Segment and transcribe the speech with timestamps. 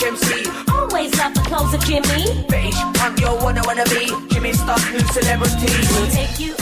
[0.00, 0.48] MC.
[0.72, 2.46] Always love the clothes of Jimmy.
[2.48, 4.06] British punk, yo, what I wanna be.
[4.32, 5.66] Jimmy Star, new celebrity.
[5.92, 6.54] We'll take you.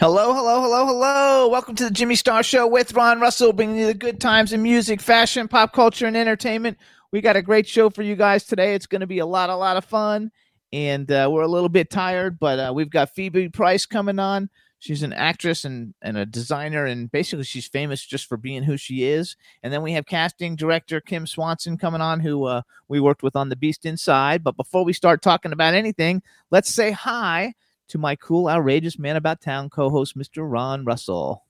[0.00, 1.48] Hello, hello, hello, hello.
[1.48, 4.62] Welcome to the Jimmy Star Show with Ron Russell, bringing you the good times in
[4.62, 6.78] music, fashion, pop culture, and entertainment.
[7.10, 8.74] We got a great show for you guys today.
[8.74, 10.30] It's going to be a lot, a lot of fun.
[10.72, 14.50] And uh, we're a little bit tired, but uh, we've got Phoebe Price coming on.
[14.80, 18.76] She's an actress and, and a designer, and basically she's famous just for being who
[18.76, 19.36] she is.
[19.62, 23.34] And then we have casting director Kim Swanson coming on, who uh, we worked with
[23.34, 24.44] on The Beast Inside.
[24.44, 27.54] But before we start talking about anything, let's say hi
[27.88, 30.48] to my cool, outrageous man about town co-host, Mr.
[30.48, 31.44] Ron Russell.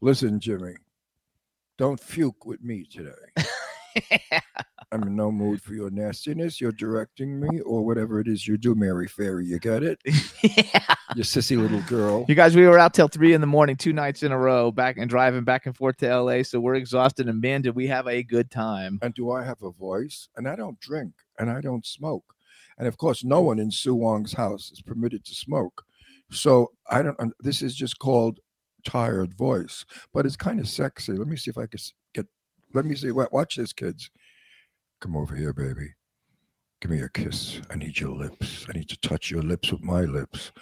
[0.00, 0.74] Listen, Jimmy,
[1.76, 3.12] don't fuke with me today.
[4.90, 6.60] I'm in no mood for your nastiness.
[6.60, 9.44] You're directing me or whatever it is you do, Mary Fairy.
[9.46, 10.00] You got it?
[10.42, 10.80] yeah.
[11.16, 12.26] You sissy little girl.
[12.28, 14.70] You guys, we were out till three in the morning, two nights in a row,
[14.70, 16.42] back and driving back and forth to LA.
[16.42, 18.98] So we're exhausted, and man, did we have a good time.
[19.00, 20.28] And do I have a voice?
[20.36, 22.34] And I don't drink and I don't smoke.
[22.76, 25.82] And of course, no one in Sue Wong's house is permitted to smoke.
[26.30, 28.40] So I don't, this is just called
[28.84, 31.12] tired voice, but it's kind of sexy.
[31.14, 31.80] Let me see if I can
[32.14, 32.26] get,
[32.74, 33.12] let me see.
[33.12, 34.10] wa- Watch this, kids.
[35.00, 35.94] Come over here, baby.
[36.80, 37.60] Give me a kiss.
[37.70, 38.66] I need your lips.
[38.68, 40.52] I need to touch your lips with my lips.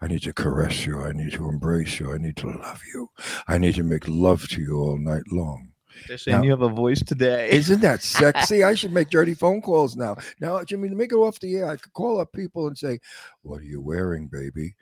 [0.00, 1.00] I need to caress you.
[1.00, 2.12] I need to embrace you.
[2.12, 3.10] I need to love you.
[3.48, 5.73] I need to make love to you all night long.
[6.08, 7.50] They're saying Now- you have a voice today.
[7.50, 8.64] Isn't that sexy?
[8.64, 10.16] I should make dirty phone calls now.
[10.40, 12.98] Now, Jimmy, to make it off the air, I could call up people and say,
[13.42, 14.74] What are you wearing, baby?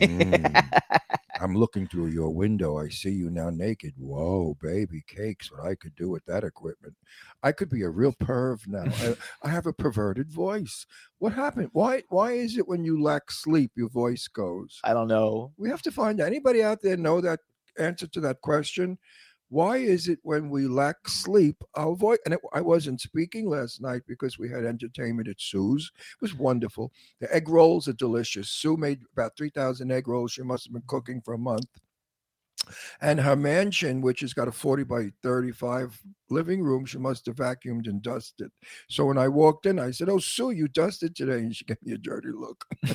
[0.00, 0.80] Mm,
[1.40, 2.78] I'm looking through your window.
[2.78, 3.94] I see you now naked.
[3.96, 5.50] Whoa, baby, cakes.
[5.50, 6.94] What I could do with that equipment.
[7.42, 8.84] I could be a real perv now.
[8.84, 10.84] I, I have a perverted voice.
[11.18, 11.70] What happened?
[11.72, 14.78] Why why is it when you lack sleep, your voice goes?
[14.84, 15.52] I don't know.
[15.56, 17.40] we have to find anybody out there know that
[17.78, 18.98] answer to that question
[19.50, 23.82] why is it when we lack sleep our voice and it, i wasn't speaking last
[23.82, 25.90] night because we had entertainment at sue's.
[25.98, 26.92] It was wonderful.
[27.20, 28.48] The egg rolls are delicious.
[28.48, 30.32] Sue made about 3000 egg rolls.
[30.32, 31.66] She must have been cooking for a month
[33.00, 37.36] and her mansion which has got a 40 by 35 living room she must have
[37.36, 38.50] vacuumed and dusted
[38.88, 41.82] so when i walked in i said oh sue you dusted today and she gave
[41.82, 42.64] me a dirty look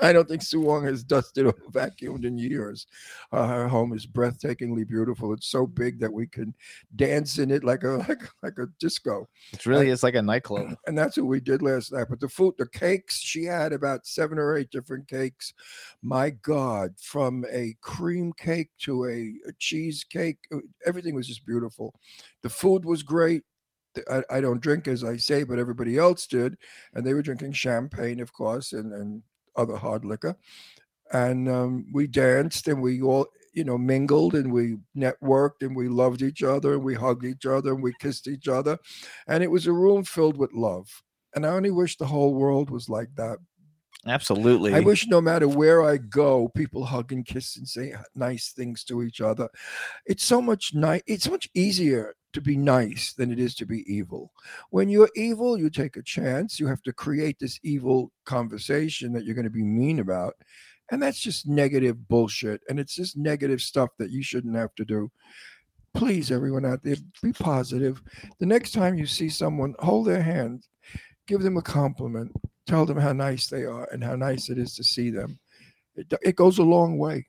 [0.00, 2.86] I don't think Sue Wong has dusted or vacuumed in years.
[3.32, 5.32] Uh, her home is breathtakingly beautiful.
[5.32, 6.54] It's so big that we can
[6.96, 10.76] dance in it like a like, like a disco, It's really it's like a nightclub.
[10.86, 12.06] and that's what we did last night.
[12.10, 15.54] But the food, the cakes, she had about seven or eight different cakes.
[16.02, 21.94] My God, from a cream cake to a, a cheesecake, uh, everything was just beautiful.
[22.42, 23.42] The food was great.
[24.10, 26.56] I, I don't drink, as I say, but everybody else did,
[26.94, 29.22] and they were drinking champagne, of course, and and
[29.56, 30.36] other hard liquor.
[31.12, 35.88] And um, we danced and we all, you know, mingled and we networked and we
[35.88, 38.78] loved each other and we hugged each other and we kissed each other.
[39.26, 40.86] And it was a room filled with love.
[41.34, 43.38] And I only wish the whole world was like that.
[44.08, 44.74] Absolutely.
[44.74, 48.82] I wish no matter where I go, people hug and kiss and say nice things
[48.84, 49.48] to each other.
[50.06, 51.02] It's so much nice.
[51.06, 54.32] It's much easier to be nice than it is to be evil.
[54.70, 56.58] When you're evil, you take a chance.
[56.58, 60.34] You have to create this evil conversation that you're going to be mean about.
[60.90, 62.62] And that's just negative bullshit.
[62.68, 65.10] And it's just negative stuff that you shouldn't have to do.
[65.94, 68.02] Please, everyone out there, be positive.
[68.40, 70.66] The next time you see someone, hold their hand,
[71.26, 72.32] give them a compliment,
[72.68, 75.38] tell them how nice they are and how nice it is to see them.
[75.96, 77.26] It, it goes a long way.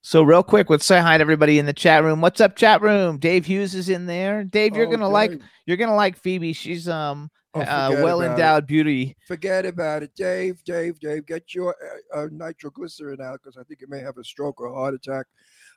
[0.00, 2.20] So real quick, let's say hi to everybody in the chat room.
[2.20, 3.18] What's up, chat room?
[3.18, 4.44] Dave Hughes is in there.
[4.44, 6.52] Dave, you're Oh, gonna like you're gonna like Phoebe.
[6.52, 8.32] She's um Oh, uh, well about it.
[8.32, 9.16] endowed beauty.
[9.26, 10.62] Forget about it, Dave.
[10.64, 11.74] Dave, Dave, get your
[12.14, 14.94] uh, uh, nitroglycerin out because I think you may have a stroke or a heart
[14.94, 15.26] attack.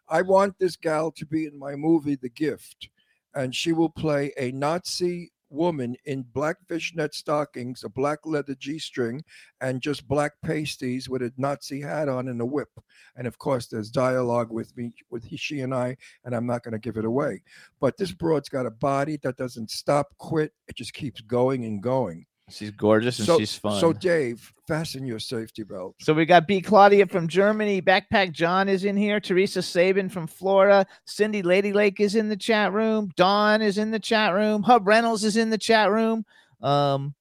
[0.09, 2.89] I want this gal to be in my movie, The Gift,
[3.35, 9.23] and she will play a Nazi woman in black fishnet stockings, a black leather G-string,
[9.61, 12.69] and just black pasties with a Nazi hat on and a whip.
[13.15, 16.63] And of course, there's dialogue with me, with he, she and I, and I'm not
[16.63, 17.43] going to give it away.
[17.79, 20.53] But this broad's got a body that doesn't stop, quit.
[20.67, 22.25] It just keeps going and going.
[22.49, 23.79] She's gorgeous and so, she's fun.
[23.79, 25.95] So, Dave, fasten your safety belt.
[25.99, 26.61] So we got B.
[26.61, 27.81] Claudia from Germany.
[27.81, 29.19] Backpack John is in here.
[29.19, 30.85] Teresa Sabin from Florida.
[31.05, 33.11] Cindy Lady Lake is in the chat room.
[33.15, 34.63] Dawn is in the chat room.
[34.63, 36.25] Hub Reynolds is in the chat room.
[36.61, 37.15] Um,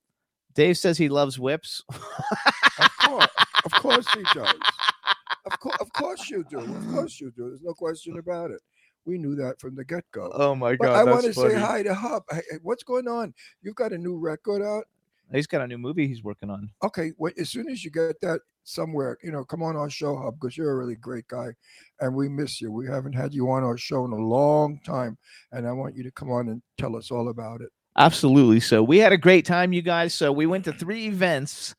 [0.55, 1.83] Dave says he loves whips.
[2.81, 3.29] Of course,
[3.65, 4.55] of course he does.
[5.47, 6.59] Of course, of course you do.
[6.59, 7.49] Of course you do.
[7.49, 8.61] There's no question about it.
[9.05, 10.31] We knew that from the get go.
[10.35, 10.97] oh my But god!
[10.97, 12.23] I want to say hi to Hub.
[12.31, 13.33] Hey, hey, what's going on?
[13.63, 14.85] You've got a new record out.
[15.33, 16.71] He's got a new movie he's working on.
[16.83, 20.17] Okay, wait, as soon as you get that somewhere, you know, come on our show,
[20.17, 21.49] Hub, because you're a really great guy,
[22.01, 22.73] and we miss you.
[22.73, 25.19] We haven't had you on our show in a long time,
[25.53, 27.71] and I want you to come on and tell us all about it.
[27.97, 28.61] Absolutely.
[28.61, 30.15] So we had a great time, you guys.
[30.15, 31.75] So we went to three events.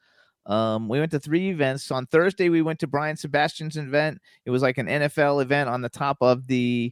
[0.46, 1.92] Um, we went to three events.
[1.92, 4.20] On Thursday, we went to Brian Sebastian's event.
[4.46, 6.92] It was like an NFL event on the top of the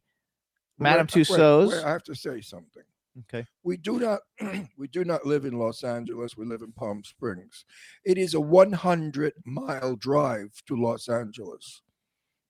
[0.80, 1.71] Madame Wait, wait, Tussauds.
[1.71, 2.83] wait, I have to say something.
[3.22, 3.46] Okay.
[3.64, 4.19] we do not
[4.78, 6.38] we do not live in Los Angeles.
[6.38, 7.66] We live in Palm Springs.
[8.06, 11.81] It is a 100 mile drive to Los Angeles.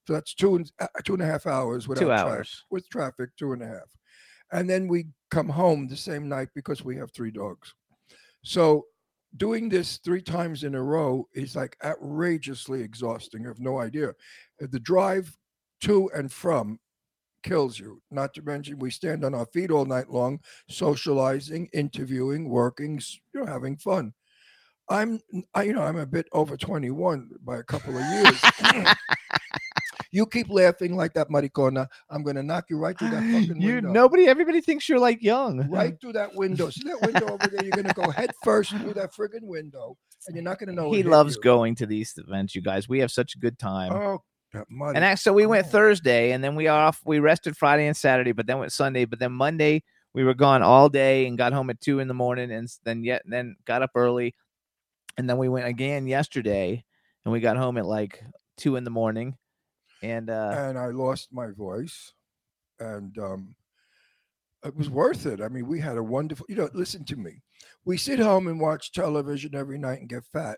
[0.08, 2.66] So that's two and uh, two and a half hours without Two traffic- hours.
[2.70, 3.90] with traffic, two and a half,
[4.52, 7.74] and then we come home the same night because we have three dogs.
[8.44, 8.86] So
[9.36, 13.46] doing this three times in a row is like outrageously exhausting.
[13.46, 14.10] I have no idea.
[14.62, 15.36] Uh, The drive
[15.82, 16.80] to and from
[17.48, 18.02] kills you.
[18.12, 20.40] Not to mention, we stand on our feet all night long,
[20.70, 23.00] socializing, interviewing, working,
[23.34, 24.14] you know, having fun.
[24.90, 25.20] I'm,
[25.54, 28.42] I, you know, I'm a bit over 21 by a couple of years.
[30.12, 31.88] you keep laughing like that, Maricona.
[32.10, 33.92] I'm going to knock you right through that fucking You window.
[33.92, 35.70] nobody, everybody thinks you're like young.
[35.70, 36.70] Right through that window.
[36.70, 37.64] See that window over there?
[37.64, 39.98] You're going to go head first through that friggin' window,
[40.28, 40.92] and you're not going to know.
[40.94, 41.42] he loves you.
[41.42, 42.88] going to these events, you guys.
[42.88, 43.92] We have such a good time.
[43.92, 44.22] Oh,
[44.58, 45.68] that and actually, we went.
[45.68, 47.02] Thursday, and then we off.
[47.06, 49.06] We rested Friday and Saturday, but then went Sunday.
[49.06, 49.84] But then Monday,
[50.14, 53.04] we were gone all day and got home at two in the morning, and then
[53.04, 54.36] yet then got up early,
[55.18, 56.84] and then we went again yesterday,
[57.26, 58.24] and we got home at like
[58.58, 59.36] two in the morning,
[60.02, 62.14] and uh, and I lost my voice,
[62.80, 63.56] and um,
[64.66, 65.42] it was worth it.
[65.42, 66.46] I mean, we had a wonderful.
[66.50, 67.42] You know, listen to me.
[67.86, 70.58] We sit home and watch television every night and get fat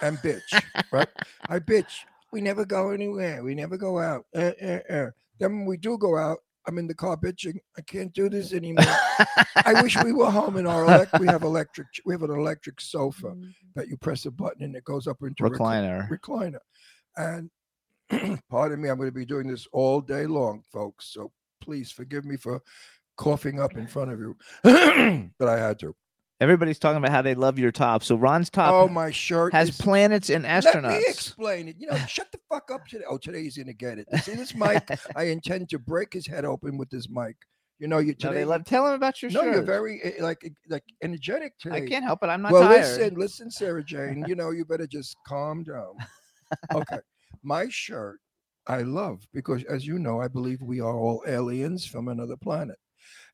[0.00, 1.08] and bitch, right?
[1.48, 2.04] I bitch.
[2.34, 3.44] We never go anywhere.
[3.44, 4.24] We never go out.
[4.34, 5.10] Uh, uh, uh.
[5.38, 7.58] Then when we do go out, I'm in the car bitching.
[7.78, 8.84] I can't do this anymore.
[9.54, 11.20] I wish we were home in our elect.
[11.20, 11.86] We have electric.
[12.04, 13.36] We have an electric sofa
[13.76, 16.58] that you press a button and it goes up into recliner recliner.
[17.16, 17.48] recliner.
[18.10, 21.12] And pardon me, I'm going to be doing this all day long, folks.
[21.12, 22.60] So please forgive me for
[23.16, 24.36] coughing up in front of you,
[25.38, 25.94] but I had to.
[26.40, 28.02] Everybody's talking about how they love your top.
[28.02, 30.82] So Ron's top oh, my shirt has is- planets and astronauts.
[30.82, 31.76] Let me explain it.
[31.78, 33.04] You know, shut the fuck up today.
[33.08, 34.08] Oh, today he's to get it.
[34.22, 34.82] See this mic?
[35.16, 37.36] I intend to break his head open with this mic.
[37.78, 38.34] You know, you No, today.
[38.34, 38.64] they love.
[38.64, 39.46] Tell him about your shirt.
[39.46, 41.76] no, you're very eh, like eh, like energetic today.
[41.76, 42.26] I can't help it.
[42.26, 42.80] I'm not well, tired.
[42.80, 44.24] listen, listen, Sarah Jane.
[44.28, 45.94] You know, you better just calm down.
[46.72, 46.98] Okay,
[47.42, 48.20] my shirt
[48.66, 52.78] I love because, as you know, I believe we are all aliens from another planet,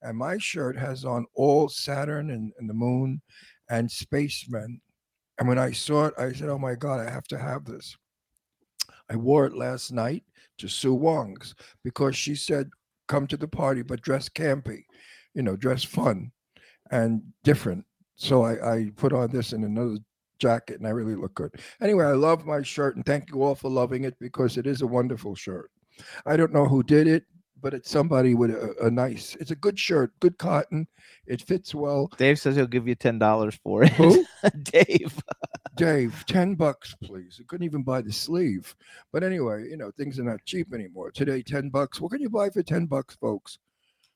[0.02, 3.20] and my shirt has on all Saturn and, and the Moon
[3.68, 4.80] and spacemen.
[5.38, 7.96] And when I saw it, I said, "Oh my God, I have to have this."
[9.08, 10.24] I wore it last night
[10.58, 12.70] to Sue Wong's because she said,
[13.08, 14.84] "Come to the party, but dress campy,
[15.34, 16.32] you know, dress fun
[16.90, 17.84] and different."
[18.16, 19.96] So I, I put on this in another
[20.38, 21.54] jacket, and I really look good.
[21.80, 24.82] Anyway, I love my shirt, and thank you all for loving it because it is
[24.82, 25.70] a wonderful shirt.
[26.26, 27.24] I don't know who did it,
[27.60, 29.36] but it's somebody with a, a nice.
[29.40, 30.86] It's a good shirt, good cotton.
[31.26, 32.10] It fits well.
[32.16, 33.92] Dave says he'll give you ten dollars for it.
[33.92, 34.24] Who?
[34.62, 35.20] Dave.
[35.76, 37.38] Dave, 10 bucks, please.
[37.40, 38.74] I couldn't even buy the sleeve.
[39.12, 41.10] But anyway, you know, things are not cheap anymore.
[41.10, 42.00] Today, 10 bucks.
[42.00, 43.58] What can you buy for 10 bucks, folks?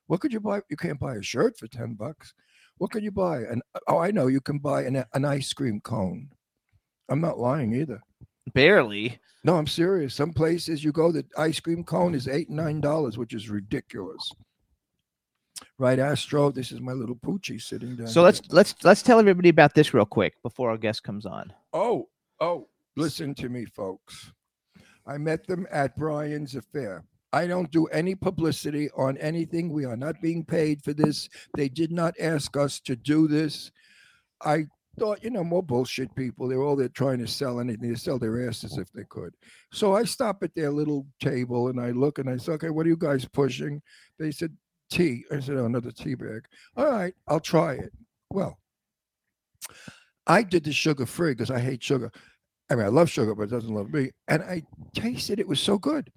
[0.06, 0.60] What could you buy?
[0.68, 2.34] You can't buy a shirt for 10 bucks.
[2.76, 3.38] What can you buy?
[3.38, 6.28] And oh, I know you can buy an, an ice cream cone.
[7.08, 8.02] I'm not lying either.
[8.52, 9.18] Barely.
[9.42, 10.14] No, I'm serious.
[10.14, 14.32] Some places you go, the ice cream cone is eight, nine dollars, which is ridiculous.
[15.78, 16.50] Right, Astro.
[16.50, 18.06] This is my little poochie sitting down.
[18.06, 18.24] So here.
[18.26, 21.52] let's let's let's tell everybody about this real quick before our guest comes on.
[21.72, 22.08] Oh,
[22.40, 24.32] oh, listen to me, folks.
[25.06, 27.04] I met them at Brian's affair.
[27.32, 29.72] I don't do any publicity on anything.
[29.72, 31.28] We are not being paid for this.
[31.56, 33.72] They did not ask us to do this.
[34.40, 34.66] I
[34.98, 36.48] thought, you know, more bullshit people.
[36.48, 37.88] They're all there trying to sell anything.
[37.88, 39.34] They sell their asses if they could.
[39.72, 42.86] So I stop at their little table and I look and I say, okay, what
[42.86, 43.82] are you guys pushing?
[44.18, 44.56] They said,
[44.90, 45.24] tea.
[45.30, 46.44] I said, oh, another tea bag.
[46.76, 47.92] All right, I'll try it.
[48.30, 48.58] Well,
[50.26, 52.10] I did the sugar free because I hate sugar.
[52.70, 54.10] I mean, I love sugar, but it doesn't love me.
[54.28, 54.62] And I
[54.94, 56.10] tasted it was so good.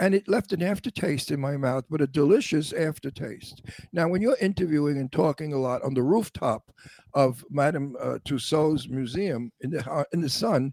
[0.00, 3.62] And it left an aftertaste in my mouth, but a delicious aftertaste.
[3.92, 6.70] Now, when you're interviewing and talking a lot on the rooftop
[7.14, 10.72] of Madame uh, Tussauds museum in the ho- in the sun,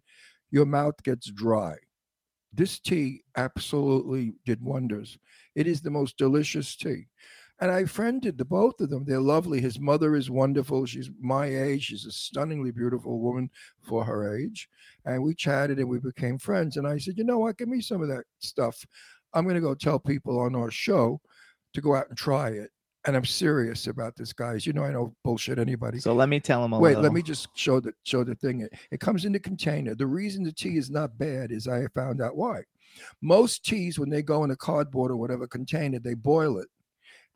[0.52, 1.76] your mouth gets dry.
[2.54, 5.18] This tea absolutely did wonders.
[5.56, 7.08] It is the most delicious tea.
[7.60, 9.06] And I friended the both of them.
[9.06, 9.62] They're lovely.
[9.62, 10.86] His mother is wonderful.
[10.86, 11.86] She's my age.
[11.86, 13.50] She's a stunningly beautiful woman
[13.82, 14.68] for her age.
[15.06, 16.76] And we chatted and we became friends.
[16.76, 17.58] And I said, you know what?
[17.58, 18.86] Give me some of that stuff.
[19.36, 21.20] I'm going to go tell people on our show
[21.74, 22.72] to go out and try it.
[23.06, 24.66] And I'm serious about this, guys.
[24.66, 26.00] You know, I don't bullshit anybody.
[26.00, 26.74] So let me tell them.
[26.74, 27.04] a Wait, little.
[27.04, 28.62] let me just show the show the thing.
[28.62, 29.94] It, it comes in the container.
[29.94, 32.64] The reason the tea is not bad is I found out why.
[33.22, 36.68] Most teas, when they go in a cardboard or whatever container, they boil it,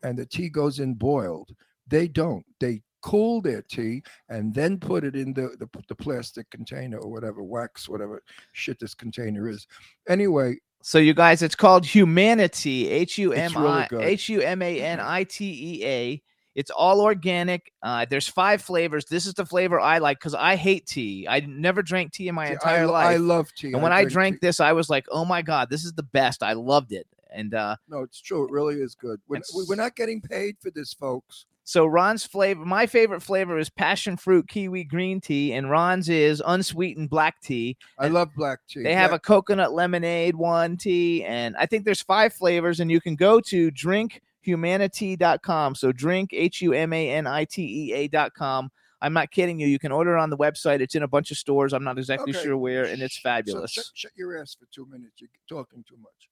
[0.02, 1.52] and the tea goes in boiled.
[1.88, 2.46] They don't.
[2.60, 7.12] They cool their tea and then put it in the, the the plastic container or
[7.12, 9.68] whatever wax, whatever shit this container is.
[10.08, 12.90] Anyway, So you guys, it's called Humanitea.
[12.90, 13.88] H U M I.
[13.92, 16.22] H U M A N I T E A.
[16.56, 17.72] It's all organic.
[17.84, 19.06] Uh, there's five flavors.
[19.06, 21.28] This is the flavor I like because I hate tea.
[21.30, 23.08] I never drank tea in my entire I, life.
[23.08, 23.72] I love tea.
[23.74, 24.48] and when I drink drank tea.
[24.48, 27.08] this, I was like, "Oh my god, this is the best!" I loved it.
[27.32, 28.46] And uh, no, it's true.
[28.46, 29.22] It really is good.
[29.28, 31.46] We're, we- we're not getting paid for this, folks.
[31.70, 36.42] So Ron's flavor, my favorite flavor is passion fruit kiwi green tea, and Ron's is
[36.44, 37.78] unsweetened black tea.
[38.00, 38.82] I And love black tea.
[38.82, 43.00] They have a coconut lemonade one tea, and I think there's five flavors, and you
[43.00, 45.76] can go to drinkhumanitea.com.
[45.76, 48.72] So drink H U M A N I T E A.com.
[49.04, 49.68] I'm not kidding you.
[49.68, 50.82] You can order it on the website.
[50.82, 51.72] It's in a bunch of stores.
[51.72, 52.46] I'm not exactly Okay.
[52.46, 53.72] sure where, and it's Shh, so fabulous.
[53.72, 55.22] shut, shut your ass for two minutes.
[55.22, 56.30] You're talking too much.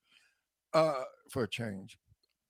[0.73, 1.99] Uh, for a change.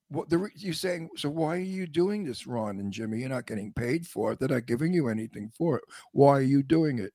[0.09, 1.09] What the re- you saying?
[1.17, 3.19] So why are you doing this, Ron and Jimmy?
[3.19, 4.39] You're not getting paid for it.
[4.39, 5.83] They're not giving you anything for it.
[6.13, 7.11] Why are you doing it?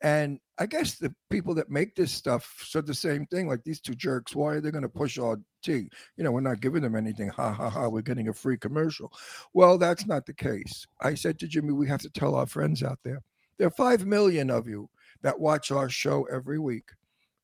[0.00, 3.48] And I guess the people that make this stuff said the same thing.
[3.48, 4.36] Like these two jerks.
[4.36, 5.90] Why are they going to push our tea?
[6.16, 7.28] You know, we're not giving them anything.
[7.30, 7.88] Ha ha ha.
[7.88, 9.12] We're getting a free commercial.
[9.54, 10.86] Well, that's not the case.
[11.00, 13.20] I said to Jimmy, we have to tell our friends out there.
[13.58, 14.88] There are five million of you
[15.22, 16.90] that watch our show every week.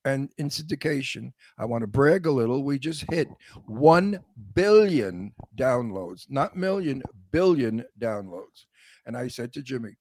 [0.04, 2.62] And in syndication, I want to brag a little.
[2.62, 3.28] We just hit
[3.66, 4.20] 1
[4.54, 8.66] billion downloads, not million, billion downloads.
[9.06, 9.96] And I said to Jimmy,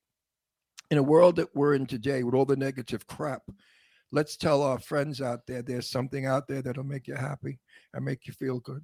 [0.92, 3.44] in a world that we're in today with all the negative crap,
[4.12, 7.60] let's tell our friends out there there's something out there that'll make you happy
[7.94, 8.82] and make you feel good.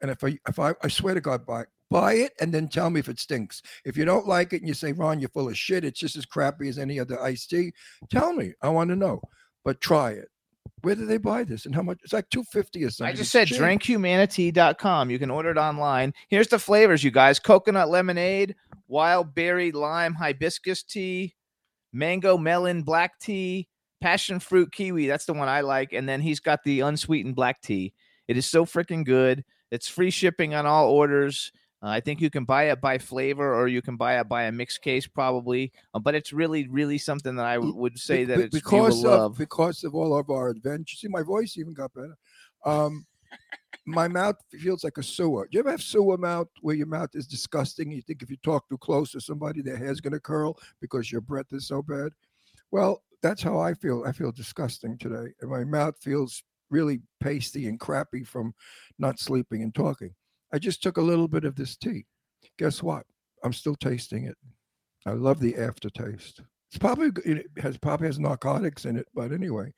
[0.00, 2.88] And if I, if I, I swear to God, buy, buy it and then tell
[2.88, 3.62] me if it stinks.
[3.84, 6.16] If you don't like it and you say, Ron, you're full of shit, it's just
[6.16, 7.72] as crappy as any other iced tea,
[8.10, 8.52] tell me.
[8.62, 9.20] I want to know.
[9.64, 10.28] But try it.
[10.82, 11.98] Where do they buy this and how much?
[12.02, 13.12] It's like 250 or something.
[13.12, 15.10] I just said drinkhumanitea.com.
[15.10, 16.14] You can order it online.
[16.28, 18.54] Here's the flavors, you guys coconut lemonade,
[18.86, 21.34] wild berry lime hibiscus tea,
[21.92, 23.68] mango melon black tea,
[24.00, 25.06] passion fruit kiwi.
[25.06, 25.92] That's the one I like.
[25.92, 27.92] And then he's got the unsweetened black tea.
[28.26, 29.44] It is so freaking good.
[29.70, 31.52] It's free shipping on all orders.
[31.82, 34.44] Uh, I think you can buy it by flavor or you can buy it by
[34.44, 35.72] a mixed case, probably.
[35.94, 39.10] Uh, but it's really, really something that I w- would say that it's because of
[39.10, 39.38] love.
[39.38, 41.00] because of all of our adventures.
[41.00, 42.16] See, my voice even got better.
[42.64, 43.06] Um,
[43.86, 45.48] my mouth feels like a sewer.
[45.50, 47.92] Do you ever have sewer mouth where your mouth is disgusting?
[47.92, 51.20] You think if you talk too close to somebody, their hair's gonna curl because your
[51.20, 52.10] breath is so bad.
[52.70, 54.04] Well, that's how I feel.
[54.06, 58.52] I feel disgusting today, and my mouth feels really pasty and crappy from
[58.98, 60.14] not sleeping and talking.
[60.52, 62.06] I just took a little bit of this tea.
[62.58, 63.04] Guess what?
[63.44, 64.36] I'm still tasting it.
[65.06, 66.40] I love the aftertaste.
[66.70, 69.72] It's probably it has probably has narcotics in it, but anyway,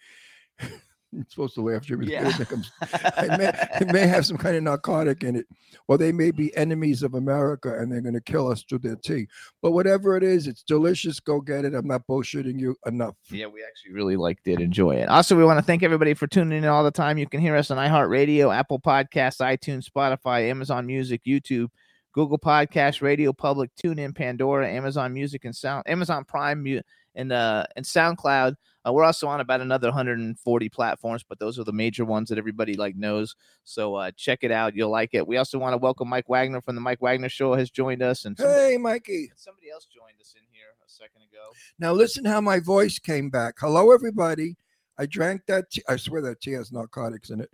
[1.13, 2.07] I'm supposed to laugh, Jimmy.
[2.07, 2.29] Yeah.
[2.29, 5.47] It may, it may have some kind of narcotic in it,
[5.89, 8.97] or they may be enemies of America and they're going to kill us through their
[8.97, 9.27] tea.
[9.63, 11.21] But whatever it is, it's delicious.
[11.21, 11.75] Go get it.
[11.75, 13.17] I'm not bullshitting you enough.
[13.31, 15.09] Yeah, we actually really liked it, enjoy it.
[15.09, 17.19] Also, we want to thank everybody for tuning in all the time.
[17.19, 21.69] You can hear us on iHeartRadio, Apple Podcasts, iTunes, Spotify, Amazon Music, YouTube,
[22.13, 26.83] Google Podcasts, Radio Public, TuneIn, Pandora, Amazon Music, and Sound, Amazon Prime,
[27.15, 28.55] and uh, and SoundCloud.
[28.87, 32.39] Uh, we're also on about another 140 platforms, but those are the major ones that
[32.39, 33.37] everybody like knows.
[33.65, 35.27] So uh, check it out; you'll like it.
[35.27, 38.25] We also want to welcome Mike Wagner from the Mike Wagner Show has joined us,
[38.25, 39.31] and somebody, Hey, Mikey.
[39.37, 41.51] somebody else joined us in here a second ago.
[41.79, 43.57] Now listen how my voice came back.
[43.59, 44.57] Hello, everybody.
[44.99, 45.71] I drank that.
[45.71, 45.83] Tea.
[45.89, 47.51] I swear that tea has narcotics in it.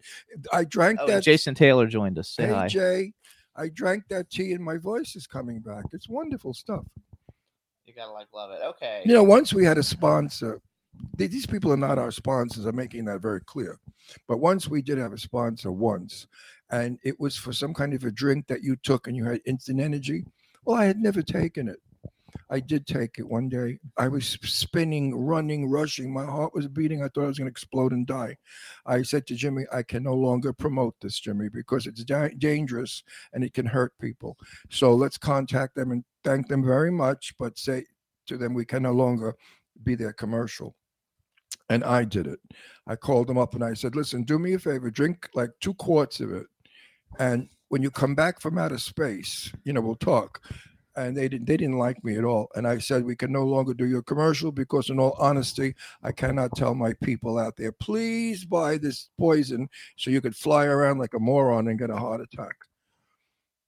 [0.52, 1.23] I drank Oh, that.
[1.23, 2.28] Jason Taylor joined us.
[2.30, 2.68] Say hey, hi.
[2.68, 3.12] Jay.
[3.56, 5.85] I drank that tea and my voice is coming back.
[5.92, 6.85] It's wonderful stuff.
[7.87, 8.61] You gotta like love it.
[8.64, 9.02] Okay.
[9.06, 10.61] You know, once we had a sponsor,
[11.17, 12.67] these people are not our sponsors.
[12.67, 13.79] I'm making that very clear.
[14.29, 16.26] But once we did have a sponsor, once,
[16.71, 19.41] and it was for some kind of a drink that you took and you had
[19.47, 20.25] instant energy.
[20.65, 21.81] Well, I had never taken it.
[22.50, 23.79] I did take it one day.
[23.97, 26.12] I was spinning, running, rushing.
[26.12, 27.03] My heart was beating.
[27.03, 28.37] I thought I was going to explode and die.
[28.85, 33.03] I said to Jimmy, I can no longer promote this, Jimmy, because it's da- dangerous
[33.33, 34.37] and it can hurt people.
[34.71, 37.85] So let's contact them and thank them very much, but say
[38.26, 39.35] to them, we can no longer
[39.83, 40.75] be their commercial.
[41.68, 42.38] And I did it.
[42.87, 45.75] I called them up and I said, listen, do me a favor, drink like two
[45.75, 46.46] quarts of it.
[47.18, 50.40] And when you come back from outer space, you know, we'll talk.
[50.94, 52.49] And they didn't they didn't like me at all.
[52.54, 56.12] And I said, we can no longer do your commercial because in all honesty, I
[56.12, 60.99] cannot tell my people out there, please buy this poison so you could fly around
[60.99, 62.54] like a moron and get a heart attack.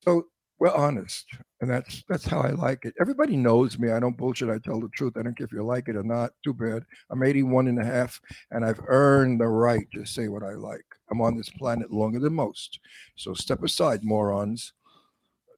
[0.04, 0.24] So
[0.58, 1.26] we're honest.
[1.60, 2.94] And that's that's how I like it.
[3.00, 3.90] Everybody knows me.
[3.90, 4.48] I don't bullshit.
[4.48, 5.14] I tell the truth.
[5.16, 6.30] I don't care if you like it or not.
[6.44, 6.84] Too bad.
[7.10, 10.84] I'm 81 and a half, and I've earned the right to say what I like.
[11.10, 12.78] I'm on this planet longer than most.
[13.16, 14.72] So step aside, morons.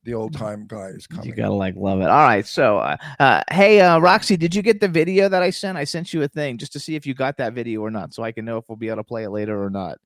[0.04, 1.26] The old time guy is coming.
[1.26, 2.08] You gotta like love it.
[2.08, 2.46] All right.
[2.46, 5.76] So, uh, uh, hey, uh, Roxy, did you get the video that I sent?
[5.76, 8.14] I sent you a thing just to see if you got that video or not,
[8.14, 9.98] so I can know if we'll be able to play it later or not.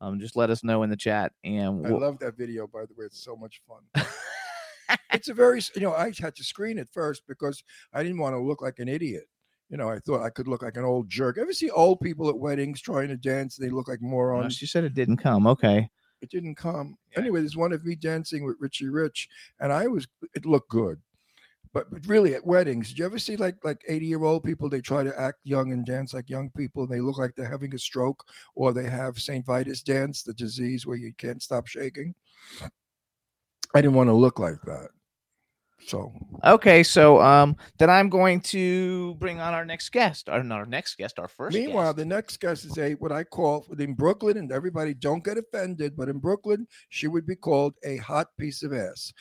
[0.00, 1.32] Um, just let us know in the chat.
[1.44, 3.06] And I we'll- love that video, by the way.
[3.06, 4.06] It's so much fun.
[5.12, 7.62] it's a very, you know, I had to screen it first because
[7.92, 9.24] I didn't want to look like an idiot.
[9.70, 11.36] You know, I thought I could look like an old jerk.
[11.36, 13.56] Ever see old people at weddings trying to dance?
[13.56, 14.56] They look like morons.
[14.56, 15.46] she said it didn't come.
[15.46, 15.90] Okay.
[16.22, 16.96] It didn't come.
[17.16, 19.28] Anyway, there's one of me dancing with Richie Rich,
[19.60, 21.00] and I was, it looked good.
[21.72, 24.68] But, really, at weddings, did you ever see like like 80 year old people?
[24.68, 27.48] They try to act young and dance like young people, and they look like they're
[27.48, 29.44] having a stroke, or they have St.
[29.44, 32.14] Vitus dance, the disease where you can't stop shaking.
[33.74, 34.88] I didn't want to look like that.
[35.86, 36.12] So
[36.44, 36.82] Okay.
[36.82, 40.28] So, um, then I'm going to bring on our next guest.
[40.28, 41.56] Not our next guest, our first.
[41.56, 41.96] Meanwhile, guest.
[41.96, 45.96] the next guest is a what I call in Brooklyn, and everybody don't get offended,
[45.96, 49.12] but in Brooklyn, she would be called a hot piece of ass,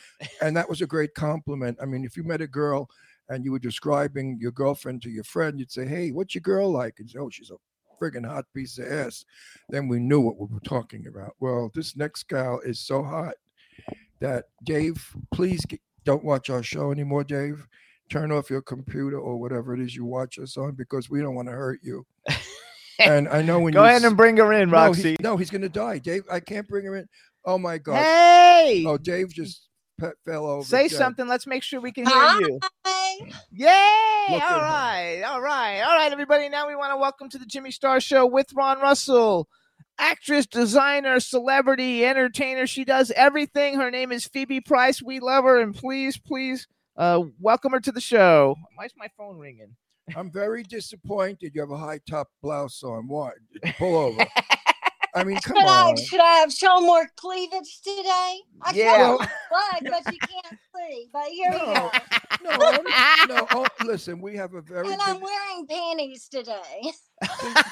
[0.42, 1.78] and that was a great compliment.
[1.82, 2.90] I mean, if you met a girl
[3.30, 6.72] and you were describing your girlfriend to your friend, you'd say, "Hey, what's your girl
[6.72, 7.56] like?" And say, "Oh, she's a
[8.00, 9.26] friggin' hot piece of ass."
[9.70, 11.36] Then we knew what we were talking about.
[11.40, 13.36] Well, this next gal is so hot
[14.20, 17.68] that Dave, please g- don't watch our show anymore, Dave.
[18.10, 21.36] Turn off your computer or whatever it is you watch us on because we don't
[21.36, 22.06] want to hurt you.
[23.00, 25.16] And I know when you Go you ahead and bring her in, no, he- Roxy.
[25.22, 26.24] no, he's gonna die, Dave.
[26.32, 27.08] I can't bring her in.
[27.46, 27.98] Oh my god.
[27.98, 29.68] hey, Oh, Dave just
[30.00, 30.64] pe- fell over.
[30.64, 30.98] say dead.
[30.98, 31.28] something.
[31.28, 32.40] Let's make sure we can hear Hi.
[32.40, 32.60] you.
[32.86, 33.32] Hi.
[33.52, 34.34] Yay!
[34.34, 34.66] Look at All her.
[34.66, 36.48] right, all right, all right, everybody.
[36.48, 39.50] Now we want to welcome to the Jimmy Star Show with Ron Russell,
[40.00, 42.68] actress, designer, celebrity, entertainer.
[42.68, 43.76] She does everything.
[43.76, 45.02] Her name is Phoebe Price.
[45.02, 48.56] We love her, and please, please, uh, welcome her to the show.
[48.76, 49.76] Why is my phone ringing?
[50.16, 51.52] I'm very disappointed.
[51.54, 53.08] You have a high top blouse on.
[53.08, 53.34] What?
[53.78, 54.26] Pull over.
[55.18, 58.40] I mean, come Should I, should I have shown more cleavage today?
[58.62, 58.98] I Yeah.
[58.98, 61.10] showed blood, but you can't see.
[61.12, 61.66] But here we No.
[61.66, 61.92] go.
[62.44, 63.48] No, I'm- no.
[63.52, 64.92] Oh, listen, we have a very.
[64.92, 66.92] And I'm wearing panties today.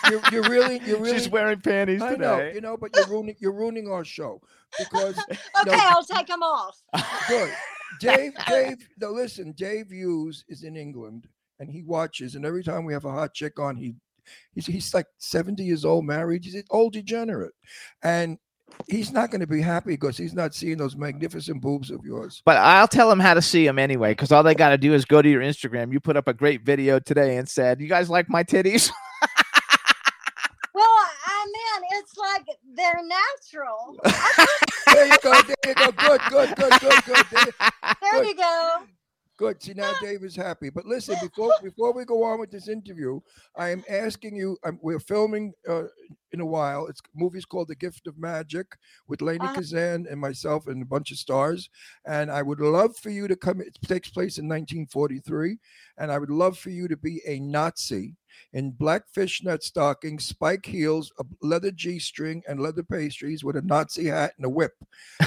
[0.09, 1.17] you're, you're really, you're really.
[1.19, 2.53] She's wearing panties I know, today.
[2.55, 4.41] you know, but you're ruining, you're ruining our show
[4.79, 5.73] because Okay, No.
[5.73, 6.81] I'll take them off.
[7.27, 7.53] good.
[8.01, 11.27] Dave, Dave, no, listen, Dave Hughes is in England
[11.59, 13.95] and he watches, and every time we have a hot chick on, he
[14.53, 17.53] he's he's like 70 years old, married, he's an old degenerate.
[18.03, 18.37] And
[18.87, 22.41] he's not going to be happy because he's not seeing those magnificent boobs of yours.
[22.45, 24.93] But I'll tell him how to see them anyway, because all they got to do
[24.93, 25.93] is go to your Instagram.
[25.93, 28.91] You put up a great video today and said, "You guys like my titties?"
[30.73, 33.97] Well, I mean, it's like they're natural.
[34.87, 35.91] There you go, there you go.
[35.91, 37.25] Good, good, good, good, good.
[37.31, 37.69] There-
[38.01, 38.27] There Good.
[38.27, 38.83] you go.
[39.37, 39.61] Good.
[39.61, 40.69] See now, Dave is happy.
[40.69, 43.19] But listen, before before we go on with this interview,
[43.57, 44.57] I am asking you.
[44.63, 45.83] Um, we're filming uh,
[46.31, 46.87] in a while.
[46.87, 48.65] It's movie's called The Gift of Magic
[49.09, 49.55] with Lainie Uh-huh.
[49.55, 51.69] Kazan and myself and a bunch of stars.
[52.05, 53.59] And I would love for you to come.
[53.59, 55.57] It takes place in 1943,
[55.97, 58.15] and I would love for you to be a Nazi
[58.53, 64.05] in black fishnet stockings, spike heels, a leather g-string, and leather pastries with a Nazi
[64.05, 64.73] hat and a whip.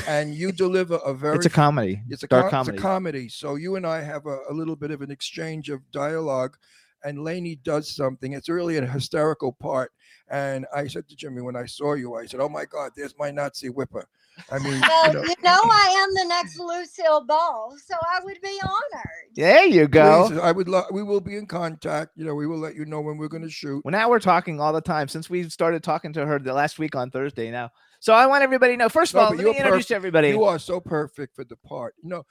[0.07, 2.01] And you deliver a very it's a comedy.
[2.09, 3.29] it's a, dark com- it's a comedy.
[3.29, 6.57] So you and I have a, a little bit of an exchange of dialogue,
[7.05, 8.33] and Lainie does something.
[8.33, 9.93] It's really a hysterical part.
[10.31, 13.15] And I said to Jimmy when I saw you, I said, "Oh my God, there's
[13.19, 14.07] my Nazi whipper."
[14.51, 18.25] I mean, Well, you know, you know, I am the next Lucille Ball, so I
[18.25, 19.35] would be honored.
[19.35, 20.29] there you go.
[20.29, 20.87] please, I would love.
[20.93, 22.13] We will be in contact.
[22.17, 23.85] You know, we will let you know when we're going to shoot.
[23.85, 26.79] Well, now we're talking all the time since we started talking to her the last
[26.79, 27.51] week on Thursday.
[27.51, 27.71] Now,
[28.01, 28.89] so I want everybody to know.
[28.89, 29.91] First of No, all, let me introduce perfect.
[29.93, 30.29] everybody.
[30.29, 31.95] You are so perfect for the part.
[32.03, 32.25] You know,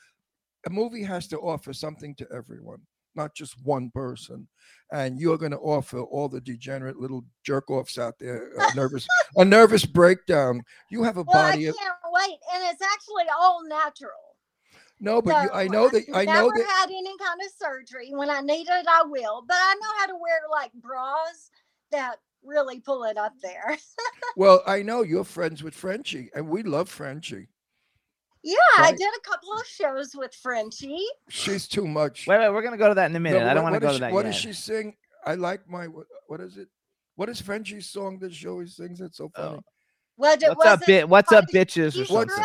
[0.66, 2.80] a movie has to offer something to everyone,
[3.18, 4.48] not just one person.
[4.92, 9.06] And you're going to offer all the degenerate little jerk offs out there a nervous,
[9.36, 10.62] a nervous breakdown.
[10.90, 11.76] You have a Well, I can't Of,
[12.14, 14.12] wait, and it's actually all natural.
[15.00, 16.68] No, but you, I know that I've I know never that.
[16.80, 18.12] had any kind of surgery.
[18.14, 19.44] When I need it, I will.
[19.48, 21.52] But I know how to wear like bras
[21.92, 23.78] that really pull it up there.
[24.36, 27.48] Well, I know you're friends with Frenchie, and we love Frenchie.
[28.50, 28.56] Yeah,
[28.86, 31.06] I did a couple of shows with Frenchie.
[31.30, 32.28] She's too much.
[32.28, 33.40] Wait, wait, we're gonna go to that in a No, minute.
[33.40, 34.32] but I don't what- want to go does to she- that What yet.
[34.32, 34.96] does she sing?
[35.26, 36.70] I like my what, what is it?
[37.16, 39.00] What is Frenchie's song that she always sings?
[39.00, 39.58] That's so funny.
[39.58, 39.64] Oh.
[40.18, 41.10] Was it, What's up, was it bit?
[41.10, 42.08] What's up, bitches, or Strip?
[42.30, 42.44] something?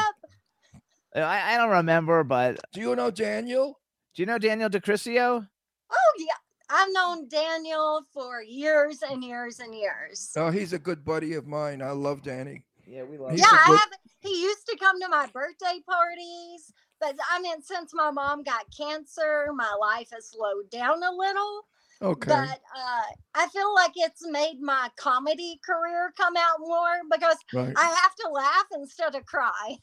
[1.15, 3.79] Uh, I, I don't remember, but Do you know Daniel?
[4.15, 5.47] do you know Daniel DeCrisio?
[5.91, 6.35] Oh yeah,
[6.71, 10.33] I've known Daniel for years and years and years.
[10.37, 11.81] Oh, he's a good buddy of mine.
[11.83, 12.65] I love Danny.
[12.87, 13.31] Yeah, we love.
[13.33, 13.89] He's yeah, a I good- have.
[14.23, 18.65] He used to come to my birthday parties, but I mean, since my mom got
[18.77, 21.67] cancer, my life has slowed down a little.
[22.01, 22.29] Okay.
[22.29, 23.03] But uh,
[23.35, 27.73] I feel like it's made my comedy career come out more because right.
[27.77, 29.79] I have to laugh instead of cry.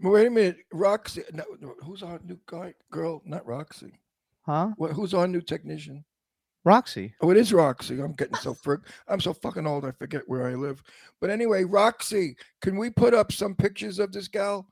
[0.00, 1.22] Wait a minute, Roxy.
[1.32, 2.72] No, no, who's our new guy?
[2.90, 3.92] Girl, not Roxy.
[4.42, 4.70] Huh?
[4.76, 6.04] What, who's our new technician?
[6.64, 7.14] Roxy.
[7.22, 8.00] Oh, it is Roxy.
[8.00, 8.80] I'm getting so frick.
[9.08, 9.84] I'm so fucking old.
[9.84, 10.82] I forget where I live.
[11.20, 14.66] But anyway, Roxy, can we put up some pictures of this gal?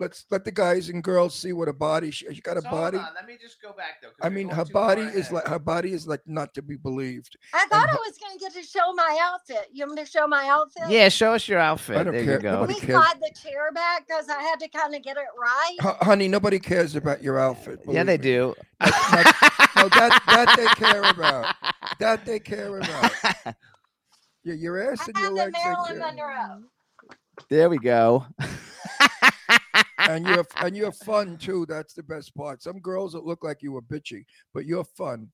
[0.00, 2.10] Let's let the guys and girls see what a body.
[2.12, 2.98] She, she got a body.
[2.98, 4.10] Let me just go back though.
[4.22, 7.36] I mean, her body is like her body is like not to be believed.
[7.52, 9.66] I thought I ho- was going to get to show my outfit.
[9.72, 10.84] You want me to show my outfit?
[10.88, 11.96] Yeah, show us your outfit.
[11.96, 12.34] I don't there care.
[12.34, 12.50] you go.
[12.50, 13.02] Let Nobody me cares.
[13.04, 15.76] slide the chair back because I had to kind of get it right.
[15.80, 17.80] Ho- honey, nobody cares about your outfit.
[17.88, 18.22] Yeah, they me.
[18.22, 18.54] do.
[18.80, 21.54] No, that that they care about.
[21.98, 23.12] That they care about.
[24.44, 25.58] Yeah, your ass I and your have the legs.
[25.64, 25.98] Marilyn.
[26.16, 26.62] Monroe.
[27.50, 28.24] There we go.
[30.08, 31.66] and you're and you're fun too.
[31.66, 32.62] That's the best part.
[32.62, 35.28] Some girls that look like you were bitchy, but you're fun.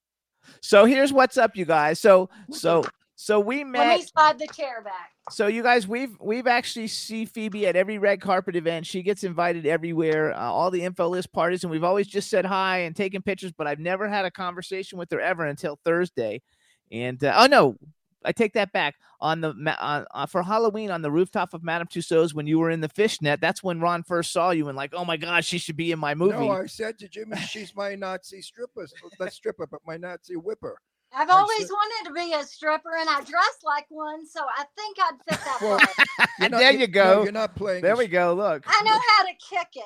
[0.60, 2.00] So here's what's up, you guys.
[2.00, 2.84] So so
[3.16, 3.98] so we Let met.
[4.00, 5.12] me slide the chair back.
[5.30, 8.86] So you guys, we've we've actually see Phoebe at every red carpet event.
[8.86, 12.44] She gets invited everywhere, uh, all the info list parties, and we've always just said
[12.44, 13.52] hi and taken pictures.
[13.52, 16.42] But I've never had a conversation with her ever until Thursday.
[16.90, 17.76] And uh, oh no,
[18.24, 18.94] I take that back.
[19.20, 22.70] On the on, uh, for Halloween on the rooftop of Madame Tussauds when you were
[22.70, 25.56] in the fishnet, that's when Ron first saw you and like, oh my God, she
[25.58, 26.32] should be in my movie.
[26.32, 28.86] No, I said to Jimmy, she's my Nazi stripper.
[29.18, 30.78] Not stripper, but my Nazi whipper.
[31.16, 34.40] I've I always said- wanted to be a stripper, and I dress like one, so
[34.42, 36.30] I think I'd fit that Well, part.
[36.50, 37.22] Not- there you- you no, go.
[37.22, 37.82] you're not playing.
[37.82, 38.34] there we go.
[38.34, 38.64] Look.
[38.66, 39.84] I know how to kick it.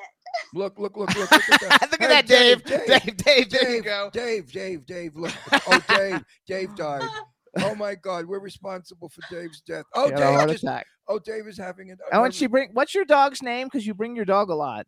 [0.53, 1.87] Look, look, look, look, look at that.
[1.91, 2.63] Look Hey, at that, Dave.
[2.63, 4.09] Dave, Dave, Dave, there you Dave, go.
[4.11, 5.33] Dave, Dave, Dave, look.
[5.67, 7.07] Oh, Dave, Dave died.
[7.57, 9.85] Oh my God, we're responsible for Dave's death.
[9.95, 10.87] Oh, She had a heart Dave, just, attack.
[11.07, 11.99] oh, Dave is having it.
[12.11, 12.69] Oh, and she bring.
[12.73, 13.67] What's your dog's name?
[13.67, 14.85] Because you bring your dog a lot.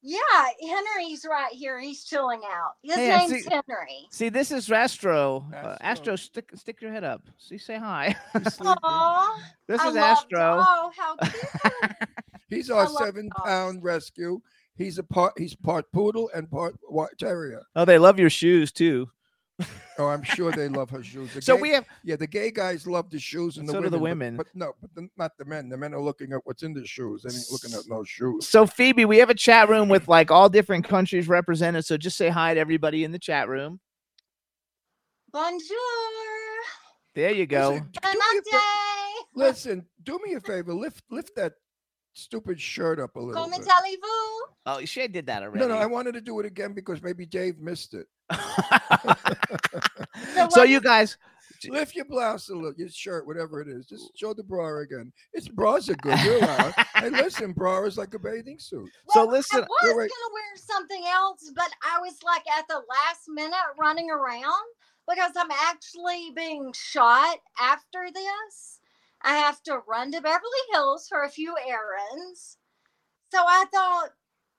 [0.00, 0.18] Yeah,
[0.62, 1.80] Henry's right here.
[1.80, 2.74] He's chilling out.
[2.84, 4.06] His Hey, name's see- Henry.
[4.12, 5.44] See, this is Astro.
[5.52, 5.76] Uh, Astro.
[5.80, 7.22] Astro, stick stick your head up.
[7.36, 8.14] See, say hi.
[8.60, 10.64] Aw, this I is love- Astro.
[10.64, 11.92] Oh, how cute.
[12.48, 13.48] He's our seven dogs.
[13.48, 14.40] pound rescue.
[14.76, 15.32] He's a part.
[15.36, 17.66] He's part poodle and part white terrier.
[17.74, 19.10] Oh, they love your shoes too.
[19.98, 21.34] Oh, I'm sure they love her shoes.
[21.34, 21.84] The So gay- we have.
[22.04, 23.90] yeah, the gay guys love the shoes, and the So do women.
[23.90, 24.36] the but- women.
[24.36, 25.68] but, no, but the, not the men.
[25.68, 27.22] The men are looking at what's in the shoes.
[27.22, 28.46] They ain't looking at no shoes.
[28.46, 31.84] So Phoebe, we have a chat room with like all different countries represented.
[31.84, 33.80] So just say hi to everybody in the chat room.
[35.32, 35.76] Bonjour.
[37.14, 37.70] There you go.
[37.70, 38.60] Listen, do Bon fa-
[39.34, 40.72] listen, do me a favor.
[40.72, 41.54] Lift, lift that
[42.12, 43.72] stupid shirt up a little Comment bit.
[43.72, 44.44] allez-vous?
[44.66, 45.60] Oh, she did that already.
[45.60, 48.06] No, no, I wanted to do it again because maybe Dave missed it.
[50.34, 51.16] So so you guys,
[51.66, 53.86] Lift your blouse a little, your shirt, whatever it is.
[53.86, 55.12] Just show the bra again.
[55.32, 56.18] It's bras are good.
[56.20, 56.74] You're allowed.
[56.94, 58.88] hey, listen, bra is like a bathing suit.
[59.08, 59.60] so listen.
[59.60, 63.56] I was wait, gonna wear something else, but I was like at the last minute
[63.78, 64.44] running around
[65.08, 68.77] because I'm actually being shot after this.
[69.22, 72.56] I have to run to Beverly Hills for a few errands.
[73.32, 74.10] So I thought,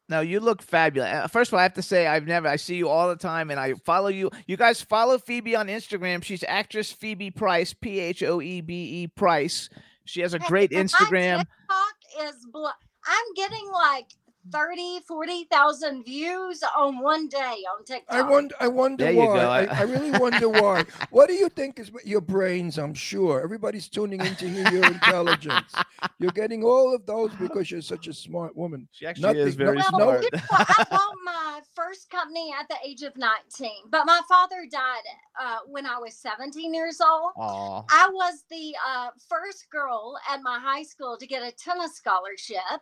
[0.09, 1.11] No, you look fabulous.
[1.11, 3.15] Uh, First of all, I have to say I've never I see you all the
[3.15, 4.29] time and I follow you.
[4.47, 6.23] You guys follow Phoebe on Instagram.
[6.23, 9.69] She's actress Phoebe Price, P H O E B E Price.
[10.05, 11.37] She has a great my Instagram.
[11.39, 12.71] TikTok is blo-
[13.05, 14.07] I'm getting like
[14.51, 17.37] 30, 40,000 views on one day
[17.77, 18.15] on TikTok.
[18.15, 18.55] I wonder.
[18.59, 19.39] I wonder why.
[19.39, 20.85] I, I- I really wonder why.
[21.11, 22.77] What do you think is your brains?
[22.77, 25.73] I'm sure everybody's tuning in to hear your intelligence.
[26.19, 28.87] You're getting all of those because you're such a smart woman.
[28.91, 30.23] She actually Nothing- is very no- well, smart.
[30.23, 34.65] you know, I bought my first company at the age of 19, but my father
[34.69, 35.03] died
[35.41, 37.31] uh, when I was 17 years old.
[37.37, 37.83] Aw.
[37.89, 42.81] I was the uh, first girl at my high school to get a tennis scholarship,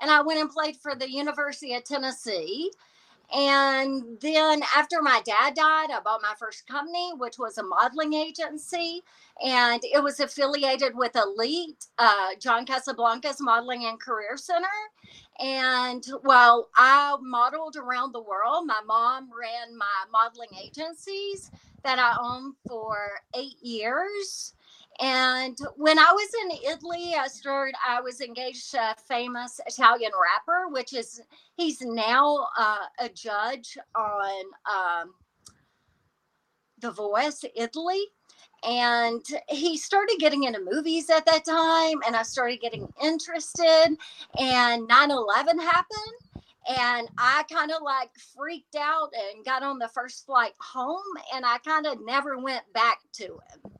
[0.00, 2.70] and I went and played for the University of Tennessee.
[3.32, 8.12] And then after my dad died, I bought my first company, which was a modeling
[8.12, 9.02] agency.
[9.44, 14.68] And it was affiliated with Elite, uh, John Casablancas Modeling and Career Center.
[15.40, 21.50] And while I modeled around the world, my mom ran my modeling agencies
[21.82, 22.96] that I owned for
[23.34, 24.54] eight years.
[25.00, 30.12] And when I was in Italy, I started, I was engaged to a famous Italian
[30.20, 31.20] rapper, which is,
[31.56, 35.14] he's now uh, a judge on um,
[36.78, 38.04] The Voice Italy.
[38.66, 43.96] And he started getting into movies at that time, and I started getting interested.
[44.38, 49.88] And 9 11 happened, and I kind of like freaked out and got on the
[49.88, 51.02] first flight home,
[51.34, 53.72] and I kind of never went back to him.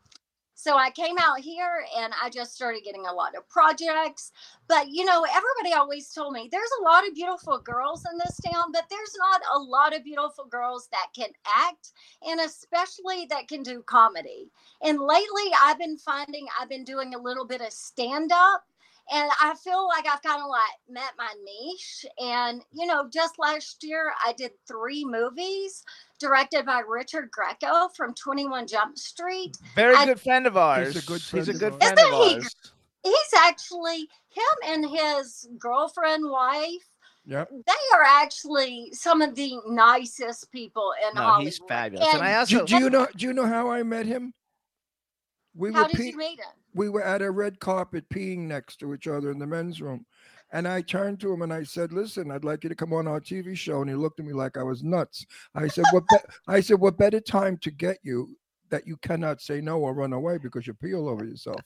[0.65, 4.33] So I came out here and I just started getting a lot of projects.
[4.67, 8.41] But you know, everybody always told me there's a lot of beautiful girls in this
[8.51, 13.47] town, but there's not a lot of beautiful girls that can act and especially that
[13.47, 14.51] can do comedy.
[14.81, 18.65] And lately I've been finding I've been doing a little bit of stand up
[19.13, 22.07] and I feel like I've kind of like met my niche.
[22.19, 25.85] And you know, just last year I did three movies
[26.29, 29.57] directed by Richard Grieco from 21 Jump Street.
[29.75, 30.95] Very I- good friend of ours.
[31.05, 31.83] good He's a good ours.
[31.83, 32.55] friend of Isn't he ours.
[33.03, 33.99] He's actually
[34.31, 36.89] him and his girlfriend, wife.
[37.27, 37.51] Yep.
[37.67, 41.45] They are actually some of the nicest people in No, Hollywood.
[41.53, 42.07] he's fabulous.
[42.15, 43.07] And, I And also Do, do you know?
[43.17, 44.33] Do you know how I met him?
[45.55, 46.47] We how were did pe- you meet him?
[46.75, 50.05] we were at a red carpet peeing next to each other in the men's room.
[50.55, 53.09] And I turned to him and I said, "Listen, I'd like you to come on
[53.09, 55.27] our TV show." And he looked at me like I was nuts.
[55.55, 58.39] I said, "What?" Be- I said, "What better time to get you
[58.71, 61.61] that you cannot say no or run away because you pee all over yourself?"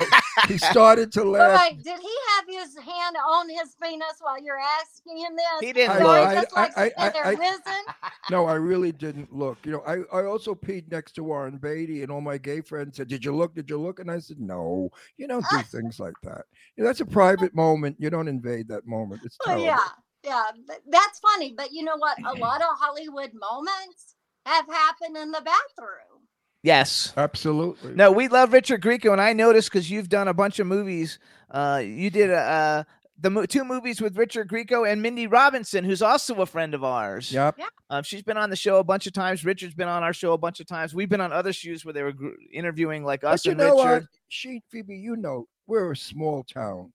[0.00, 0.06] So
[0.48, 1.60] he started to laugh.
[1.60, 5.60] wait, did he have his hand on his penis while you're asking him this?
[5.68, 6.16] He didn't I- look.
[6.18, 7.82] he I- likes to I- sit I- I-
[8.30, 9.58] No, I really didn't look.
[9.64, 12.96] You know, I, I also peed next to Warren Beatty, and all my gay friends
[12.96, 13.54] said, "Did you look?
[13.54, 15.62] Did you look?" And I said, "No, you don't do ah.
[15.62, 16.44] things like that.
[16.76, 17.96] You know, that's a private moment.
[17.98, 19.22] You don't invade that moment.
[19.24, 19.82] It's Well, terrible."
[20.24, 21.52] yeah, yeah, that's funny.
[21.56, 22.18] But you know what?
[22.24, 24.14] A lot of Hollywood moments
[24.46, 26.19] have happened in the bathroom.
[26.62, 27.12] Yes.
[27.16, 27.94] Absolutely.
[27.94, 31.18] No, we love Richard Grieco, and I noticed because you've done a bunch of movies.
[31.50, 32.84] Uh, you did uh,
[33.18, 36.84] the mo- two movies with Richard Grieco and Mindy Robinson, who's also a friend of
[36.84, 37.32] ours.
[37.32, 37.58] Yep.
[37.88, 39.44] Um, she's been on the show a bunch of times.
[39.44, 40.94] Richard's been on our show a bunch of times.
[40.94, 43.58] We've been on other shows where they were gr- interviewing like us But you and
[43.60, 44.02] know Richard.
[44.02, 44.08] what?
[44.28, 46.92] She, Phoebe, you know, we're a small town.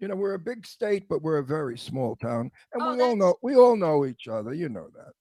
[0.00, 3.00] You know, we're a big state, but we're a very small town, and Oh, we
[3.02, 4.52] all know we all know each other.
[4.52, 5.12] You know that.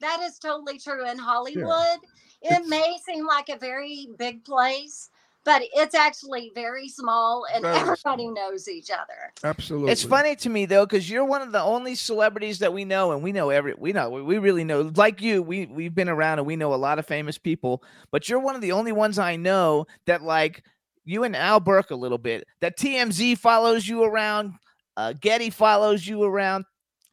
[0.00, 1.98] That is totally true in Hollywood.
[2.42, 5.10] It may seem like a very big place,
[5.44, 8.34] but it's actually very small and Very everybody small.
[8.34, 9.32] knows each other.
[9.44, 9.92] Absolutely.
[9.92, 13.12] It's funny to me though, because you're one of the only celebrities that we know,
[13.12, 14.90] and we know every we know we really know.
[14.96, 18.28] Like you, we we've been around and we know a lot of famous people, but
[18.28, 20.62] you're one of the only ones I know that like
[21.04, 22.46] you and Al Burke a little bit.
[22.60, 24.54] That TMZ follows you around,
[24.96, 26.64] uh, Getty follows you around.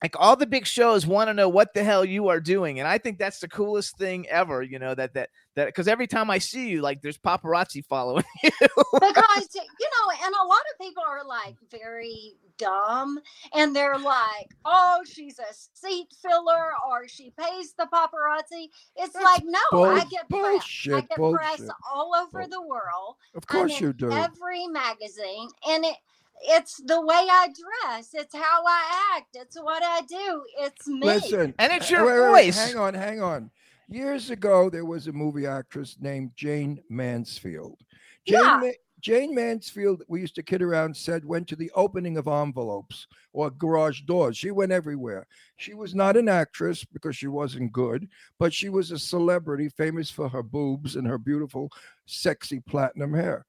[0.04, 2.88] Like all the big shows want to know what the hell you are doing, and
[2.88, 4.62] I think that's the coolest thing ever.
[4.62, 8.24] You know that that that because every time I see you, like there's paparazzi following
[8.44, 8.52] you.
[8.62, 13.20] Because, you know, and a lot of people are like very dumb
[13.56, 18.70] and they're like, oh, she's a seat filler or she pays the paparazzi.
[18.96, 20.40] It's That's like, no, I bull- get press.
[20.42, 23.16] I bullshit, get press all over Bull- the world.
[23.36, 24.12] Of I'm course in you do.
[24.12, 25.96] Every magazine, and it
[26.42, 28.10] it's the way I dress.
[28.14, 29.36] It's how I act.
[29.36, 30.44] It's what I do.
[30.60, 31.06] It's me.
[31.06, 32.68] Listen, And it's uh, your wait, wait, wait, voice.
[32.68, 33.52] Hang on, hang on.
[33.90, 37.80] Years ago, there was a movie actress named Jayne Mansfield.
[38.26, 38.60] Jayne, Yeah.
[38.62, 43.08] Ma- Jayne Mansfield, we used to kid around, said went to the opening of envelopes
[43.32, 44.36] or garage doors.
[44.36, 45.28] She went everywhere.
[45.58, 50.10] She was not an actress because she wasn't good, but she was a celebrity famous
[50.10, 51.72] for her boobs and her beautiful,
[52.08, 53.46] sexy platinum hair.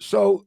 [0.00, 0.44] So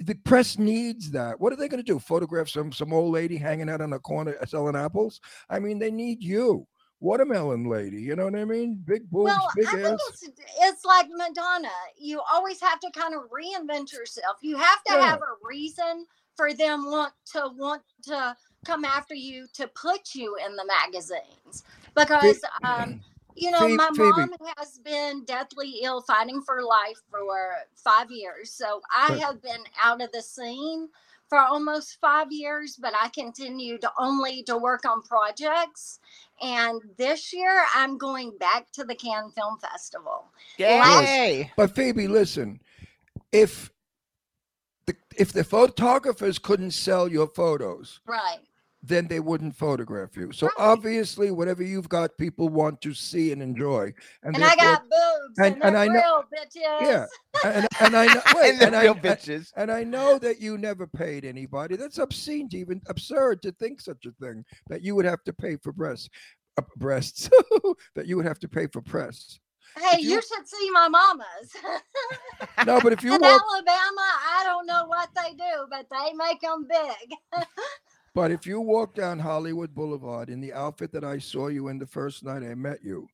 [0.00, 1.40] the press needs that.
[1.40, 1.98] What are they going to do?
[1.98, 5.20] Photograph some some old lady hanging out on a corner uh, selling apples?
[5.48, 6.66] I mean, they need you,
[7.00, 8.00] watermelon lady.
[8.00, 8.82] You know what I mean?
[8.84, 9.82] Big boobs, well, big I ass.
[9.82, 10.28] think it's
[10.60, 11.68] it's like Madonna.
[11.98, 14.38] You always have to kind of reinvent yourself.
[14.40, 15.06] You have to Yeah.
[15.06, 18.34] have a reason for them want to want to
[18.64, 23.00] come after you to put you in the magazines because um
[23.40, 24.02] you know Phoe- my Phoebe.
[24.10, 29.42] mom has been deathly ill fighting for life for five years so i But- have
[29.42, 30.88] been out of the scene
[31.28, 36.00] for almost five years but i continued only to work on projects
[36.42, 40.24] and this year i'm going back to the cannes film festival
[40.58, 41.50] Yay!
[41.56, 42.60] But Phoebe, listen,
[43.32, 43.70] if
[44.86, 48.40] the if the photographers couldn't sell your photos, right
[48.82, 50.32] then they wouldn't photograph you.
[50.32, 50.54] So Right.
[50.58, 53.92] obviously, whatever you've got, people want to see and enjoy.
[54.22, 56.80] And, And I got boobs and- and, and I know- real bitches.
[56.80, 57.06] yeah,
[57.44, 59.52] and, and I know, wait, and the and I, real and- bitches.
[59.56, 61.76] and I know that you never paid anybody.
[61.76, 65.32] That's obscene to even absurd to think such a thing that you would have to
[65.34, 66.08] pay for breasts,
[66.58, 67.28] uh, breasts
[67.94, 69.38] that you would have to pay for press.
[69.78, 71.26] Hey, you, you- should see my mamas.
[72.66, 76.12] No, but if you In walk, Alabama, I don't know what they do, but they
[76.14, 77.44] make them big.
[78.14, 81.78] But if you walk down Hollywood Boulevard in the outfit that I saw you in
[81.78, 83.06] the first night I met you,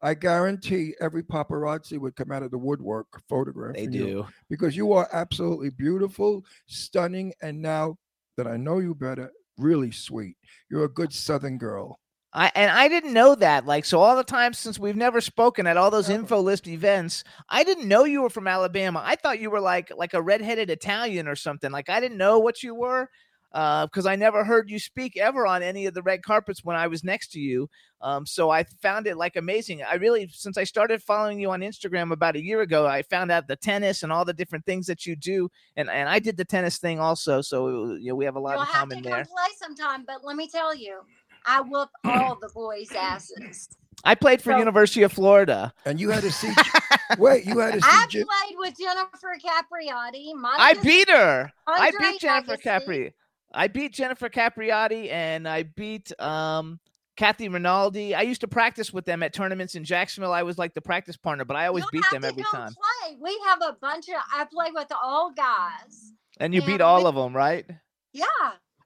[0.00, 4.26] I guarantee every paparazzi would come out of the woodwork photographing They you do.
[4.48, 7.96] because you are absolutely beautiful, stunning, and now
[8.36, 10.36] that I know you better, really sweet.
[10.70, 11.98] You're a good Southern girl.
[12.32, 13.66] I and I didn't know that.
[13.66, 17.24] Like so, all the time since we've never spoken at all those info list events,
[17.48, 19.02] I didn't know you were from Alabama.
[19.04, 21.72] I thought you were like like a redheaded Italian or something.
[21.72, 23.08] Like I didn't know what you were
[23.52, 26.86] because I never heard you speak ever on any of the red carpets when I
[26.86, 27.68] was next to you.
[28.00, 29.82] Um, so I found it like amazing.
[29.82, 33.30] I really, since I started following you on Instagram about a year ago, I found
[33.32, 36.36] out the tennis and all the different things that you do, and and I did
[36.36, 37.40] the tennis thing also.
[37.40, 39.24] So you know, we have a lot You'll in have to common come there.
[39.24, 41.00] play sometime, but let me tell you,
[41.46, 43.68] I whoop all the boys' asses.
[44.04, 45.72] I played for So- University of Florida.
[45.84, 46.52] And you had to see.
[47.18, 47.88] wait, you had to see.
[47.90, 50.32] I Jim, played with Jennifer Capriati.
[50.44, 51.50] I beat her.
[51.66, 53.12] I beat Jennifer Agassi.
[53.52, 53.64] Capri.
[53.64, 56.80] I beat Jennifer Capriati and I beat um
[57.16, 58.14] Kathy Rinaldi.
[58.14, 60.32] I used to practice with them at tournaments in Jacksonville.
[60.32, 62.42] I was like the practice partner, but I always You'll beat have them to every
[62.44, 62.74] come time.
[62.74, 63.16] Play.
[63.20, 64.14] We have a bunch of.
[64.32, 66.12] I play with all guys.
[66.38, 67.66] And you Yeah, beat all we- of them, right?
[68.12, 68.24] Yeah.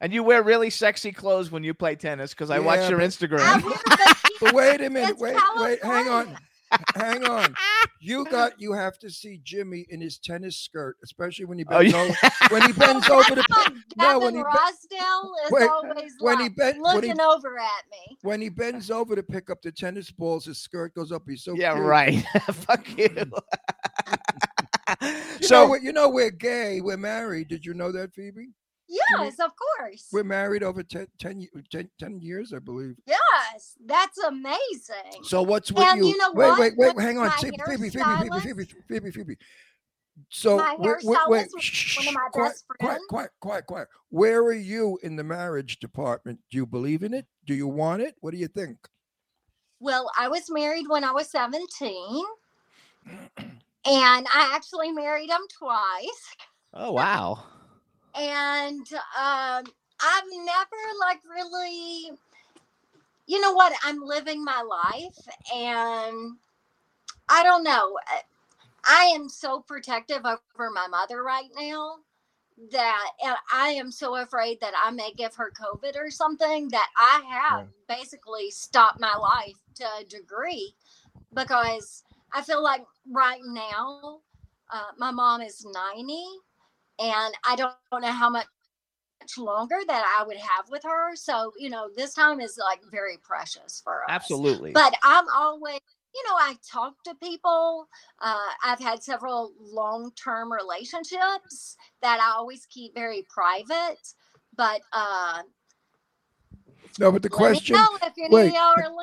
[0.00, 3.62] And you wear really sexy clothes when you play tennis because I watch your Instagram.
[3.62, 3.76] wear
[4.40, 5.10] but wait a minute.
[5.10, 5.82] It's Wait, wait.
[5.84, 6.36] Hang on.
[6.94, 7.28] California.
[7.28, 7.54] Hang on.
[8.04, 8.60] You got.
[8.60, 12.00] You have to see Jimmy in his tennis skirt, especially when he Oh, bends yeah.
[12.02, 12.14] over.
[12.50, 13.34] When he Well, bends over to.
[13.36, 16.82] that's pick- why no, when he be- Rosdale is wait, always when he like bent-
[16.82, 18.16] when he- looking over at me.
[18.22, 21.22] When he bends over to pick up the tennis balls, his skirt goes up.
[21.28, 21.86] He's so yeah, cute.
[21.86, 22.24] right.
[22.52, 23.08] Fuck you.
[23.08, 23.36] Mm-hmm.
[25.40, 26.80] You so know, you know, we're gay.
[26.80, 27.46] We're married.
[27.48, 28.48] Did you know that, Phoebe?
[28.92, 30.08] Yes, of course.
[30.12, 32.96] We're married over 10, 10, 10 10 years, I believe.
[33.06, 35.22] Yes, that's amazing.
[35.22, 36.08] So what's with And you?
[36.08, 36.58] you know wait, what?
[36.60, 37.30] wait, wait, With hang on.
[37.32, 38.04] Phoebe, Phoebe, Phoebe,
[38.40, 39.36] Phoebe, Phoebe, Phoebe, Phoebe.
[40.28, 41.62] So My wait, wait, wait.
[41.62, 43.04] shh, one of my quiet, best quiet, friends.
[43.08, 43.88] quiet, quiet, quiet.
[44.10, 46.38] Where are you in the marriage department?
[46.50, 47.26] Do you believe in it?
[47.46, 48.14] Do you want it?
[48.20, 48.76] What do you think?
[49.80, 52.24] Well, I was married when I was 17.
[53.08, 53.26] And
[53.84, 56.36] I actually married him twice.
[56.74, 57.42] Oh wow.
[58.14, 59.64] And um,
[60.00, 62.10] I've never, like, really,
[63.26, 63.72] you know what?
[63.84, 65.18] I'm living my life.
[65.54, 66.36] And
[67.28, 67.98] I don't know.
[68.84, 71.96] I am so protective over my mother right now
[72.70, 76.88] that and I am so afraid that I may give her COVID or something that
[76.96, 80.74] I have basically stopped my life to a degree
[81.34, 84.20] because I feel like right now
[84.70, 86.24] uh, my mom is 90
[86.98, 88.46] and I don't, don't know how much
[89.38, 91.14] longer that I would have with her.
[91.14, 94.08] So, you know, this time is like very precious for us.
[94.08, 94.72] Absolutely.
[94.72, 95.80] But I'm always,
[96.14, 97.88] you know, I talk to people.
[98.20, 103.98] Uh, I've had several long term relationships that I always keep very private.
[104.56, 105.42] But uh,
[106.98, 108.52] No, but the let question, know if any wait,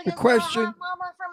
[0.06, 1.32] the- question- for a hot mama from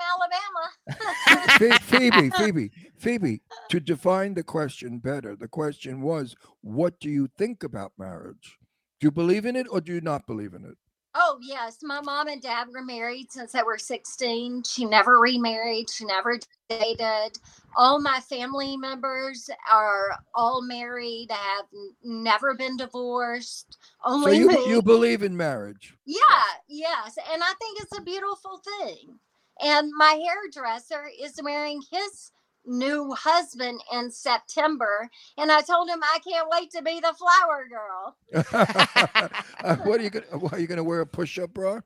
[1.60, 1.80] Alabama.
[1.82, 7.62] Phoebe, Phoebe, Phoebe, to define the question better, the question was, what do you think
[7.62, 8.58] about marriage?
[9.00, 10.76] Do you believe in it or do you not believe in it?
[11.18, 11.78] Oh, yes.
[11.82, 14.62] My mom and dad were married since they were 16.
[14.64, 16.38] She never remarried, she never
[16.68, 17.38] dated.
[17.76, 23.76] All my family members are all married, have n- never been divorced.
[24.02, 24.70] So Only you, me.
[24.70, 25.94] you believe in marriage.
[26.06, 27.16] Yeah, yes.
[27.32, 29.18] And I think it's a beautiful thing.
[29.62, 32.32] And my hairdresser is marrying his
[32.66, 35.08] new husband in September.
[35.38, 38.16] And I told him I can't wait to be the flower girl.
[39.64, 40.26] Uh, what are you gonna?
[40.38, 41.80] What, are you gonna wear a push-up bra?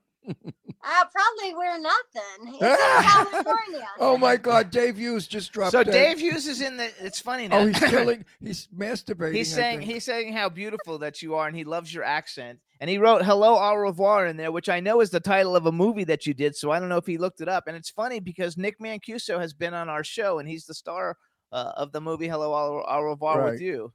[0.82, 2.54] I'll probably wear nothing.
[2.54, 3.86] It's in California.
[3.98, 4.70] Oh my God!
[4.70, 5.72] Dave Hughes just dropped.
[5.72, 5.92] so dead.
[5.92, 6.90] Dave Hughes is in the.
[7.00, 7.58] It's funny now.
[7.58, 8.24] Oh, he's killing.
[8.42, 9.34] He's masturbating.
[9.34, 12.58] He's saying he's saying how beautiful that you are, and he loves your accent.
[12.80, 15.66] And he wrote "Hello, au revoir" in there, which I know is the title of
[15.66, 16.56] a movie that you did.
[16.56, 17.64] So I don't know if he looked it up.
[17.66, 21.16] And it's funny because Nick Mancuso has been on our show, and he's the star
[21.52, 23.52] uh, of the movie "Hello, au, au revoir" Right.
[23.52, 23.92] with you.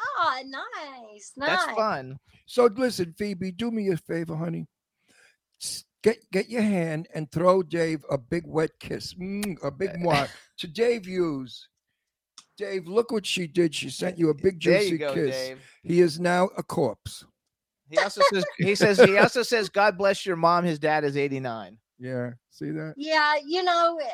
[0.00, 1.32] Oh, nice.
[1.36, 1.48] Nice.
[1.48, 2.18] That's fun.
[2.46, 4.68] So listen, Phoebe, do me a favor, honey.
[5.62, 9.90] S- Get get your hand and throw Dave a big wet kiss, mm, a big
[9.98, 10.28] mwah
[10.58, 11.68] to Dave Hughes.
[12.56, 13.74] Dave, look what she did.
[13.74, 15.36] She sent you a big There juicy you go, kiss.
[15.36, 15.58] Dave.
[15.82, 17.24] He is now a corpse.
[17.90, 20.64] He also says he says he also says God bless your mom.
[20.64, 21.78] His dad is 89.
[21.98, 22.94] Yeah, see that?
[22.96, 24.08] Yeah, you know, eh,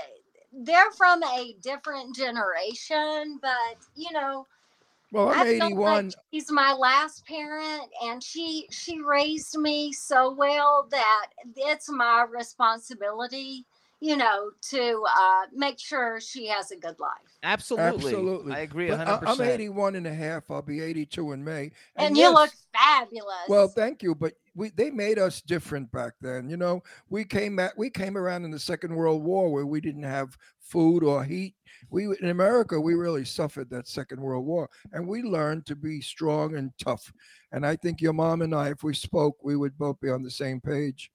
[0.52, 4.46] they're from a different generation, but you know,
[5.14, 6.06] Well, I'm I feel 81.
[6.08, 12.26] like she's my last parent, and she she raised me so well that it's my
[12.30, 13.66] responsibility,
[14.04, 17.10] you know, to uh, make sure she has a good life.
[17.42, 18.12] Absolutely.
[18.12, 18.52] Absolutely.
[18.52, 19.06] I agree 100%.
[19.06, 20.50] I- I'm 81 and a half.
[20.50, 21.70] I'll be 82 in May.
[21.96, 23.48] And, you yes, look fabulous.
[23.48, 26.50] Well, thank you, but we they made us different back then.
[26.50, 29.80] You know, we came at we came around in the Second World War where we
[29.80, 31.54] didn't have food or heat.
[31.88, 36.02] We in America we really suffered that Second World War, and we learned to be
[36.02, 37.10] strong and tough.
[37.52, 40.22] And I think your mom and I, if we spoke, we would both be on
[40.22, 41.10] the same page.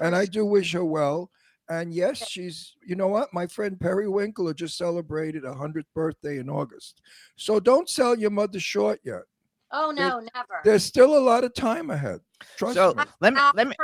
[0.00, 1.30] And I do wish her well.
[1.70, 3.32] And yes, she's, you know what?
[3.32, 7.00] My friend Perry Winkler just celebrated a 100th birthday in August.
[7.36, 9.22] So don't sell your mother short yet.
[9.70, 10.60] oh there- no, never.
[10.64, 12.20] There's still a lot of time ahead.
[12.56, 13.04] Trust So me.
[13.20, 13.74] let me let me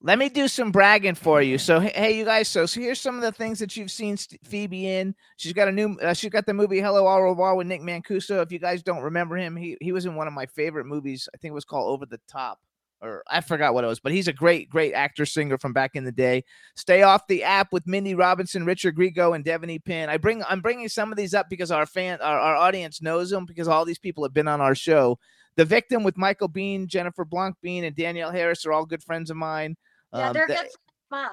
[0.00, 1.58] let me do some bragging for you.
[1.58, 2.46] So hey, hey, you guys.
[2.48, 5.12] So, so here's some of the things that you've seen Phoebe in.
[5.38, 5.98] She's got a new.
[6.00, 8.40] Uh, she's got the movie Hello Au Revoir with Nick Mancuso.
[8.42, 11.28] If you guys don't remember him, he he was in one of my favorite movies.
[11.34, 12.60] I think it was called Over the Top,
[13.00, 14.00] or I forgot what it was.
[14.00, 16.44] But he's a great great actor singer from back in the day.
[16.76, 20.08] Stay off the app with Mindy Robinson, Richard Grieco, and Devanny Pinn.
[20.08, 23.30] I bring I'm bringing some of these up because our fan our, our audience knows
[23.30, 25.18] them because all these people have been on our show.
[25.56, 29.30] The victim with Michael Biehn, Jennifer Blanc Biehn, and Danielle Harris are all good friends
[29.30, 29.76] of mine.
[30.12, 30.68] Yeah, Um, they're the, good
[31.10, 31.30] fun.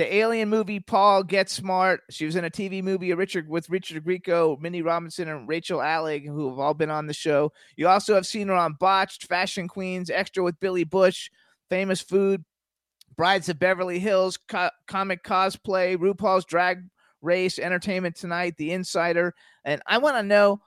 [0.00, 2.00] The Alien movie, Paul Get Smart.
[2.08, 6.24] She was in a TV movie, Richard with Richard Grieco, Mindy Robinson, and Rachel Alig,
[6.24, 7.52] who have all been on the show.
[7.76, 11.28] You also have seen her on Botched, Fashion Queens, Extra with Billy Bush,
[11.68, 12.46] Famous Food,
[13.14, 16.82] Brides of Beverly Hills, co- comic cosplay, RuPaul's Drag
[17.20, 19.34] Race, Entertainment Tonight, The Insider.
[19.66, 20.62] And I want to know,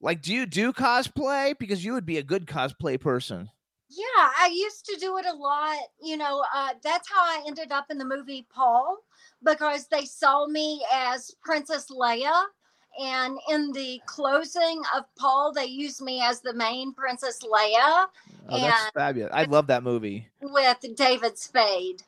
[0.00, 1.58] like, do you do cosplay?
[1.58, 3.50] Because you would be a good cosplay person.
[3.90, 5.78] Yeah, I used to do it a lot.
[6.02, 8.98] You know, uh, that's how I ended up in the movie Paul
[9.42, 12.44] because they saw me as Princess Leia.
[13.00, 18.06] And in the closing of Paul, they used me as the main Princess Leia
[18.50, 19.30] Oh, that's And- fabulous.
[19.34, 20.28] I love that movie.
[20.40, 22.02] with David Spade.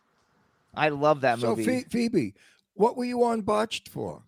[0.74, 1.64] I love that movie.
[1.64, 2.34] Phe- Phoebe,
[2.74, 4.22] what were you on botched for?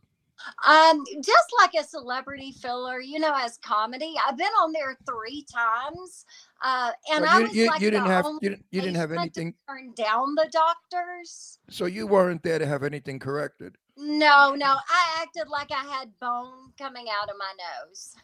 [0.67, 4.15] Um, just like a celebrity filler, you know, as comedy.
[4.27, 6.27] I've been on there three times.
[6.65, 8.81] Uh, and But I you, was you, like you didn't have only you, didn't- you
[8.81, 9.55] didn't have anything.
[9.69, 11.59] turn down the doctors.
[11.71, 13.77] So you weren't there to have anything corrected.
[13.97, 17.53] No, no, I acted like I had bone coming out of my
[17.89, 18.15] nose.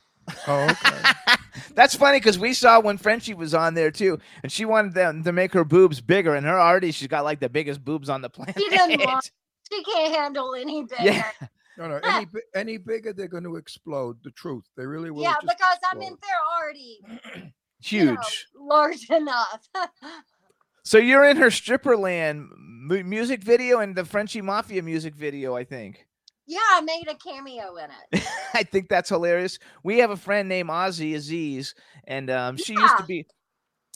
[0.47, 1.37] Oh, okay.
[1.75, 5.25] That's funny because we saw when Frenchie was on there too, and she wanted them
[5.25, 8.23] to make her boobs bigger, and her already she's got like the biggest boobs on
[8.23, 8.57] the planet.
[8.59, 9.31] She didn't want-
[9.73, 11.03] She can't handle any bigger.
[11.03, 11.31] yeah,
[11.77, 11.97] no, no.
[12.05, 14.17] Any any bigger, they're going to explode.
[14.23, 15.23] The truth, they really will.
[15.23, 16.19] Yeah, just because I mean explode.
[16.23, 18.05] they're already huge.
[18.05, 18.21] you know,
[18.67, 19.69] large enough.
[20.85, 25.55] So you're in her stripper land mu- music video and the Frenchie Mafia music video,
[25.55, 26.07] I think.
[26.47, 28.25] yeah, I made a cameo in it.
[28.55, 29.59] I think that's hilarious.
[29.83, 31.75] We have a friend named Ozzy Aziz,
[32.07, 33.27] and um, she used to be.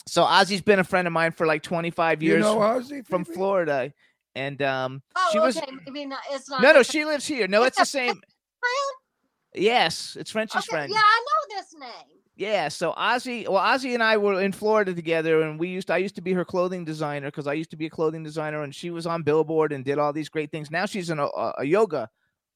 [0.07, 2.29] So Ozzy's been a friend of mine for like 25 years.
[2.29, 3.35] you years know Ozzy from Phoebe?
[3.35, 3.93] Florida,
[4.35, 6.19] and um, Oh, she was okay, maybe not.
[6.31, 6.61] It's not.
[6.61, 7.47] no, no, she lives here.
[7.47, 8.13] No, it's the same.
[8.13, 8.23] friend.
[9.55, 10.91] Yes, it's Frenchie's Okay, friend.
[10.91, 12.19] yeah, I know this name.
[12.35, 15.91] Yeah, so Ozzy, well, Ozzy and I were in Florida together, and we used.
[15.91, 18.63] I used to be her clothing designer because I used to be a clothing designer,
[18.63, 20.71] and she was on Billboard and did all these great things.
[20.71, 22.09] Now she's in a, a, a yoga,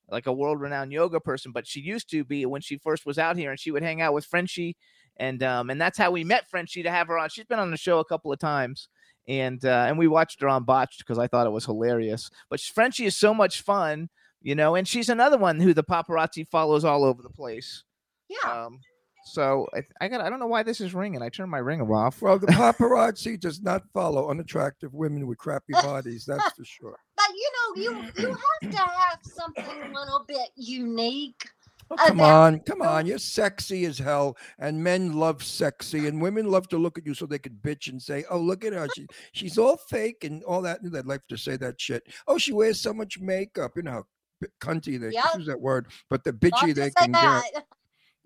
[0.10, 1.52] like a world-renowned yoga person.
[1.52, 4.02] But she used to be when she first was out here, and she would hang
[4.02, 4.76] out with Frenchie,
[5.18, 7.30] and um, and that's how we met Frenchie to have her on.
[7.30, 8.88] She's been on the show a couple of times,
[9.28, 12.32] and uh, and we watched her on Botched because I thought it was hilarious.
[12.50, 14.10] But Frenchie is so much fun,
[14.42, 17.84] you know, and she's another one who the paparazzi follows all over the place.
[18.28, 18.66] Yeah.
[18.66, 18.80] Um,
[19.28, 21.22] so I, I got I don't know why this is ringing.
[21.22, 22.22] I turned my ringer off.
[22.22, 26.26] Well, the paparazzi does not follow unattractive women with crappy bodies.
[26.26, 26.98] That's for sure.
[27.16, 28.28] but you know, you you
[28.62, 31.50] have to have something a little bit unique.
[31.90, 33.06] Oh, come that- on, come on.
[33.06, 37.14] You're sexy as hell, and men love sexy, and women love to look at you
[37.14, 38.88] so they could bitch and say, "Oh, look at her.
[38.96, 42.04] She, she's all fake and all that." And they'd like to say that shit.
[42.28, 43.72] Oh, she wears so much makeup.
[43.78, 44.04] You know how
[44.42, 45.26] bi- cunty they Yep.
[45.38, 47.66] use that word, but the bitchy to they say can get.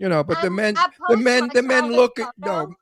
[0.01, 0.05] that.
[0.05, 0.75] You know, but the men,
[1.09, 2.73] the men, the men look at no.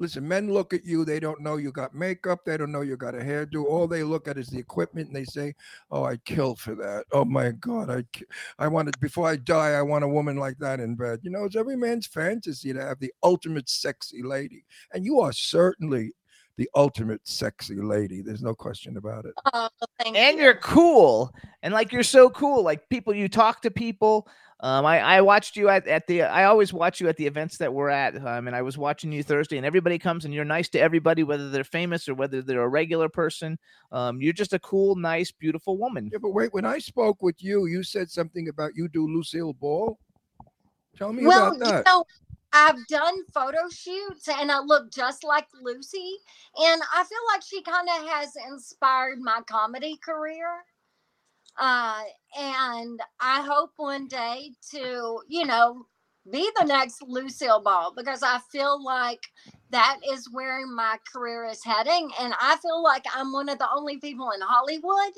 [0.00, 1.04] Listen, men look at you.
[1.04, 2.44] They don't know you got makeup.
[2.44, 3.64] They don't know you got a hairdo.
[3.64, 5.54] All they look at is the equipment, and they say,
[5.90, 7.04] "Oh, I'd kill for that.
[7.12, 8.04] Oh my God, I,
[8.60, 11.44] I wanted before I die, I want a woman like that in bed." You know,
[11.44, 16.12] it's every man's fantasy to have the ultimate sexy lady, and you are certainly
[16.58, 18.20] the ultimate sexy lady.
[18.20, 19.32] There's no question about it.
[19.52, 19.68] Oh,
[20.00, 20.44] thank and you.
[20.44, 24.26] you're cool and like you're so cool like people you talk to people
[24.60, 27.58] um i i watched you at, at the i always watch you at the events
[27.58, 30.44] that we're at um and i was watching you thursday and everybody comes and you're
[30.44, 33.58] nice to everybody whether they're famous or whether they're a regular person
[33.92, 37.42] um you're just a cool nice beautiful woman Yeah, but wait, when I spoke with
[37.42, 39.98] you, you said something about you do Lucille Ball.
[40.96, 41.66] Tell me well, about that.
[41.66, 42.04] Well, you know,
[42.52, 46.16] I've done photo shoots and I look just like Lucy.
[46.56, 50.64] And I feel like she kind of has inspired my comedy career.
[51.58, 52.02] Uh,
[52.38, 55.86] and I hope one day to, you know,
[56.30, 59.20] be the next Lucille Ball because I feel like
[59.70, 62.10] that is where my career is heading.
[62.20, 65.14] And I feel like I'm one of the only people in Hollywood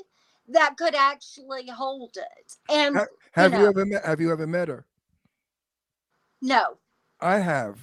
[0.49, 2.53] that could actually hold it.
[2.69, 3.67] And Ha- have you know.
[3.69, 4.05] ever met?
[4.05, 4.85] Have you ever met her?
[6.41, 6.77] no,
[7.19, 7.77] I have.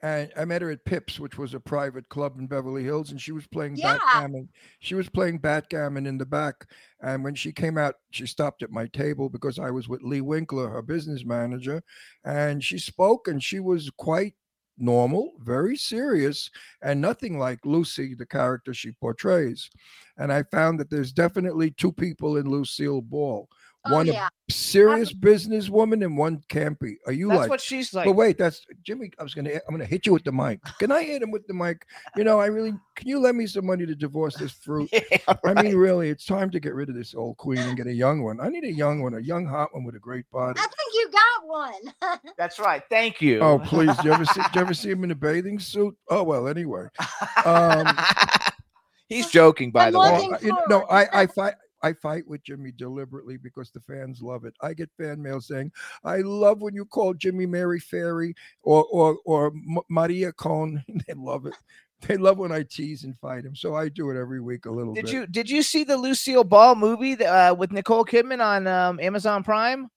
[0.00, 3.20] And I met her at Pips, which was a private club in Beverly Hills, and
[3.20, 3.98] she was playing Yeah.
[3.98, 4.48] backgammon.
[4.78, 6.70] She was playing backgammon in the back.
[7.00, 10.20] And when she came out, she stopped at my table because I was with Lee
[10.20, 11.82] Winkler, her business manager,
[12.24, 14.34] and she spoke, and she was quite
[14.80, 16.48] normal, very serious,
[16.82, 19.68] and nothing like Lucy, the character she portrays.
[20.16, 23.48] And I found that there's definitely two people in Lucille Ball.
[23.86, 24.28] Oh One a yeah.
[24.50, 26.96] serious businesswoman and one campy.
[27.06, 29.10] Are you that's like what she's like but wait, that's Jimmy.
[29.18, 29.50] I was gonna.
[29.50, 30.60] I'm gonna hit you with the mic.
[30.78, 31.86] Can I hit him with the mic?
[32.16, 32.74] You know, I really.
[32.96, 34.90] Can you lend me some money to divorce this fruit?
[34.92, 37.86] yeah, I mean, really, it's time to get rid of this old queen and get
[37.86, 38.40] a young one.
[38.40, 40.58] I need a young one, a young hot one with a great body.
[40.58, 42.18] I think you got one.
[42.38, 43.96] that's right thank you Oh, please!
[43.98, 44.40] Do you ever see?
[44.40, 45.96] Do you ever see him in a bathing suit?
[46.10, 46.48] Oh well.
[46.48, 46.86] Anyway,
[47.44, 47.86] um,
[49.08, 51.08] he's joking by I'm the way looking you know, no, forward.
[51.12, 51.54] I I fight.
[51.82, 54.54] I fight with Jimmy deliberately because the fans love it.
[54.60, 55.72] I get fan mail saying,
[56.04, 61.14] "I love when you call Jimmy Mary Fairy or or or M- Maria Cone." they
[61.14, 61.54] love it.
[62.06, 63.56] They love when I tease and fight him.
[63.56, 65.12] So I do it every week a little did bit.
[65.12, 69.00] you did you see the lucille ball movie that, uh, with nicole kidman on um,
[69.00, 69.90] amazon prime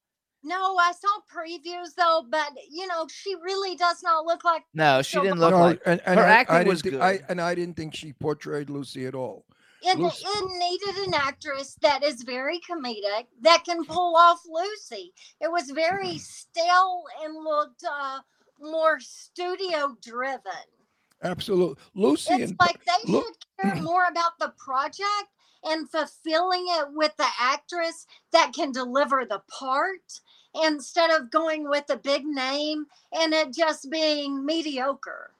[0.43, 5.01] no, I saw previews though, but you know, she really does not look like no
[5.01, 7.25] she didn't look no, like and, and her I, acting I was thi- I, good.
[7.29, 9.45] and I didn't think she portrayed Lucy at all.
[9.83, 15.13] It, Lucy- it needed an actress that is very comedic that can pull off Lucy.
[15.39, 18.19] It was very stale and looked uh,
[18.59, 20.41] more studio driven.
[21.23, 23.35] Absolutely, Lucy It's and like they look- should
[23.73, 25.29] care more about the project
[25.63, 29.99] and fulfilling it with the actress that can deliver the part
[30.63, 35.31] instead of going with a big name and it just being mediocre.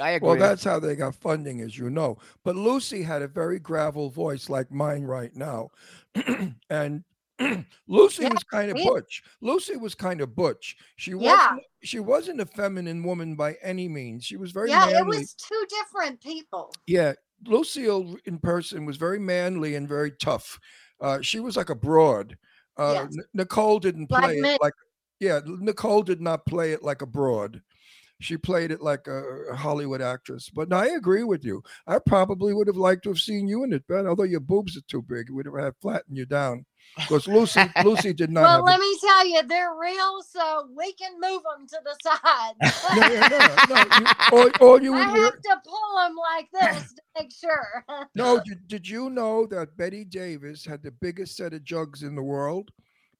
[0.00, 2.18] I agree Well, that's how they got funding, as you know.
[2.44, 5.70] But Lucy had a very gravel voice like mine right now.
[6.70, 7.04] and
[7.88, 9.22] Lucy Yeah, was kind of me- butch.
[9.40, 10.76] Lucy was kind of butch.
[10.96, 11.16] She Yeah.
[11.52, 14.24] wasn't she wasn't a feminine woman by any means.
[14.24, 14.98] She was very yeah, manly.
[14.98, 16.72] it was two different people.
[16.86, 17.14] Yeah,
[17.46, 20.58] Lucille in person was very manly and very tough.
[21.00, 22.36] Uh, she was like a broad.
[22.78, 23.16] Uh, Yes.
[23.18, 24.54] N- Nicole didn't play me.
[24.54, 24.72] it like,
[25.20, 27.60] yeah, Nicole did not play it like a broad.
[28.20, 30.48] She played it like a Hollywood actress.
[30.48, 31.62] But I agree with you.
[31.86, 34.06] I probably would have liked to have seen you in it, Ben.
[34.06, 36.64] Although your boobs are too big, it would have had flattened you down.
[36.96, 41.12] Because Lucy, Lucy did not Well, let me tell you, they're real, so we can
[41.20, 42.54] move them to the side.
[42.96, 44.06] no, no, no, no, you,
[44.60, 47.84] all, all you I have to pull them like this to make sure.
[48.14, 52.14] No, did, did you know that Bette Davis had the biggest set of jugs in
[52.14, 52.70] the world?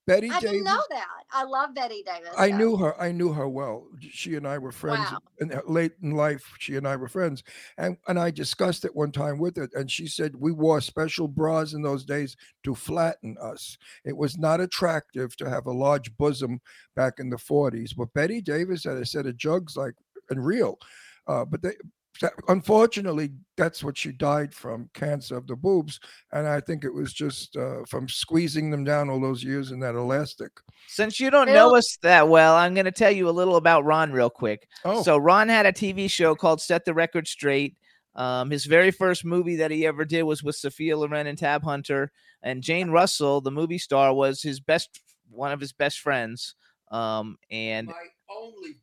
[0.06, 0.50] Bette I Davis.
[0.50, 1.06] didn't know that.
[1.32, 2.30] I love Bette Davis.
[2.36, 2.56] I though.
[2.58, 3.00] knew her.
[3.00, 3.86] I knew her well.
[4.00, 5.10] She and I were friends.
[5.10, 5.18] Wow.
[5.40, 7.42] And late in life, she and I were friends.
[7.78, 11.26] And and I discussed it one time with her, and she said we wore special
[11.26, 13.78] bras in those days to flatten us.
[14.04, 16.60] It was not attractive to have a large bosom
[16.94, 17.96] back in the 40s.
[17.96, 19.94] But Bette Davis had a set of jugs like
[20.30, 20.78] and real.
[21.26, 21.72] Uh, but they
[22.48, 25.98] unfortunately that's what she died from cancer of the boobs
[26.32, 29.80] and i think it was just uh, from squeezing them down all those years in
[29.80, 30.50] that elastic
[30.86, 33.84] Since you don't know us that well, I'm going to tell you a little about
[33.84, 34.68] Ron real quick.
[34.84, 37.76] oh So Ron had a TV show called Set the Record Straight.
[38.14, 41.64] Um, his very first movie that he ever did was with Sophia Loren and Tab
[41.64, 42.12] Hunter,
[42.42, 45.00] and Jane Russell, the movie star, was his best
[45.30, 46.54] one of his best friends.
[46.90, 47.94] Um, and my
[48.30, 48.76] only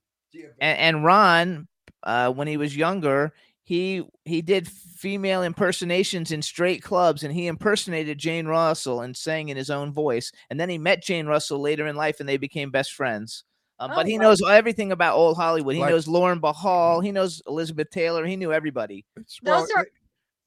[0.60, 1.68] and, and Ron,
[2.04, 3.34] uh, when he was younger,
[3.64, 9.50] he he did female impersonations in straight clubs, and he impersonated Jane Russell and sang
[9.50, 10.32] in his own voice.
[10.50, 13.44] And then he met Jane Russell later in life, and they became best friends.
[13.80, 14.26] Um, but Oh, he wow.
[14.26, 15.74] knows everything about old Hollywood.
[15.76, 17.04] He Like- knows Lauren Bacall.
[17.04, 18.26] He knows Elizabeth Taylor.
[18.26, 19.06] He knew everybody.
[19.16, 19.88] It's, Those are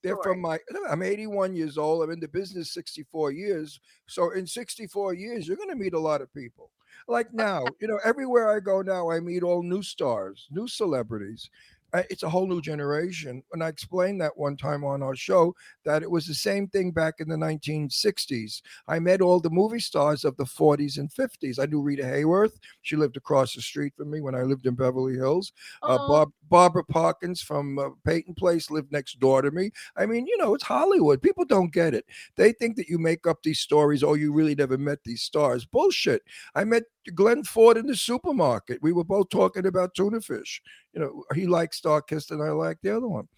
[0.04, 0.58] they're from my.
[0.90, 2.04] I'm 81 years old.
[2.04, 3.80] I'm in the business 64 years.
[4.06, 6.70] So in 64 years, you're going to meet a lot of people.
[7.06, 11.50] Like now, you know, everywhere I go now, I meet all new stars, new celebrities,
[11.94, 13.40] uh, it's a whole new generation.
[13.52, 16.90] And I explained that one time on our show that it was the same thing
[16.90, 18.62] back in the 1960s.
[18.88, 21.60] I met all the movie stars of the 40s and 50s.
[21.60, 22.58] I knew Rita Hayworth.
[22.82, 25.52] She lived across the street from me when I lived in Beverly Hills.
[25.82, 29.70] Uh, Oh, Bob, Barbara Parkins from uh, Peyton Place lived next door to me.
[29.96, 31.22] I mean, you know, it's Hollywood.
[31.22, 32.06] People don't get it.
[32.34, 34.02] They think that you make up these stories.
[34.02, 35.64] Oh, you really never met these stars.
[35.64, 36.22] Bullshit.
[36.56, 36.82] I met
[37.14, 38.78] Glenn Ford in the supermarket.
[38.82, 40.60] We were both talking about tuna fish.
[40.92, 43.28] You know, he liked Starkist and I like the other one.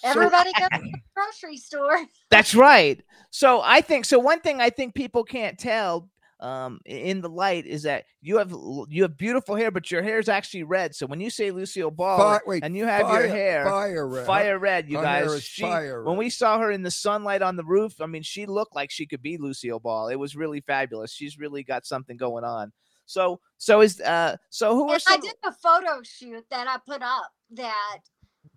[0.00, 1.98] So- Everybody goes to the grocery store.
[2.30, 3.02] That's right.
[3.30, 4.18] So I think so.
[4.18, 6.08] One thing I think people can't tell
[6.38, 8.50] um, in the light is that you have
[8.88, 10.92] you have beautiful hair, but your hair is actually red.
[10.94, 14.08] So when you say Lucille Ball Fi- wait, and you have fire, your hair fire
[14.08, 14.26] red.
[14.26, 15.34] fire red, you Her hair guys.
[15.34, 18.22] is She, fire when we saw her in the sunlight on the roof, I mean,
[18.22, 20.08] she looked like she could be Lucille Ball.
[20.08, 21.12] It was really fabulous.
[21.12, 22.72] She's really got something going on.
[23.12, 26.78] So so is uh so who are And I did a photo shoot that I
[26.86, 27.98] put up that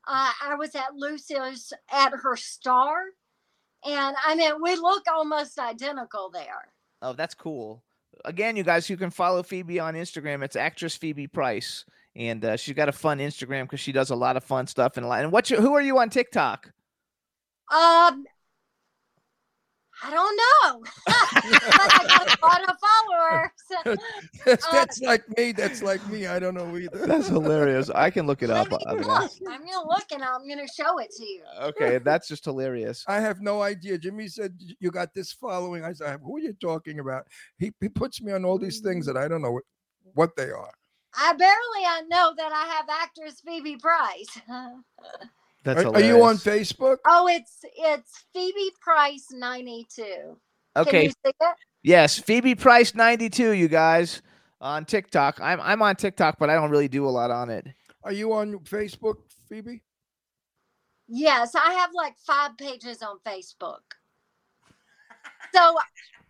[0.07, 2.95] uh, I was at Lucy's at her star.
[3.85, 6.71] And I mean, we look almost identical there.
[7.01, 7.83] Oh, that's cool.
[8.23, 10.43] Again, you guys, you can follow Phoebe on Instagram.
[10.43, 11.85] It's actress Phoebe Price,
[12.15, 14.95] and uh, she's got a fun Instagram because she does a lot of fun stuff
[14.95, 15.21] and a lot.
[15.21, 16.71] And what's your, who are you on TikTok?
[17.71, 18.25] Um,
[20.03, 20.83] I don't know.
[21.05, 23.99] but I got a lot of followers.
[24.45, 25.51] that's, Uh, like me.
[25.51, 26.27] That's like me.
[26.27, 27.05] I don't know either.
[27.07, 27.89] That's hilarious.
[27.89, 28.71] I can look it up.
[28.71, 29.31] Let me look.
[29.49, 31.43] I'm gonna look and I'm gonna show it to you.
[31.61, 33.03] Okay, that's just hilarious.
[33.07, 33.97] I have no idea.
[33.97, 35.83] Jimmy said you got this following.
[35.83, 37.27] I said, "Who are you talking about?"
[37.57, 39.63] He he puts me on all these things that I don't know what,
[40.13, 40.71] what they are.
[41.17, 44.39] I barely uh, know that I have actress Phoebe Price.
[45.65, 46.35] That's Are, are you on.
[46.37, 46.97] Facebook?
[47.07, 50.03] oh, it's it's Phoebe Price 92.
[50.03, 50.37] Can
[50.77, 51.35] Okay, you see it?
[51.83, 53.51] yes, Phoebe Price ninety two.
[53.51, 54.21] You guys
[54.61, 55.39] on TikTok.
[55.41, 57.65] I'm I'm on TikTok, but I don't really do a lot on it.
[58.03, 59.15] Are you on Facebook,
[59.49, 59.81] Phoebe?
[61.07, 63.81] Yes, I have like five pages on Facebook.
[65.53, 65.61] So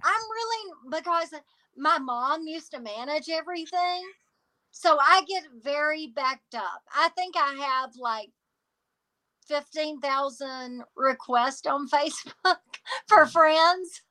[0.04, 1.30] I'm really because
[1.76, 4.04] my mom used to manage everything.
[4.72, 6.84] So I get very backed up.
[6.94, 8.30] I think I have like
[9.48, 12.58] 15,000 requests on Facebook
[13.08, 14.02] for friends.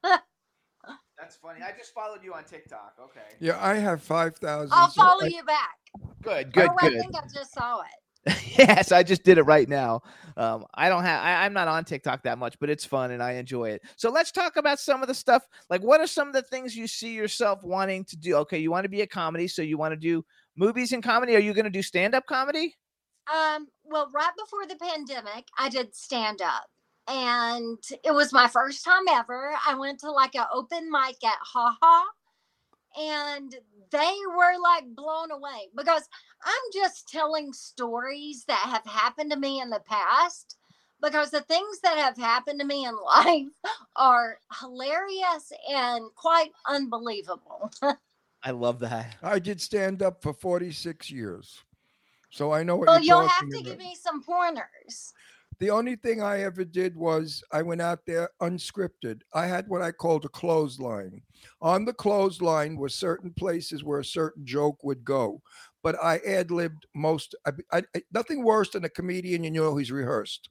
[1.18, 1.60] That's funny.
[1.62, 2.94] I just followed you on TikTok.
[3.00, 3.20] Okay.
[3.40, 4.72] Yeah, I have five thousand.
[4.72, 5.76] I'll follow you back.
[6.22, 6.52] Good.
[6.52, 6.68] Good.
[6.68, 7.86] oh, I think I just saw it.
[8.58, 10.00] yes, I just did it right now.
[10.36, 11.22] Um, I don't have.
[11.22, 13.82] I, I'm not on TikTok that much, but it's fun and I enjoy it.
[13.96, 15.46] So let's talk about some of the stuff.
[15.68, 18.36] Like, what are some of the things you see yourself wanting to do?
[18.36, 20.24] Okay, you want to be a comedy, so you want to do
[20.56, 21.36] movies and comedy.
[21.36, 22.74] Are you going to do stand up comedy?
[23.32, 26.66] Um, well, right before the pandemic, I did stand up.
[27.06, 29.54] And it was my first time ever.
[29.66, 32.06] I went to like an open mic at Ha Ha,
[32.96, 33.54] and
[33.90, 36.08] they were like blown away because
[36.44, 40.56] I'm just telling stories that have happened to me in the past.
[41.02, 43.48] Because the things that have happened to me in life
[43.96, 47.70] are hilarious and quite unbelievable.
[48.42, 49.16] I love that.
[49.22, 51.62] I did stand up for forty six years,
[52.34, 53.64] so I know what well, you're you'll have to about.
[53.64, 55.12] give me some pointers.
[55.60, 59.20] The only thing I ever did was I went out there unscripted.
[59.32, 61.22] I had what I called a clothesline.
[61.62, 65.40] On the clothesline were certain places where a certain joke would go,
[65.84, 67.36] but I ad libbed most.
[67.46, 70.50] I, I, I- nothing worse than a comedian you know who's rehearsed.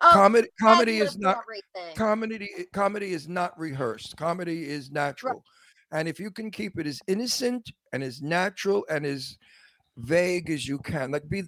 [0.00, 1.96] Oh, comedy, comedy is not everything.
[1.96, 2.48] comedy.
[2.72, 4.16] Comedy is not rehearsed.
[4.16, 5.42] Comedy is natural,
[5.90, 9.36] and if you can keep it as innocent and as natural and as
[9.98, 11.42] vague as you can like be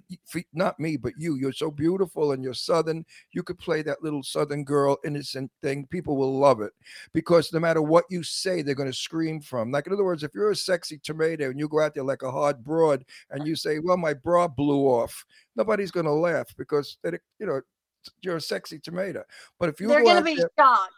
[0.52, 4.22] not me but you you're so beautiful and you're southern you could play that little
[4.22, 6.72] southern girl innocent thing people will love it.
[7.12, 10.22] Because no matter what you say they're going to scream from like in other words
[10.22, 13.46] if you're a sexy tomato and you go out there like a hard broad and
[13.46, 15.24] you say well my bra blew off
[15.56, 17.60] nobody's going to laugh because that you know
[18.22, 19.22] you're a sexy tomato
[19.58, 20.92] but if you They're go going to be there, shocked.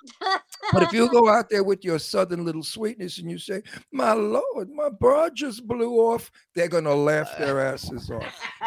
[0.72, 4.12] but if you go out there with your southern little sweetness and you say, "My
[4.12, 7.38] lord, my bra just blew off," they're gonna laugh uh.
[7.44, 8.24] their asses off.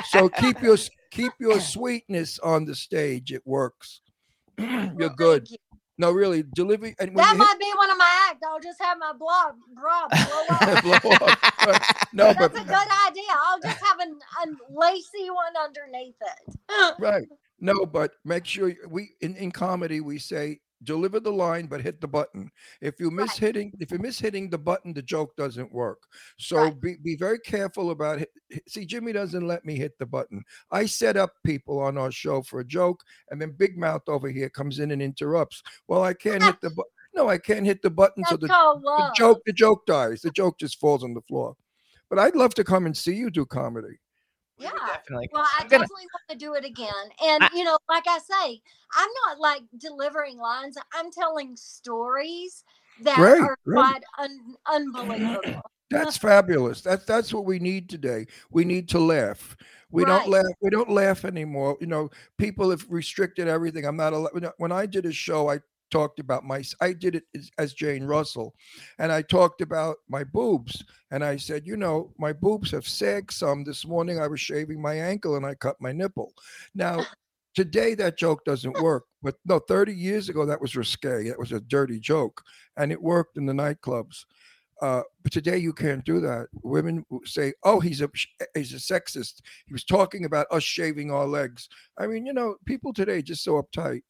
[0.09, 0.77] So keep your
[1.11, 3.31] keep your sweetness on the stage.
[3.31, 4.01] It works.
[4.57, 5.49] You're good.
[5.49, 5.57] you.
[5.97, 8.41] No, really, delivery and That might be one of my acts.
[8.45, 10.83] I'll just have my bra, bra blow up.
[10.83, 12.07] blow off.
[12.11, 13.31] No, That's but a good idea.
[13.31, 16.95] I'll just have an, a lacy one underneath it.
[16.99, 17.27] right.
[17.59, 22.01] No, but make sure we in, in comedy we say deliver the line but hit
[22.01, 22.51] the button.
[22.81, 23.47] If you miss Right.
[23.47, 26.03] hitting if you miss hitting the button, the joke doesn't work.
[26.37, 26.81] So Right.
[26.81, 28.29] be, be very careful about it.
[28.67, 30.43] See, Jimmy doesn't let me hit the button.
[30.71, 34.29] I set up people on our show for a joke, and then Big Mouth over
[34.29, 35.63] here comes in and interrupts.
[35.87, 36.91] Well, I can't hit the button.
[37.15, 40.21] No, I can't hit the button, so the, called the joke the joke dies.
[40.21, 41.55] The joke just falls on the floor.
[42.09, 43.97] But I'd love to come and see you do comedy.
[44.57, 44.87] We would Yeah.
[44.87, 45.29] definitely.
[45.33, 47.11] Well, I gonna- definitely want to do it again.
[47.23, 48.61] And, I- you know, like I say,
[48.95, 52.63] I'm not like delivering lines, I'm telling stories
[53.01, 53.75] that Great, are great.
[53.75, 55.61] quite un- unbelievable.
[55.91, 56.81] That's fabulous.
[56.81, 58.25] That's that's what we need today.
[58.49, 59.55] We need to laugh.
[59.91, 60.09] We Right.
[60.17, 60.45] don't laugh.
[60.59, 61.77] We don't laugh anymore.
[61.79, 63.85] You know, people have restricted everything.
[63.85, 64.51] I'm not allowed.
[64.57, 65.59] When I did a show, I
[65.95, 66.61] talked about my.
[66.81, 68.53] I did it as, as Jane Russell,
[68.99, 70.83] and I talked about my boobs.
[71.11, 73.63] And I said, you know, my boobs have sagged some.
[73.63, 76.33] This morning I was shaving my ankle and I cut my nipple.
[76.73, 77.05] Now.
[77.55, 81.29] Today that joke doesn't work, but no, 30 years ago that was risque.
[81.29, 82.41] That was a dirty joke,
[82.75, 84.25] and it worked in the nightclubs.
[84.81, 86.47] Uh, but today you can't do that.
[86.63, 88.09] Women say, "Oh, he's a
[88.55, 89.39] he's a sexist.
[89.67, 93.45] He was talking about us shaving our legs." I mean, you know, people today just
[93.45, 94.01] so uptight.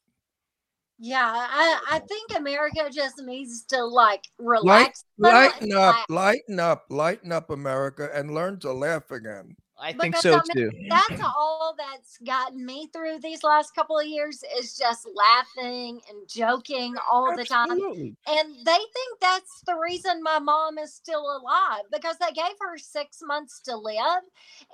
[0.98, 5.04] Yeah, I, I think America just needs to like relax.
[5.18, 9.56] little lighten up, lighten up, lighten up, America, and learn to laugh again.
[9.78, 10.70] I think so I too.
[10.88, 16.26] That's all that's gotten me through these last couple of years is just laughing and
[16.26, 17.70] joking all the time.
[17.70, 18.16] Absolutely.
[18.26, 22.78] And they think that's the reason my mom is still alive because they gave her
[22.78, 24.22] six months to live.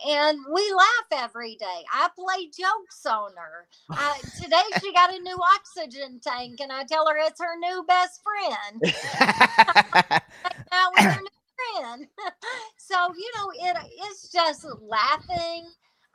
[0.06, 1.84] And we laugh every day.
[1.92, 3.66] I play jokes on her.
[3.90, 7.84] I, today she got a new oxygen tank, and I tell her it's her new
[7.88, 8.82] best friend.
[10.72, 11.41] Now with her new
[11.74, 12.06] friend.
[12.76, 13.76] so, you know, it
[14.08, 15.66] it's just laughing.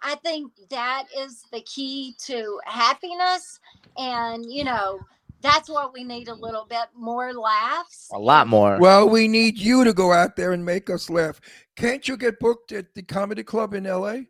[0.01, 3.59] I think that is the key to happiness.
[3.97, 4.99] And, you know,
[5.41, 8.09] that's what we need a little bit more laughs.
[8.11, 8.77] a lot more.
[8.79, 11.39] Well, we need you to go out there and make us laugh.
[11.75, 14.21] Can't you get booked at the comedy club in LA?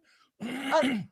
[0.41, 0.99] Uh,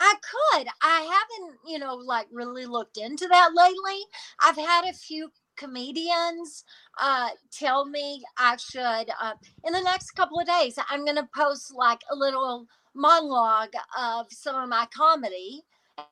[0.00, 0.66] I could.
[0.82, 4.02] I haven't, you know, like really looked into that lately.
[4.40, 6.64] I've had a few comedians
[7.00, 9.34] uh tell me I should uh
[9.64, 14.26] in the next couple of days I'm going to post like a little monologue of
[14.30, 15.64] some of my comedy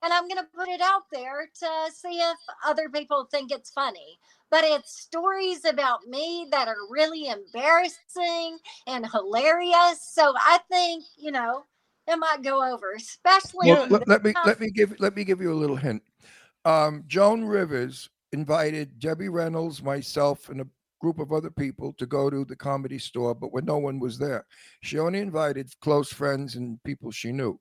[0.02, 2.36] and I'm going to put it out there to see if
[2.66, 4.18] other people think it's funny.
[4.50, 10.00] But it's stories about me that are really embarrassing and hilarious.
[10.12, 11.64] So I think, you know,
[12.06, 15.40] it might go over, especially Well, let, let me let me give let me give
[15.40, 16.02] you a little hint.
[16.64, 20.66] Um, Joan Rivers invited Debbie Reynolds, myself, and a
[21.00, 24.18] group of other people to go to the comedy store, but when no one was
[24.18, 24.46] there,
[24.82, 27.58] she only invited close friends and people she knew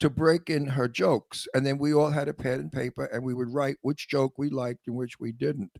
[0.00, 3.22] to break in her jokes, and then we all had a pen and paper, and
[3.22, 5.70] we would write which joke we liked and which we didn't.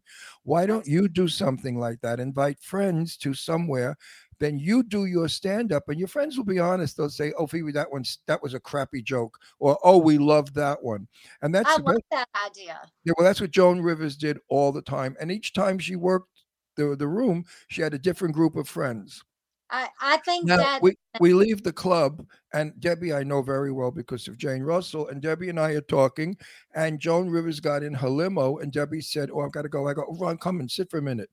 [0.45, 2.21] Why don't you do something like that?
[2.21, 3.97] Invite friends to somewhere
[4.39, 7.47] then you do your stand up and your friends will be honest they'll say oh
[7.47, 11.07] phoebe that one's that was a crappy joke or oh we loved that one
[11.43, 12.81] and that's I the best, love that idea.
[13.05, 16.29] yeah, well that's what joan rivers did all the time and each time she worked
[16.77, 19.23] the, the room she had a different group of friends
[19.71, 23.73] I, I think now that we, we leave the club and debbie i know very
[23.73, 26.37] well because of jane russell and debbie and i are talking
[26.75, 29.89] and joan rivers got in her limo and debbie said oh i've got to go
[29.89, 31.31] i go oh, ron come and sit for a minute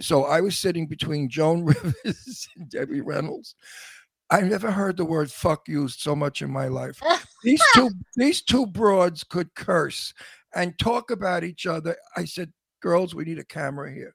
[0.00, 3.54] so I was sitting between Joan Rivers and Debbie Reynolds.
[4.30, 7.00] I never heard the word fuck used so much in my life.
[7.42, 10.12] These two these two broads could curse
[10.54, 11.96] and talk about each other.
[12.16, 14.14] I said, "Girls, we need a camera here."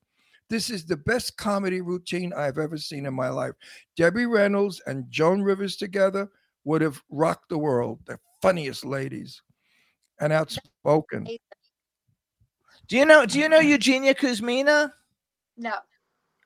[0.49, 3.53] This is the best comedy routine I've ever seen in my life.
[3.95, 6.29] Debbie Reynolds and Joan Rivers together
[6.65, 7.99] would have rocked the world.
[8.05, 9.41] The funniest ladies
[10.19, 11.25] and outspoken.
[12.87, 13.25] Do you know?
[13.25, 14.91] Do you know Eugenia Kuzmina?
[15.61, 15.73] No.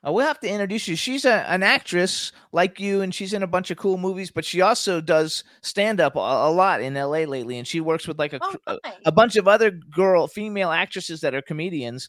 [0.07, 0.95] Oh, we'll have to introduce you.
[0.95, 4.30] She's a, an actress like you, and she's in a bunch of cool movies.
[4.30, 7.26] But she also does stand up a, a lot in L.A.
[7.26, 10.70] lately, and she works with like a, Oh, a a bunch of other girl female
[10.70, 12.07] actresses that are comedians.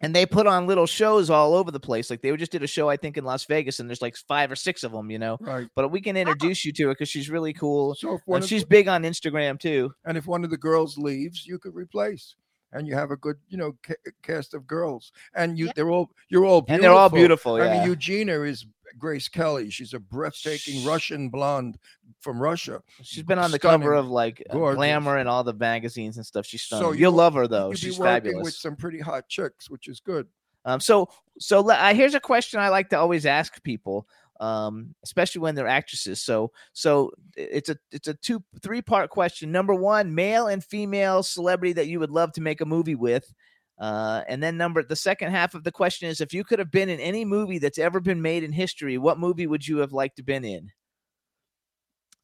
[0.00, 2.08] And they put on little shows all over the place.
[2.10, 4.50] Like they just did a show, I think, in Las Vegas, and there's like five
[4.50, 5.36] or six of them, you know.
[5.40, 5.68] Right.
[5.76, 7.94] But we can introduce you to her because she's really cool.
[7.94, 9.92] So And she's the- big on Instagram too.
[10.06, 12.34] and if one of the girls leaves, you could replace.
[12.72, 15.72] And you have a good, you know, ca- cast of girls, and you Yeah.
[15.76, 16.74] they're all you're all beautiful.
[16.74, 17.54] And they're all beautiful.
[17.56, 18.64] I mean, Eugenia is
[18.98, 19.70] Grace Kelly.
[19.70, 21.78] She's a breathtaking Russian blonde
[22.20, 22.82] from Russia.
[23.02, 24.76] She's been on the stunning, cover of like uh, gorgeous.
[24.76, 26.46] Glamour and all the magazines and stuff.
[26.46, 26.86] She's stunning.
[26.88, 27.72] So You'll love her though.
[27.74, 28.44] She's fabulous.
[28.44, 30.26] with some pretty hot chicks, which is good.
[30.64, 31.08] Um, so
[31.38, 34.06] so uh, here's a question I like to always ask people,
[34.40, 36.22] um, especially when they're actresses.
[36.22, 39.52] So so it's a it's a two three part question.
[39.52, 43.32] Number one, male and female celebrity that you would love to make a movie with.
[43.78, 46.70] Uh, and then number the second half of the question is if you could have
[46.70, 49.92] been in any movie that's ever been made in history, what movie would you have
[49.92, 50.70] liked to been in?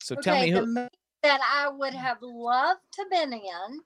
[0.00, 0.88] So tell me who
[1.22, 3.80] that I would have loved to been in,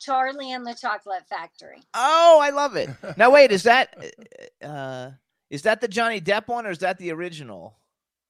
[0.00, 1.82] Charlie and the Chocolate Factory.
[1.94, 2.90] Oh, I love it.
[3.16, 3.96] Now wait, is that
[4.62, 5.10] uh
[5.50, 7.78] is that the Johnny Depp one or is that the original?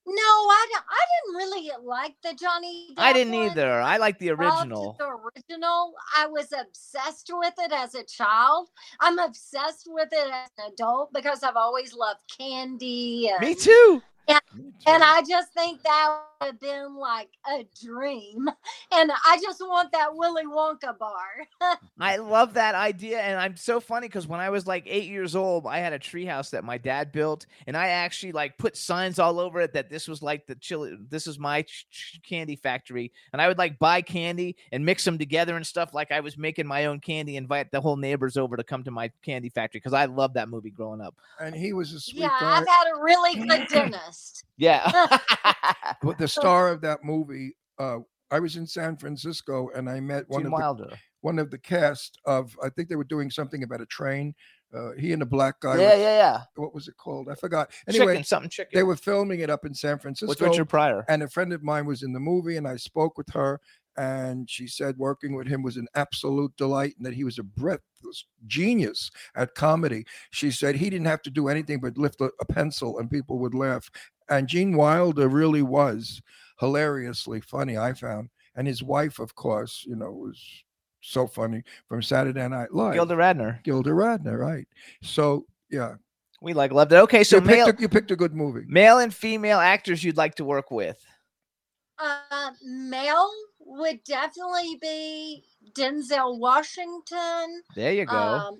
[0.07, 2.89] No, I, don't- I didn't really like the Johnny.
[2.95, 3.49] I didn't one.
[3.49, 3.81] either.
[3.81, 4.95] I like the original.
[4.99, 5.93] The original.
[6.15, 8.69] I was obsessed with it as a child.
[8.99, 13.29] I'm obsessed with it as an adult because I've always loved candy.
[13.29, 14.03] And, Me too.
[14.27, 18.47] And I just think that have been like a dream.
[18.93, 21.47] And I just want that Willy Wonka bar.
[21.99, 25.35] I love that idea, and I'm so funny because when I was like eight years
[25.35, 29.19] old, I had a treehouse that my dad built, and I actually like put signs
[29.19, 30.97] all over it that this was like the chili.
[31.09, 35.03] This is my ch- ch- candy factory, and I would like buy candy and mix
[35.03, 35.93] them together and stuff.
[35.93, 38.91] Like I was making my own candy, invite the whole neighbors over to come to
[38.91, 41.15] my candy factory because I loved that movie growing up.
[41.39, 42.57] And he was a sweet yeah, guy.
[42.57, 44.43] I've had a really good dentist.
[44.57, 44.89] Yeah,
[46.01, 47.99] But the star of that movie, uh,
[48.31, 50.99] I was in San Francisco and I met one Gene of the, Wilder.
[51.21, 52.57] one of the cast of.
[52.63, 54.33] I think they were doing something about a train.
[54.75, 55.77] Uh, he and a black guy.
[55.79, 56.41] Yeah, were- yeah, yeah.
[56.55, 57.29] What was it called?
[57.29, 57.71] I forgot.
[57.87, 58.71] Anyway, chicken, something chicken.
[58.77, 60.27] they were filming it up in San Francisco.
[60.29, 61.05] with Richard Pryor.
[61.07, 63.61] and a friend of mine was in the movie and i spoke with her
[63.97, 67.43] and she said working with him was an absolute delight and that he was a
[67.43, 72.29] breathless genius at comedy she said he didn't have to do anything but lift a,
[72.41, 73.89] a pencil and people would laugh
[74.29, 76.21] and gene wilder really was
[76.59, 80.41] hilariously funny i found and his wife of course you know was
[81.01, 83.63] so funny from saturday night live Gilda Radner.
[83.63, 84.67] gilda radner right
[85.01, 85.95] so yeah
[86.41, 86.97] We like loved it.
[86.97, 90.03] Okay, so you, male, picked a, you picked a good movie male and female actors
[90.03, 90.97] you'd like to work with.
[91.99, 98.15] Uh, male would definitely be Denzel Washington, There you go.
[98.17, 98.59] um,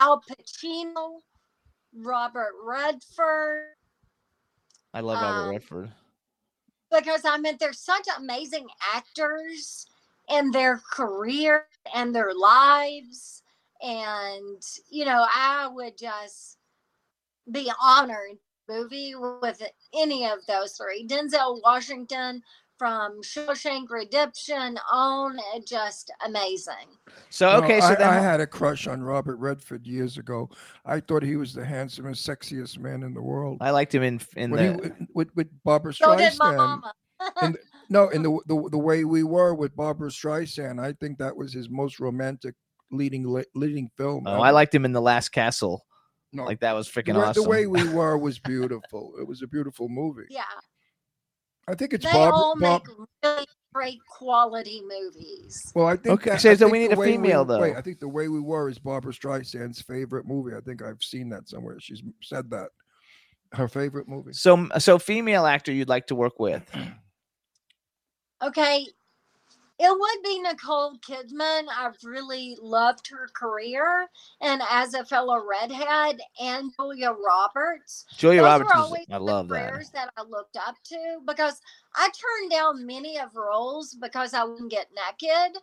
[0.00, 1.20] Al Pacino,
[1.94, 3.74] Robert Redford.
[4.94, 5.92] I love Robert um, Redford.
[6.90, 9.86] because I mean they're such amazing actors
[10.30, 13.42] in their career and their lives.
[13.82, 16.58] And, you know, I would just
[17.50, 18.38] be honored
[18.68, 19.62] movie with
[19.94, 21.06] any of those three.
[21.06, 22.42] Denzel Washington
[22.84, 26.74] from Shawshank Redemption on uh, just amazing.
[27.30, 30.50] So No, okay, so I, then I had a crush on Robert Redford years ago.
[30.84, 33.56] I thought he was the handsomest, sexiest man in the world.
[33.62, 36.52] I liked him in in When he the w- with with Barbra So did my
[36.52, 36.56] Streisand.
[36.58, 36.92] mama.
[37.42, 37.56] in
[37.88, 41.54] No, in the, the the way we were with Barbra Streisand, I think that was
[41.54, 42.54] his most romantic
[42.90, 43.24] leading
[43.54, 44.24] leading film.
[44.26, 44.52] Oh, I ever.
[44.56, 45.86] liked him in the Last Castle.
[46.34, 47.44] no, Like that was the, freaking way, awesome.
[47.44, 49.14] the way we were was beautiful.
[49.18, 50.26] It was a beautiful movie.
[50.28, 50.42] yeah,
[51.68, 52.34] I think it's they Bob.
[52.34, 55.72] all Bob make really great quality movies.
[55.74, 56.20] well, I think.
[56.20, 57.76] Okay, that- so- I so we need the a female, we, Wait.
[57.76, 60.54] I think the way we were is Barbra Streisand's favorite movie.
[60.56, 61.78] I think I've seen that somewhere.
[61.80, 62.68] She's said that
[63.52, 64.32] her favorite movie.
[64.32, 66.62] So so female actor you'd like to work with.
[68.42, 68.86] Okay.
[69.78, 71.64] It would be Nicole Kidman.
[71.76, 74.08] I've really loved her career.
[74.40, 78.04] And as a fellow redhead, and Julia Roberts.
[78.16, 79.70] Julia Those Roberts were always I the love that.
[79.72, 81.60] careers that I looked up to because
[81.96, 85.60] I turned down many of roles because I wouldn't get naked.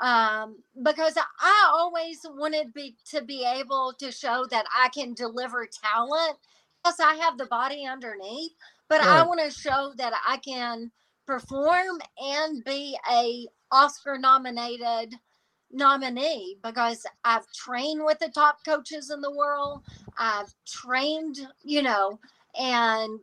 [0.00, 5.66] Um, because I always wanted be, to be able to show that I can deliver
[5.66, 6.38] talent.
[6.84, 8.52] Yes, I have the body underneath,
[8.88, 10.90] but I want to show that I can
[11.26, 15.14] perform and be a Oscar nominated
[15.70, 19.82] nominee because I've trained with the top coaches in the world.
[20.18, 22.18] I've trained, you know,
[22.58, 23.22] and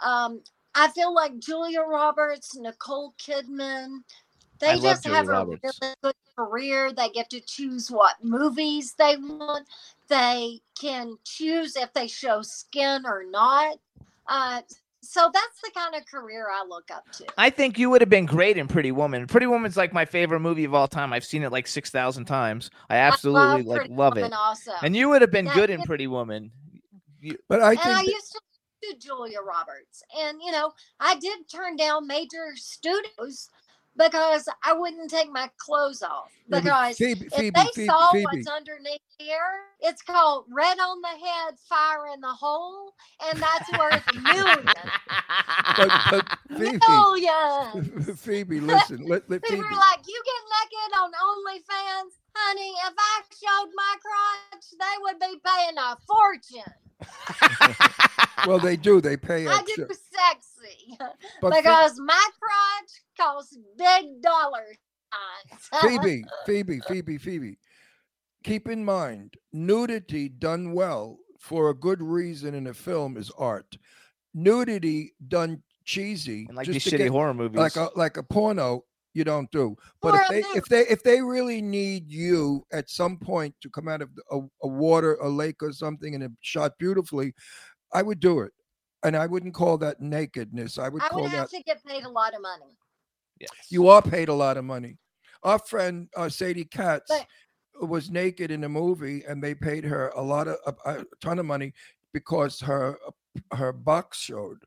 [0.00, 0.42] um,
[0.74, 3.98] I feel like Julia Roberts, Nicole Kidman,
[4.60, 5.60] they I just have a really
[6.02, 6.92] good career.
[6.92, 9.66] They get to choose what movies they want.
[10.08, 13.76] They can choose if they show skin or not.
[14.26, 14.62] Uh,
[15.04, 17.26] so that's the kind of career I look up to.
[17.38, 19.26] I think you would have been great in Pretty Woman.
[19.26, 21.12] Pretty Woman's like my favorite movie of all time.
[21.12, 22.70] I've seen it like six thousand times.
[22.90, 24.36] I absolutely like Pretty love Woman it.
[24.36, 26.50] Also, And you would have been That good in is- Pretty Woman.
[27.20, 28.40] You, But I and think I that- used to
[28.82, 33.48] do Julia Roberts, and you know, I did turn down major studios
[33.96, 38.48] because I wouldn't take my clothes off because Phoebe, if Phoebe, they Phoebe, saw what's
[38.48, 42.92] underneath here, it's called red on the head, fire in the hole,
[43.26, 44.68] and that's worth millions.
[45.76, 46.26] But, but
[46.58, 48.20] Phoebe, Millions.
[48.20, 49.74] Phoebe, listen, let, let People Phoebe.
[49.74, 52.72] are like, you get naked on OnlyFans, honey.
[52.86, 56.72] If I showed my crotch, they would be paying a fortune.
[58.46, 59.00] well, they do.
[59.00, 59.86] They pay I extra.
[59.88, 60.96] do sexy
[61.40, 64.76] But Phoe- because my crotch costs big dollars.
[65.80, 67.58] Phoebe, Phoebe, Phoebe, Phoebe.
[68.42, 73.76] Keep in mind, nudity done well for a good reason in a film is art.
[74.34, 77.58] Nudity done cheesy, and like just these shitty get- horror movies.
[77.58, 78.84] like a like a porno,
[79.14, 79.76] you don't do.
[80.02, 83.88] But if they if they if they really need you at some point to come
[83.88, 87.32] out of a, a water, a lake or something, and it shot beautifully,
[87.92, 88.52] I would do it.
[89.04, 90.78] and I wouldn't call that nakedness.
[90.78, 92.76] I would I call would have that to get paid a lot of money.
[93.40, 93.50] Yes.
[93.68, 94.96] you are paid a lot of money.
[95.42, 100.08] Our friend uh, Sadie Katz But- was naked in a movie, and they paid her
[100.16, 101.72] a lot of a, a ton of money
[102.12, 102.96] because her
[103.52, 104.58] her box showed.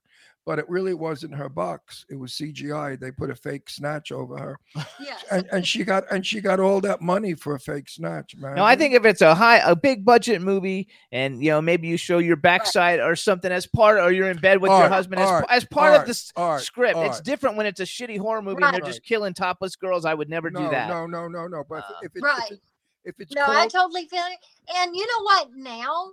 [0.48, 2.98] But it really wasn't her box; it was CGI.
[2.98, 4.58] They put a fake snatch over her,
[4.98, 5.26] Yes.
[5.30, 8.56] and, and she got and she got all that money for a fake snatch, man.
[8.56, 11.90] No, I think if it's a high, a big budget movie, and you know maybe
[11.90, 15.20] you show your backside or something as part, or you're in bed with your husband
[15.22, 16.98] as, art, as part of art, the s- art, script.
[16.98, 20.06] It's different when it's a shitty horror movie and they're just killing topless girls.
[20.06, 20.88] I would never no, do that.
[20.88, 21.66] no, no, no, no.
[21.68, 22.40] But Uh, if, it, Right.
[22.46, 22.60] if, it,
[23.04, 24.40] if it's no, I totally feel it.
[24.78, 25.50] And you know what?
[25.58, 26.12] Now,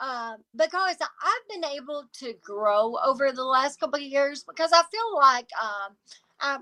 [0.00, 4.82] uh, because I've been able to grow over the last couple of years, because I
[4.90, 5.96] feel like um,
[6.40, 6.58] I,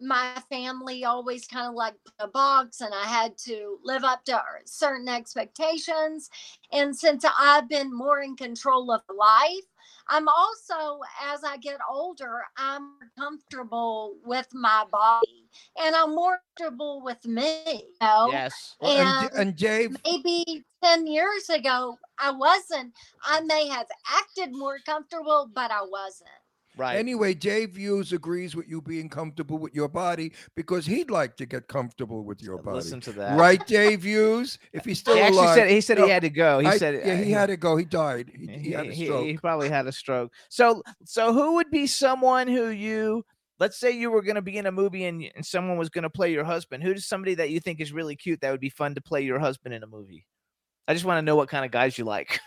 [0.00, 4.40] my family always kind of like a box, and I had to live up to
[4.66, 6.30] certain expectations.
[6.72, 9.64] And since I've been more in control of life,
[10.08, 15.48] I'm also, as I get older, I'm comfortable with my body,
[15.82, 17.62] and I'm more comfortable with me.
[17.66, 18.28] You know?
[18.30, 18.76] Yes.
[18.80, 22.92] well, and, and- Dave, maybe 10 years ago i wasn't
[23.24, 26.28] i may have acted more comfortable but i wasn't
[26.76, 26.96] Right.
[26.96, 31.46] Anyway, Dave Hughes agrees with you being comfortable with your body because he'd like to
[31.46, 32.76] get comfortable with your body.
[32.76, 33.38] Listen to that.
[33.38, 34.58] Right, Dave Hughes?
[34.72, 35.54] If he's still He actually alive.
[35.54, 36.58] said he said No, he had to go.
[36.58, 37.76] He I- said yeah, uh, he had to go.
[37.76, 38.30] He died.
[38.38, 39.24] He, he, he had a stroke.
[39.26, 40.32] he probably had a stroke.
[40.50, 43.24] So so who would be someone who you
[43.58, 46.02] let's say you were going to be in a movie and, and someone was going
[46.02, 46.82] to play your husband.
[46.82, 49.38] Who's somebody that you think is really cute that would be fun to play your
[49.38, 50.26] husband in a movie?
[50.86, 52.38] I just want to know what kind of guys you like.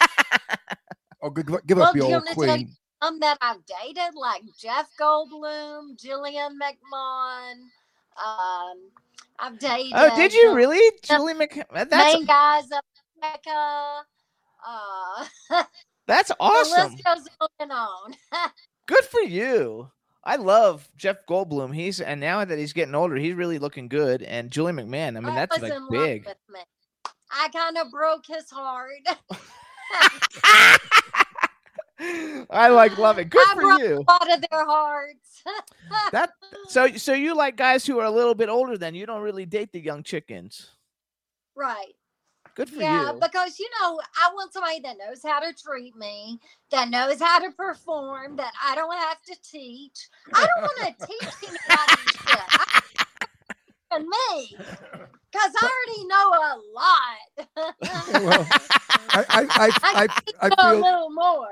[1.22, 2.76] oh, give, give Well, up your you old want me to tell you queen.
[3.02, 7.52] Some that i've dated like jeff goldblum julian mcmahon
[8.16, 8.78] um
[9.38, 11.58] i've dated Oh, did you really, Julie Mc?
[11.58, 12.80] uh, That's main guys of
[13.20, 14.02] Mecca.
[14.66, 15.24] uh
[16.06, 16.92] that's the awesome.
[16.92, 18.14] list goes on and on
[18.86, 19.90] Good for you.
[20.24, 21.74] I love Jeff Goldblum.
[21.74, 24.22] He's and now that he's getting older, he's really looking good.
[24.22, 25.16] And Julie McMahon.
[25.16, 26.26] I mean, that's was like big.
[27.30, 28.90] i kind of broke his heart
[32.00, 33.30] I like love it.
[33.30, 34.04] Good I for you.
[34.06, 35.42] a lot of their hearts
[36.12, 36.30] That
[36.68, 39.46] so so you like guys who are a little bit older than you don't really
[39.46, 40.70] date the young chickens.
[41.56, 41.94] right
[42.54, 43.06] Good for Yeah, you.
[43.06, 46.40] Yeah, because you know, I want somebody that knows how to treat me,
[46.72, 50.08] that knows how to perform, that I don't have to teach.
[50.34, 52.84] I don't want to teach anybody shit.
[53.90, 54.58] And me,
[55.32, 57.72] because I already know a lot.
[58.22, 58.46] Well,
[59.10, 60.08] I, I, I, I,
[60.42, 61.48] I know a feel little more.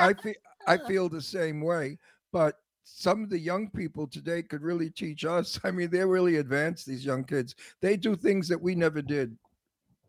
[0.00, 0.34] I feel
[0.66, 1.98] I feel the same way,
[2.32, 5.58] but some of the young people today could really teach us.
[5.64, 6.86] I mean, they're really advanced.
[6.86, 9.36] These young kids, they do things that we never did,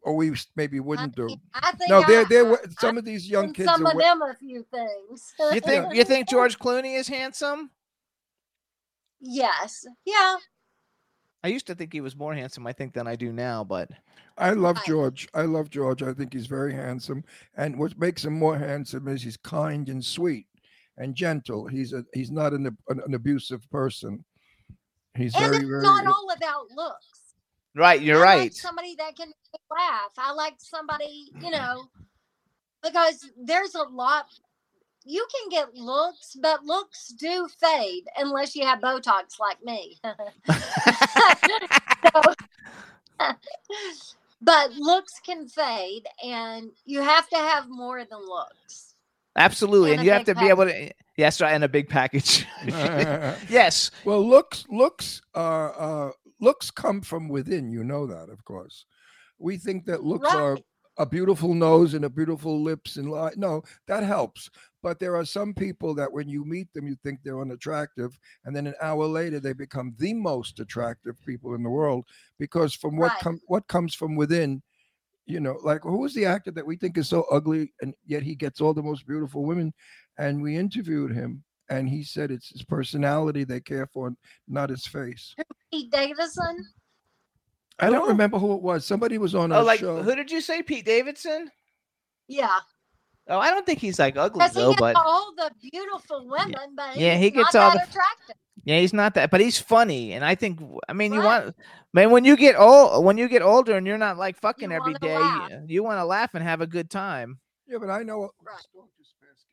[0.02, 1.30] or we maybe wouldn't do.
[1.54, 4.02] I think No, I, they're they're I- some of these young kids some of wa-
[4.02, 5.34] them a few things.
[5.54, 7.72] you think you think George Clooney is handsome?
[9.20, 9.86] yes.
[10.06, 10.36] Yeah.
[11.44, 13.90] I used to think he was more handsome, I think, than I do now, but
[14.38, 14.86] I love Right.
[14.86, 15.28] George.
[15.34, 16.04] I love George.
[16.04, 17.24] I think he's very handsome,
[17.56, 20.48] and what makes him more handsome is he's kind and sweet
[20.98, 21.68] and gentle.
[21.68, 24.24] He's a he's not an an, an abusive person.
[25.16, 25.82] He's And very it's very.
[25.82, 27.34] not all about looks.
[27.76, 28.42] right, you're I right.
[28.44, 29.32] Like somebody that can
[29.70, 30.12] laugh.
[30.18, 31.86] I like somebody, you know,
[32.84, 34.26] because there's a lot.
[35.04, 40.00] You can get looks, but looks do fade unless you have Botox like me.
[42.14, 42.34] So-
[44.42, 48.96] but looks can fade, and you have to have more than looks.
[49.36, 50.92] Absolutely, And and you have to big be able to.
[51.16, 52.46] Yes, right, and a big package.
[52.66, 57.70] yes, Well, looks looks are uh, looks come from within.
[57.72, 58.86] You know that, of course.
[59.38, 60.66] We think that looks are Right.
[61.02, 64.52] A beautiful nose and a beautiful lips and li- no, that helps.
[64.84, 68.56] But there are some people that when you meet them, you think they're unattractive, and
[68.56, 72.06] then an hour later they become the most attractive people in the world
[72.38, 73.20] because from what Right.
[73.22, 74.62] com- what comes from within.
[75.28, 78.22] You know, like who is the actor that we think is so ugly and yet
[78.24, 79.74] he gets all the most beautiful women?
[80.18, 84.14] And we interviewed him, and he said it's his personality they care for,
[84.48, 85.34] not his face.
[85.72, 86.66] Pete Davidson.
[87.80, 88.08] I don't oh.
[88.08, 88.86] remember who it was.
[88.86, 90.02] Somebody was on oh, our like show.
[90.04, 91.50] who did you say, Pete Davidson?
[92.28, 92.58] Yeah,
[93.28, 96.28] Oh, I don't think he's like ugly because he though, gets but all the beautiful
[96.28, 98.36] women, but Yeah, he gets not all that the- attractive.
[98.66, 99.30] yeah, he's not that.
[99.32, 100.60] But he's funny, and I think
[100.90, 101.44] I mean you Right.
[101.46, 101.56] want,
[101.94, 104.76] man, when you get old, when you get older, and you're not like fucking You
[104.76, 105.50] every wanna day, laugh.
[105.52, 107.40] you, you want to laugh and have a good time.
[107.68, 108.32] yeah, but I know.
[108.44, 108.56] Right.
[108.58, 109.46] Astro just passed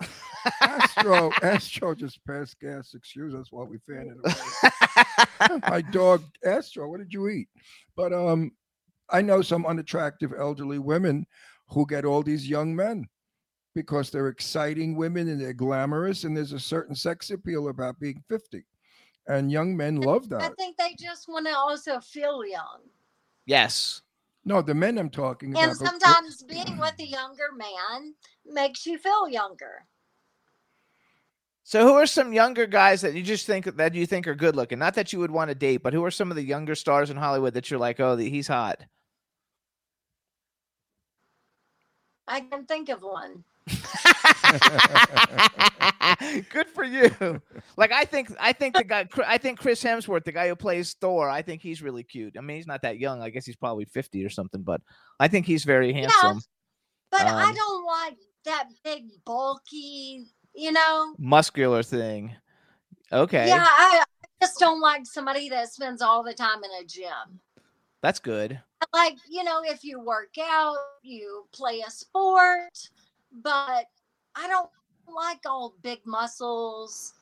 [0.00, 0.52] gas.
[0.62, 2.94] Astro, Astro just passed gas.
[2.94, 5.02] Excuse us while we fan it away.
[5.68, 7.48] My dog Astro, what did you eat?
[7.96, 8.52] But um,
[9.10, 11.26] I know some unattractive elderly women
[11.68, 13.08] who get all these young men.
[13.74, 18.22] because they're exciting women and they're glamorous, and there's a certain sex appeal about being
[18.28, 18.64] 50.
[19.28, 20.40] And young men love that.
[20.40, 22.80] I think they just want to also feel young.
[23.44, 24.00] Yes.
[24.46, 25.64] No, the men I'm talking about.
[25.64, 28.14] And but- sometimes being with a younger man
[28.46, 29.84] makes you feel younger.
[31.68, 34.54] So who are some younger guys that you just think that you think are good
[34.54, 34.78] looking?
[34.78, 37.10] Not that you would want to date, but who are some of the younger stars
[37.10, 38.84] in Hollywood that you're like, oh, he's hot?
[42.28, 43.42] I can think of one.
[46.50, 47.10] Good for you.
[47.76, 50.94] Like I think I think the guy I think Chris Hemsworth, the guy who plays
[51.00, 52.36] Thor, I think he's really cute.
[52.38, 53.22] I mean, he's not that young.
[53.22, 54.82] I guess he's probably 50 or something, but
[55.18, 56.42] I think he's very handsome.
[57.10, 60.26] But I Um, don't like that big, bulky,
[60.56, 61.14] you know?
[61.18, 62.34] Muscular thing.
[63.12, 63.46] Okay.
[63.46, 67.40] Yeah, I, I just don't like somebody that spends all the time in a gym.
[68.02, 68.60] That's good.
[68.92, 72.90] Like, you know, if you work out, you play a sport,
[73.42, 73.86] but
[74.34, 74.70] I don't
[75.08, 77.14] like all big muscles.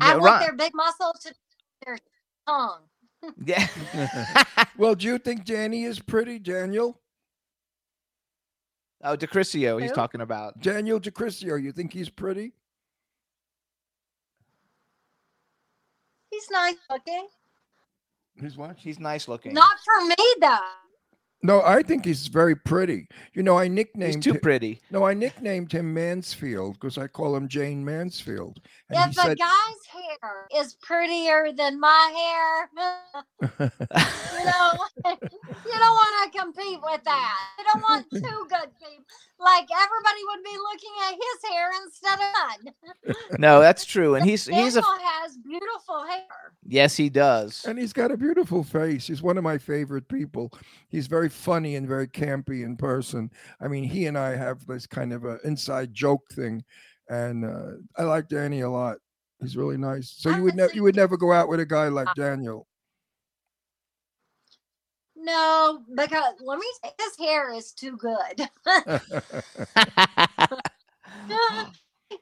[0.00, 1.34] I want Ron- their big muscles to
[1.84, 1.98] their
[2.46, 2.80] tongue.
[3.44, 3.66] Yeah.
[4.76, 6.98] well, do you think Danny is pretty, Daniel?
[9.02, 9.94] Oh, DeCrisio, he's Who?
[9.94, 10.60] talking about.
[10.60, 12.52] Daniel DeCrisio, you think he's pretty?
[16.30, 17.26] He's nice looking.
[18.40, 18.76] He's what?
[18.78, 19.52] He's nice looking.
[19.52, 20.58] Not for me, though.
[21.44, 23.08] No, I think he's very pretty.
[23.34, 24.80] You know, I nicknamed he's nicknamed too him, pretty.
[24.92, 28.60] No, I nicknamed him Mansfield because I call him Jayne Mansfield.
[28.88, 32.70] And if he a said, guy's hair is prettier than my hair,
[33.58, 34.70] you know,
[35.04, 37.38] you don't want to compete with that.
[37.58, 39.04] You don't want two good people.
[39.42, 43.16] Like everybody would be looking at his hair instead of mine.
[43.40, 44.14] no, that's true.
[44.14, 46.52] And he's he's a has beautiful hair.
[46.66, 47.64] yes, he does.
[47.66, 49.06] and he's got a beautiful face.
[49.06, 50.52] He's one of my favorite people.
[50.88, 53.30] He's very funny and very campy in person.
[53.60, 56.62] I mean, he and I have this kind of a inside joke thing,
[57.08, 58.98] and uh, I like Danny a lot.
[59.40, 60.14] He's really nice.
[60.16, 62.66] So you would would never you would never go out with a guy like Daniel.
[65.22, 68.48] No, because let me say, his hair is too good.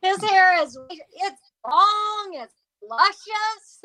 [0.02, 2.54] his hair is it's long, it's
[2.86, 3.80] luscious.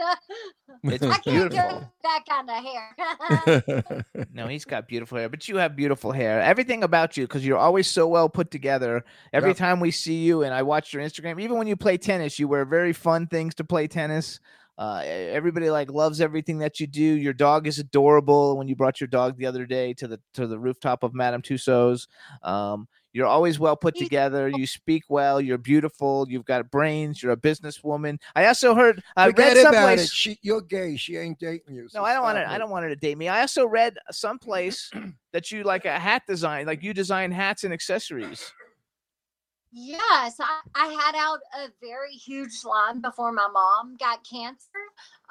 [0.84, 1.58] it's I can't beautiful.
[1.58, 4.04] get that kind of hair.
[4.34, 6.42] No, he's got beautiful hair, but you have beautiful hair.
[6.42, 9.06] Everything about you, because you're always so well put together.
[9.32, 9.58] Every Yep.
[9.58, 12.50] time we see you, and I watch your Instagram, even when you play tennis, you
[12.50, 14.42] wear very fun things to play tennis.
[14.78, 17.02] Uh, everybody like loves everything that you do.
[17.02, 18.58] Your dog is adorable.
[18.58, 21.42] When you brought your dog the other day to the to the rooftop of Madame
[21.42, 22.08] Tussauds,
[22.44, 24.50] um, you're always well put together.
[24.50, 25.40] You speak well.
[25.40, 26.26] You're beautiful.
[26.30, 27.24] You've got brains.
[27.24, 28.20] You're a businesswoman.
[28.36, 30.04] I also heard I Forget read about someplace.
[30.04, 30.10] it.
[30.10, 30.98] She, you're gay.
[30.98, 31.88] She ain't dating you.
[31.94, 32.52] No, I don't want stop to.
[32.52, 33.30] I don't want her to date me.
[33.30, 34.92] I also read someplace
[35.32, 38.52] that you like a hat design, like you design hats and accessories.
[39.72, 44.70] Yes, I, I had out a very huge line before my mom got cancer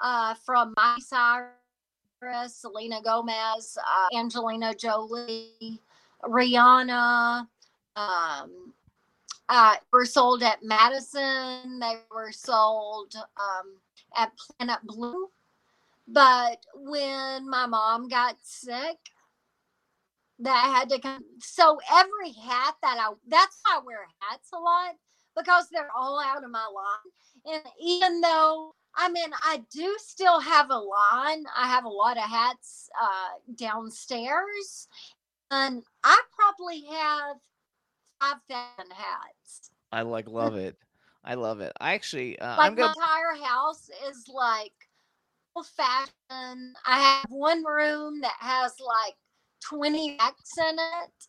[0.02, 5.80] uh, from Miley Cyrus, Selena Gomez, uh, Angelina Jolie,
[6.22, 7.46] Rihanna.
[7.96, 8.72] Um,
[9.48, 11.78] uh, were sold at Madison.
[11.78, 13.76] They were sold um,
[14.16, 15.28] at Planet Blue.
[16.06, 18.98] But when my mom got sick,
[20.40, 21.22] that I had to come.
[21.40, 24.94] So every hat that I that's why I wear hats a lot
[25.36, 27.54] because they're all out of my line.
[27.56, 32.16] And even though I mean I do still have a line, I have a lot
[32.16, 34.88] of hats uh, downstairs,
[35.50, 37.36] and I probably have
[38.20, 39.70] five thousand hats.
[39.92, 40.76] I like love it.
[41.24, 41.72] I love it.
[41.80, 42.94] I actually, uh, Like I'm gonna.
[42.96, 44.72] my entire house is like
[45.56, 46.76] old fashioned.
[46.86, 49.14] I have one room that has like
[49.68, 51.28] 20 racks in it.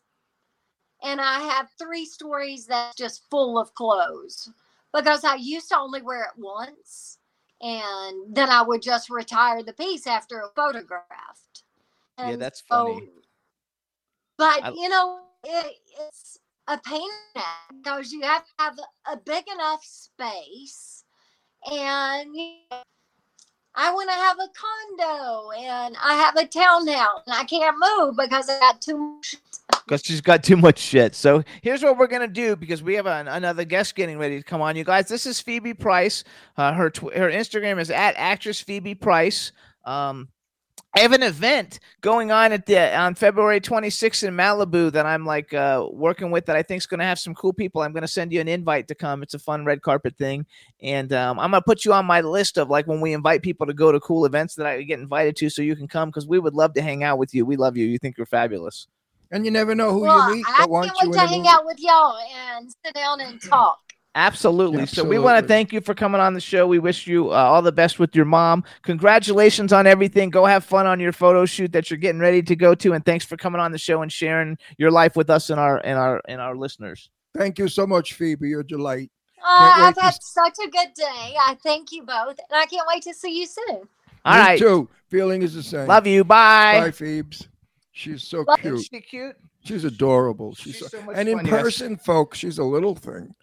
[1.03, 4.49] And I have three stories that's just full of clothes
[4.93, 7.19] because I used to only wear it once.
[7.61, 11.63] And then I would just retire the piece after a photographed.
[12.17, 13.09] Yeah, And that's so- funny.
[14.37, 16.37] But I- you know, it, it's
[16.67, 17.43] a pain in the
[17.83, 21.03] because you have to have a big enough space,
[21.71, 22.81] and you know,
[23.77, 28.15] I want to have a condo and I have a townhouse, and I can't move
[28.17, 29.35] because I got too much.
[29.85, 31.13] because she's got too much shit.
[31.15, 34.43] So here's what we're gonna do because we have an, another guest getting ready to
[34.43, 34.75] come on.
[34.75, 36.23] You guys, this is Phoebe Price.
[36.57, 39.51] Uh, her tw- her Instagram is at actress Phoebe Price.
[39.85, 40.29] Um,
[40.97, 45.25] I have an event going on at the on February 26th in Malibu that I'm
[45.25, 47.81] like uh, working with that I think is going to have some cool people.
[47.81, 49.21] I'm going to send you an invite to come.
[49.21, 50.45] It's a fun red carpet thing,
[50.81, 53.41] and um, I'm going to put you on my list of like when we invite
[53.41, 56.07] people to go to cool events that I get invited to, so you can come
[56.07, 57.45] because we would love to hang out with you.
[57.45, 57.85] We love you.
[57.85, 58.87] You think you're fabulous.
[59.31, 61.39] And you never know who well, you meet I that wants can't wait to hang
[61.39, 61.49] movie.
[61.49, 63.79] out with y'all and sit down and talk.
[64.17, 64.85] Absolutely.
[64.85, 66.65] So we want to thank you for coming on the show.
[66.67, 68.63] We wish you uh, all the best with your mom.
[68.83, 70.29] Congratulations on everything.
[70.29, 73.03] Go have fun on your photo shoot that you're getting ready to go to, and
[73.05, 75.99] thanks for coming on the show and sharing your life with us and our and
[75.99, 77.09] our and our listeners.
[77.35, 78.47] Thank you so much, Phoebe.
[78.47, 79.11] You're a delight.
[79.45, 81.35] Uh, wait I've had s- such a good day.
[81.39, 83.81] I thank you both, and I can't wait to see you soon.
[84.23, 84.57] All Me right.
[84.59, 84.89] too.
[85.09, 85.87] Feeling is the same.
[85.87, 86.23] Love you.
[86.23, 86.79] Bye.
[86.79, 87.47] Bye, Phoebes.
[87.91, 88.73] She's so Love- cute.
[88.75, 89.35] Isn't she cute?
[89.65, 90.55] She's adorable.
[90.55, 91.61] She's, She's so- so much and in fun, yes.
[91.61, 93.35] person, folks, she's a little thing.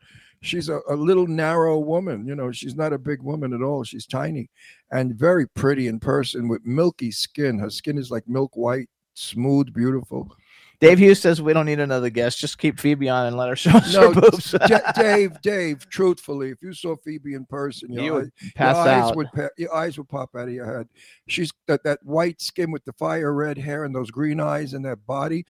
[0.42, 2.26] She's a, a little narrow woman.
[2.26, 3.84] You know, she's not a big woman at all.
[3.84, 4.50] She's tiny
[4.90, 7.58] and very pretty in person with milky skin.
[7.58, 10.36] Her skin is like milk white, smooth, beautiful.
[10.80, 12.40] Dave Hughes says we don't need another guest.
[12.40, 14.50] Just keep Phoebe on and let her show us No, her boobs.
[14.66, 18.74] D- Dave, Dave, truthfully, if you saw Phoebe in person, your, you eye- would pass
[18.84, 20.88] your eyes would pa- your eyes would pop out of your head.
[21.28, 24.84] She's got that white skin with the fire red hair and those green eyes and
[24.84, 25.46] that body.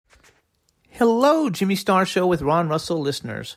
[0.88, 3.56] Hello, Jimmy Star Show with Ron Russell listeners.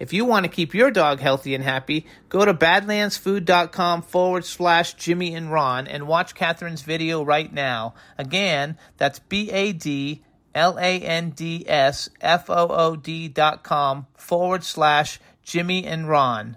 [0.00, 4.94] If you want to keep your dog healthy and happy, go to badlandsfood.com forward slash
[4.94, 7.92] Jimmy and Ron and watch Katherine's video right now.
[8.16, 10.24] Again, that's B A D
[10.54, 16.08] L A N D S F O O D dot com forward slash Jimmy and
[16.08, 16.56] Ron.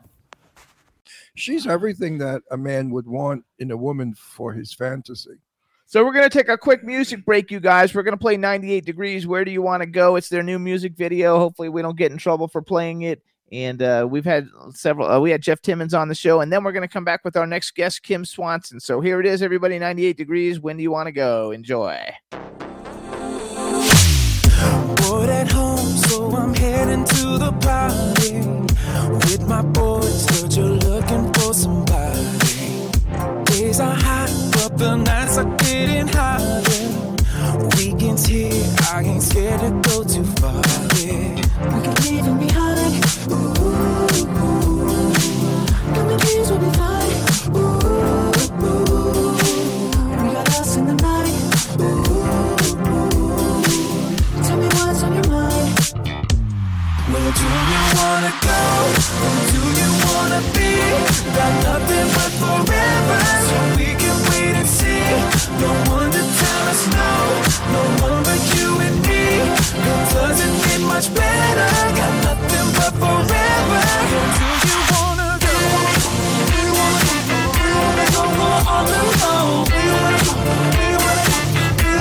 [1.36, 5.42] She's everything that a man would want in a woman for his fantasy.
[5.86, 7.94] So we're going to take a quick music break, you guys.
[7.94, 9.28] We're going to play 98 Degrees.
[9.28, 10.16] Where do you want to go?
[10.16, 11.38] It's their new music video.
[11.40, 13.22] Hopefully, we don't get in trouble for playing it.
[13.54, 15.08] And uh, we've had several.
[15.08, 17.24] Uh, we had Jeff Timmons on the show, and then we're going to come back
[17.24, 18.80] with our next guest, Kim Swanson.
[18.80, 19.78] So here it is, everybody.
[19.78, 20.60] 98 Degrees.
[20.60, 21.52] When do you want to go?
[21.52, 22.00] Enjoy.
[25.14, 28.40] bored at home, so I'm heading to the party
[29.28, 30.26] with my boys.
[30.32, 32.90] Heard you're looking for somebody.
[33.46, 37.14] Days are hot, but the nights are getting hotter.
[37.78, 40.64] Weekends here, I ain't scared to go too far.
[40.98, 42.43] Yeah, we can leave them behind.
[42.43, 42.43] Ooh, coming keys will be fine.
[42.43, 42.43] Ooh, we got us in
[65.64, 67.08] No one to tell us no,
[67.72, 68.73] no one but you
[70.14, 71.70] doesn't get much better.
[71.98, 73.82] Got nothing but forever.
[74.14, 75.56] Do you wanna go?
[77.74, 79.34] Wanna, wanna go
[80.84, 81.30] you wanna,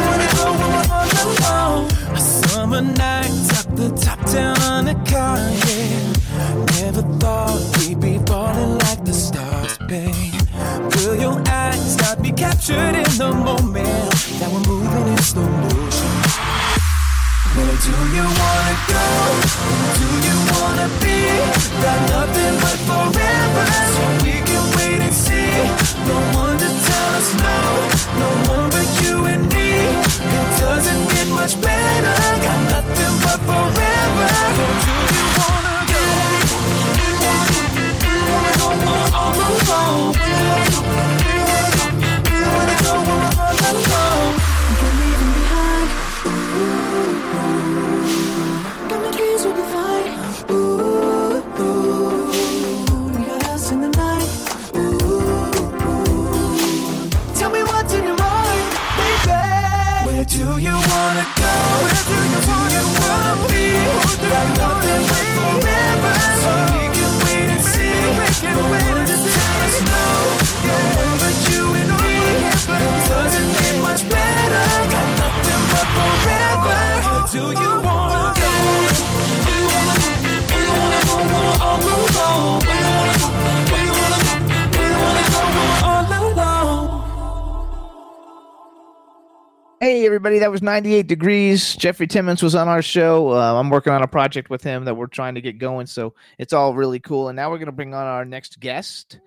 [0.05, 0.47] wanna, wanna go
[0.93, 1.87] all alone?
[2.15, 6.13] A summer night, top the top down on the car, yeah.
[6.81, 10.15] Never thought we'd be falling like the stars, babe.
[10.93, 14.41] Girl, your eyes got me captured in the moment.
[14.41, 16.52] Now we're moving in slow motion.
[17.55, 19.07] Where do you wanna go?
[19.99, 21.19] Do you wanna be?
[21.85, 25.53] Got nothing but forever, so we can wait and see.
[26.09, 27.57] No one to tell us no,
[28.23, 29.71] no one but you and me.
[29.85, 32.17] It doesn't get much better.
[32.47, 34.31] Got nothing but forever.
[34.57, 36.05] Where do you wanna go?
[36.97, 37.65] Do you wanna
[38.57, 38.69] go
[39.13, 40.32] all alone?
[90.43, 91.77] That was 98 Degrees.
[91.77, 93.29] Jeffrey Timmons was on our show.
[93.29, 95.87] Uh, I'm working on a project with him that we're trying to get going.
[95.87, 97.29] So it's all really cool.
[97.29, 99.21] And now we're going to bring on our next guest.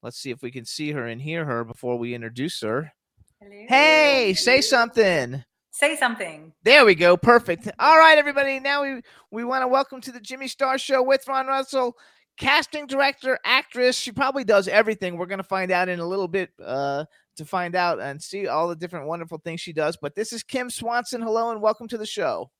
[0.00, 2.92] Let's see if we can see her and hear her before we introduce her.
[3.40, 3.64] Hello.
[3.68, 5.42] Hey, say something.
[5.72, 6.52] Say something.
[6.62, 7.16] There we go.
[7.16, 7.68] Perfect.
[7.80, 8.60] All right, everybody.
[8.60, 9.02] Now we
[9.32, 11.96] we want to welcome to the Jimmy Star Show with Ron Russell,
[12.36, 13.96] casting director, actress.
[13.96, 15.16] She probably does everything.
[15.16, 17.06] We're gonna find out in a little bit uh,
[17.40, 19.96] to find out and see all the different wonderful things she does.
[19.96, 21.22] But this is Kim Swanson.
[21.22, 22.50] Hello and welcome to the show.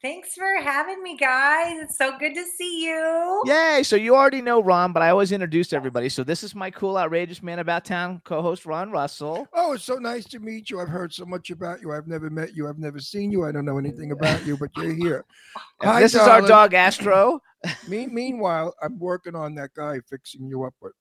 [0.00, 1.76] Thanks for having me, guys.
[1.78, 3.42] It's so good to see you.
[3.44, 3.82] Yay!
[3.82, 6.08] So you already know Ron, but I always introduce everybody.
[6.08, 9.46] So this is my cool, outrageous man about town co-host Ron Russell.
[9.52, 10.80] Oh, it's so nice to meet you.
[10.80, 11.92] I've heard so much about you.
[11.92, 12.66] I've never met you.
[12.66, 13.44] I've never seen you.
[13.44, 15.26] I don't know anything about you, but you're here.
[15.82, 17.42] Hi, this is our dog Astro.
[17.86, 20.94] Me- meanwhile, I'm working on that guy fixing you up with.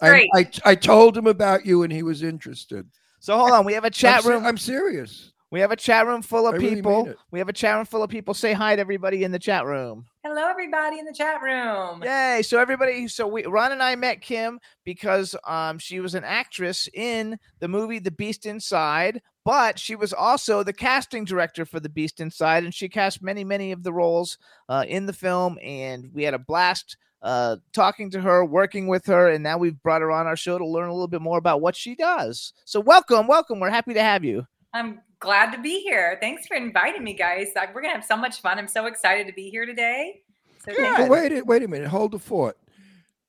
[0.00, 0.30] I, Great.
[0.34, 2.86] I, I told him about you and he was interested.
[3.20, 4.46] So hold on, we have a chat I'm, se- room.
[4.46, 5.32] I'm serious.
[5.50, 7.06] We have a chat room full of I people.
[7.06, 7.16] it.
[7.30, 8.34] We have a chat room full of people.
[8.34, 10.04] Say hi to everybody in the chat room.
[10.24, 12.02] Hello, everybody in the chat room.
[12.02, 12.42] Yay!
[12.42, 16.88] So everybody, so we Ron and I met Kim because um she was an actress
[16.92, 21.88] in the movie The Beast Inside, but she was also the casting director for The
[21.88, 25.58] Beast Inside, and she cast many, many of the roles uh, in the film.
[25.62, 29.82] And we had a blast uh talking to her, working with her, and now we've
[29.82, 32.52] brought her on our show to learn a little bit more about what she does.
[32.64, 33.58] So welcome, welcome.
[33.58, 34.46] We're happy to have you.
[34.72, 36.18] I'm glad to be here.
[36.20, 37.48] Thanks for inviting me, guys.
[37.56, 38.58] Like, We're gonna have so much fun.
[38.58, 40.22] I'm so excited to be here today.
[40.64, 40.96] So thank Good.
[40.96, 41.88] But wait, a- wait a minute.
[41.88, 42.56] Hold the fort.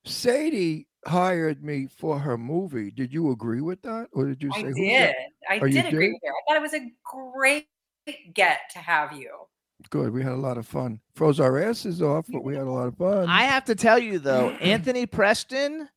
[0.05, 2.91] Sadie hired me for her movie.
[2.91, 5.09] Did you agree with that, or did you say I did.
[5.09, 5.15] that?"
[5.49, 6.31] I Oh, you did agree with her.
[6.31, 7.67] I thought it was a great
[8.33, 9.31] get to have you.
[9.89, 10.11] Good.
[10.11, 10.99] We had a lot of fun.
[11.15, 13.27] Froze our asses off, but we had a lot of fun.
[13.29, 15.87] I have to tell you though, Anthony Preston,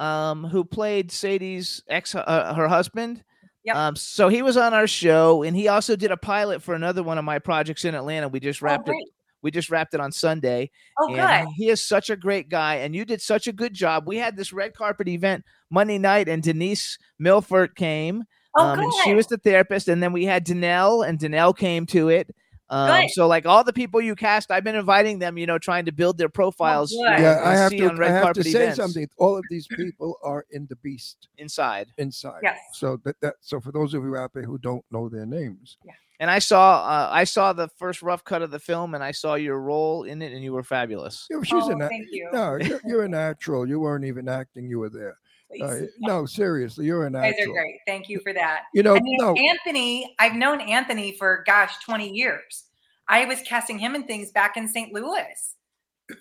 [0.00, 3.22] um, who played Sadie's ex, uh, her husband.
[3.64, 3.76] Yep.
[3.76, 7.02] Um, so he was on our show, and he also did a pilot for another
[7.02, 8.26] one of my projects in Atlanta.
[8.28, 8.94] We just Oh, wrapped it.
[9.42, 11.54] We just wrapped it on Sunday, Oh, and good.
[11.56, 12.76] he is such a great guy.
[12.76, 14.06] And you did such a good job.
[14.06, 18.24] We had this red carpet event Monday night, and Denise Milford came.
[18.56, 18.84] Oh, um, good.
[18.84, 22.34] and she was the therapist, and then we had Danelle, and Danelle came to it.
[22.70, 25.86] Um, so like all the people you cast, I've been inviting them, you know, trying
[25.86, 26.92] to build their profiles.
[26.92, 27.18] you good.
[27.18, 28.02] know, yeah, I have to.
[28.02, 29.08] I have to say events something.
[29.18, 31.88] All of these people are in the beast inside.
[31.98, 32.40] inside.
[32.42, 32.58] Yes.
[32.74, 35.78] So that, that so for those of you out there who don't know their names,
[35.84, 35.92] yeah.
[36.20, 39.10] And I saw, uh, I saw the first rough cut of the film, and I
[39.10, 41.26] saw your role in it, and you were fabulous.
[41.30, 42.28] Yeah, she's oh, a na- thank you.
[42.30, 43.66] no, you're, you're a natural.
[43.66, 44.68] You weren't even acting.
[44.68, 45.16] You were there.
[45.50, 45.62] Please.
[45.62, 47.76] Uh, no, seriously, you're a You guys are great.
[47.86, 48.62] Thank you for that.
[48.72, 52.64] You know, And you know, no, Anthony, I've known Anthony for gosh, 20 years.
[53.08, 54.92] I was casting him in things back in St.
[54.92, 55.56] Louis.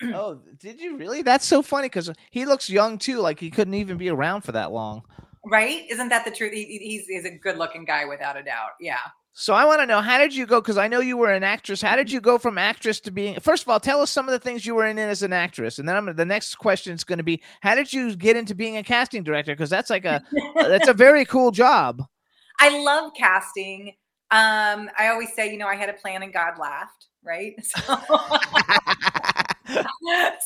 [0.14, 1.22] oh, did you really?
[1.22, 3.20] That's so funny because he looks young too.
[3.20, 5.04] Like he couldn't even be around for that long.
[5.46, 5.84] Right?
[5.90, 6.54] Isn't that the truth?
[6.54, 8.72] He, he- he's, he's a good looking guy without a doubt.
[8.80, 8.98] Yeah.
[9.40, 10.60] So I want to know how did you go?
[10.60, 11.82] Because I know you were an actress.
[11.82, 13.40] How did you go from actress to being?
[13.40, 15.80] First of all, tell us some of the things you were in as an actress,
[15.80, 18.54] and then I'm, the next question is going to be how did you get into
[18.54, 19.54] being a casting director?
[19.54, 20.22] Because that's like a
[20.56, 22.04] that's a very cool job.
[22.60, 23.94] I love casting.
[24.30, 27.56] Um, I always say, you know, I had a plan and God laughed, right?
[29.70, 29.84] So,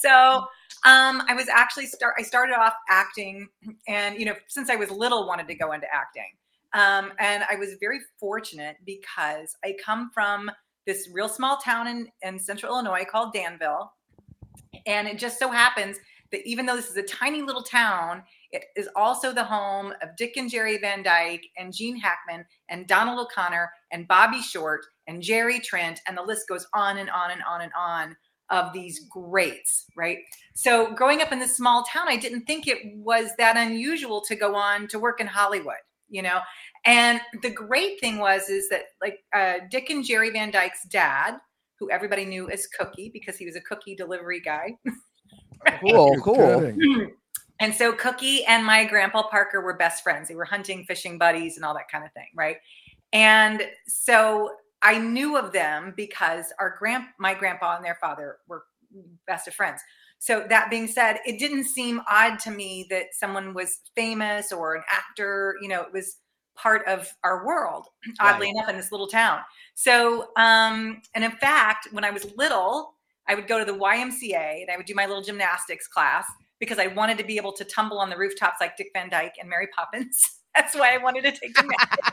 [0.03, 0.37] so
[0.85, 2.13] um, I was actually start.
[2.19, 3.47] I started off acting,
[3.87, 6.29] and you know, since I was little, wanted to go into acting.
[6.73, 10.51] Um, and I was very fortunate because I come from
[10.85, 13.93] this real small town in, in central Illinois called Danville.
[14.85, 15.97] And it just so happens
[16.31, 20.15] that even though this is a tiny little town, it is also the home of
[20.17, 25.21] Dick and Jerry Van Dyke and Gene Hackman and Donald O'Connor and Bobby Short and
[25.21, 26.01] Jerry Trent.
[26.07, 28.15] And the list goes on and on and on and on
[28.49, 30.19] of these greats, right?
[30.53, 34.35] So growing up in this small town, I didn't think it was that unusual to
[34.35, 35.75] go on to work in Hollywood,
[36.13, 36.39] you know?
[36.85, 41.37] And the great thing was, is that like uh, Dick and Jerry Van Dyke's dad,
[41.79, 44.77] who everybody knew as Cookie because he was a cookie delivery guy.
[45.79, 46.73] Cool, cool.
[47.59, 50.27] And so Cookie and my grandpa Parker were best friends.
[50.27, 52.57] They were hunting, fishing buddies, and all that kind of thing, right?
[53.13, 58.63] And so I knew of them because our grand my grandpa and their father were
[59.27, 59.81] best of friends.
[60.23, 64.73] So that being said, it didn't seem odd to me that someone was famous or
[64.75, 65.55] an actor.
[65.61, 66.15] You know, it was
[66.55, 67.87] part of our world,
[68.21, 68.55] oddly Right.
[68.55, 69.41] enough, in this little town.
[69.73, 72.93] So, um, and in fact, when I was little,
[73.27, 76.25] I would go to the YMCA and I would do my little gymnastics class
[76.57, 79.33] because I wanted to be able to tumble on the rooftops like Dick Van Dyke
[79.41, 80.39] and Mary Poppins.
[80.55, 82.09] That's why I wanted to take gymnastics.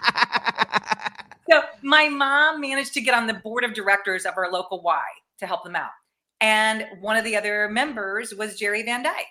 [1.48, 5.00] so my mom managed to get on the board of directors of our local Y
[5.38, 5.90] to help them out.
[6.40, 9.26] And one of the other members was Jerry Van Dyke.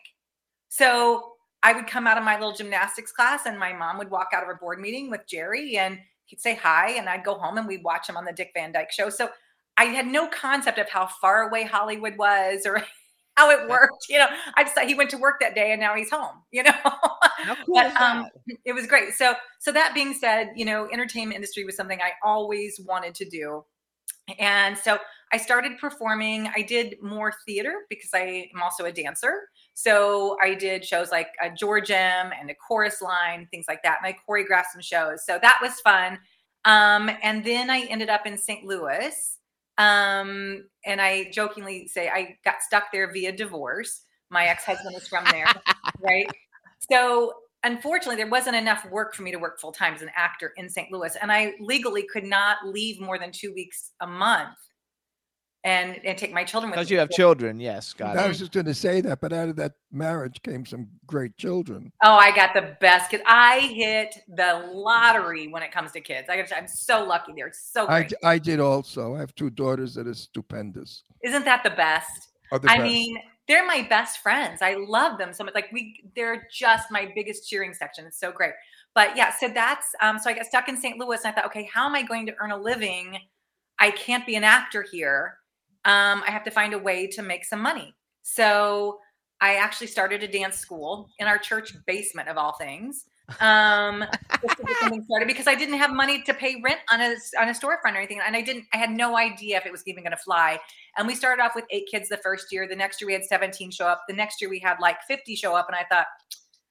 [0.70, 1.34] So
[1.64, 4.44] I would come out of my little gymnastics class and my mom would walk out
[4.44, 7.68] of her board meeting with Jerry and he'd say hi, and I'd go home and
[7.68, 9.10] we'd watch him on the Dick Van Dyke Show.
[9.10, 9.30] So
[9.78, 12.84] I had no concept of how far away Hollywood was or
[13.36, 14.06] how it worked.
[14.10, 16.44] You know, I just thought he went to work that day and now he's home.
[16.52, 16.74] You know,
[17.66, 18.28] cool but um,
[18.64, 19.14] it was great.
[19.14, 23.26] So, so that being said, you know, entertainment industry was something I always wanted to
[23.30, 23.66] do,
[24.38, 25.00] and so
[25.32, 26.50] I started performing.
[26.56, 29.50] I did more theater because I am also a dancer.
[29.76, 34.00] So I did shows like a George M and a chorus line, things like that.
[34.04, 35.26] And I choreographed some shows.
[35.26, 36.18] So that was fun.
[36.66, 38.66] Um, and then I ended up in St.
[38.66, 39.38] Louis.
[39.78, 44.02] Um, and I jokingly say I got stuck there via divorce.
[44.32, 45.48] My ex-husband is from there,
[46.02, 46.28] right?
[46.92, 47.34] So
[47.64, 50.70] unfortunately, there wasn't enough work for me to work full time as an actor in
[50.70, 50.92] St.
[50.92, 54.58] Louis, and I legally could not leave more than two weeks a month
[55.66, 58.28] and and take my children with Because you have children, yes, got I it.
[58.30, 61.92] was just going to say that, but out of that marriage came some great children.
[62.04, 63.24] Oh, I got the best kids.
[63.26, 66.30] I hit the lottery when it comes to kids.
[66.30, 67.34] I got I'm so lucky.
[67.36, 68.10] They're so I, great.
[68.10, 69.16] d- I did also.
[69.16, 71.04] I have two daughters that are stupendous.
[71.24, 72.30] Isn't that the best?
[72.52, 72.84] Are the I best.
[72.90, 73.18] mean,
[73.50, 74.62] they're my best friends.
[74.62, 75.56] I love them so much.
[75.56, 78.06] Like we, they're just my biggest cheering section.
[78.06, 78.54] It's so great.
[78.96, 80.20] But yeah, so that's um.
[80.20, 80.98] So I got stuck in St.
[80.98, 83.18] Louis, and I thought, okay, how am I going to earn a living?
[83.78, 85.39] I can't be an actor here.
[85.90, 87.96] Um, I have to find a way to make some money.
[88.22, 89.00] So
[89.42, 93.06] I actually started a dance school in our church basement, of all things.
[93.40, 94.06] Um,
[94.40, 97.16] just to get something started because I didn't have money to pay rent on a
[97.40, 98.66] on a storefront or anything, and I didn't.
[98.72, 100.60] I had no idea if it was even going to fly.
[100.96, 102.68] And we started off with eight kids the first year.
[102.68, 104.04] The next year we had 17 show up.
[104.08, 105.68] The next year we had like 50 show up.
[105.70, 106.06] And I thought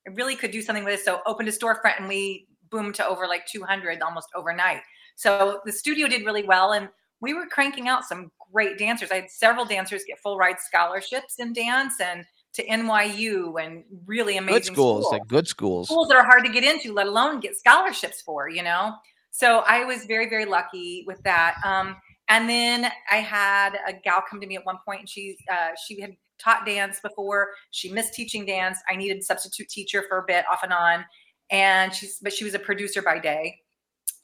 [0.07, 1.05] I really could do something with this.
[1.05, 4.83] So opened a storefront and we boomed to over like 200 almost overnight.
[5.17, 6.73] So the studio did really well.
[6.73, 6.89] And
[7.21, 9.11] we were cranking out some great dancers.
[9.11, 12.25] I had several dancers get full ride scholarships in dance and
[12.55, 15.89] to NYU and really amazing Good schools, schools like good schools.
[15.89, 18.95] schools that are hard to get into, let alone get scholarships for, you know?
[19.31, 21.57] So I was very, very lucky with that.
[21.65, 21.97] Um,
[22.29, 25.71] and then I had a gal come to me at one point and she, uh,
[25.87, 27.51] she had taught dance before.
[27.71, 28.79] She missed teaching dance.
[28.89, 31.05] I needed substitute teacher for a bit off and on.
[31.51, 33.59] And she's, but she was a producer by day.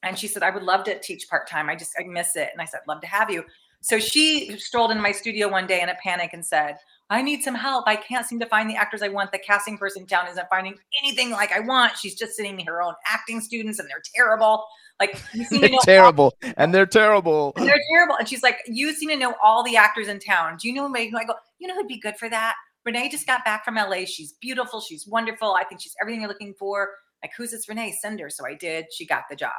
[0.05, 1.69] And she said, I would love to teach part time.
[1.69, 2.51] I just, I miss it.
[2.53, 3.45] And I said, love to have you.
[3.81, 6.77] So she strolled into my studio one day in a panic and said,
[7.11, 7.85] I need some help.
[7.87, 9.31] I can't seem to find the actors I want.
[9.31, 11.97] The casting person in town isn't finding anything like I want.
[11.99, 14.65] She's just sending me her own acting students and they're terrible.
[15.01, 17.53] Like you seem to know terrible, and they're terrible.
[17.57, 18.15] they're terrible.
[18.17, 20.57] And she's like, You seem to know all the actors in town.
[20.59, 21.13] Do you know anybody?
[21.17, 22.55] I go, You know who'd be good for that?
[22.85, 24.05] Renee just got back from LA.
[24.07, 24.81] She's beautiful.
[24.81, 25.55] She's wonderful.
[25.55, 26.91] I think she's everything you're looking for.
[27.23, 27.97] Like, who's this Renee?
[28.01, 28.29] Send her.
[28.29, 28.87] So I did.
[28.93, 29.53] She got the job.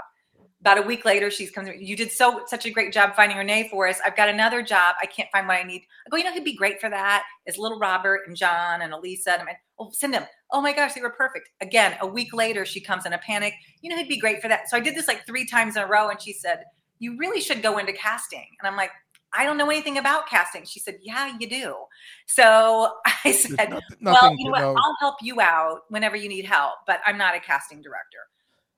[0.66, 1.80] About a week later, she's coming.
[1.80, 4.00] You did so such a great job finding Renee for us.
[4.04, 4.96] I've got another job.
[5.00, 5.84] I can't find what I need.
[6.08, 7.24] I go, you know who'd be great for that?
[7.46, 9.34] Is little Robert and John and Elisa.
[9.34, 10.26] And I'm like, oh, send them.
[10.52, 11.50] Oh my gosh, they were perfect.
[11.62, 13.54] Again, a week later, she comes in a panic.
[13.82, 14.68] You know who'd be great for that?
[14.68, 16.64] So I did this like three times in a row, and she said,
[16.98, 18.48] you really should go into casting.
[18.60, 18.92] And I'm like,
[19.38, 20.66] I don't know anything about casting.
[20.66, 21.76] She said, Yeah, you do.
[22.26, 22.94] So
[23.26, 24.62] I said, nothing, Well, you know what?
[24.62, 24.76] know.
[24.76, 28.20] I'll help you out whenever you need help, but I'm not a casting director.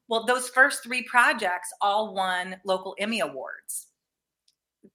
[0.09, 3.87] Well, those first three projects all won local Emmy Awards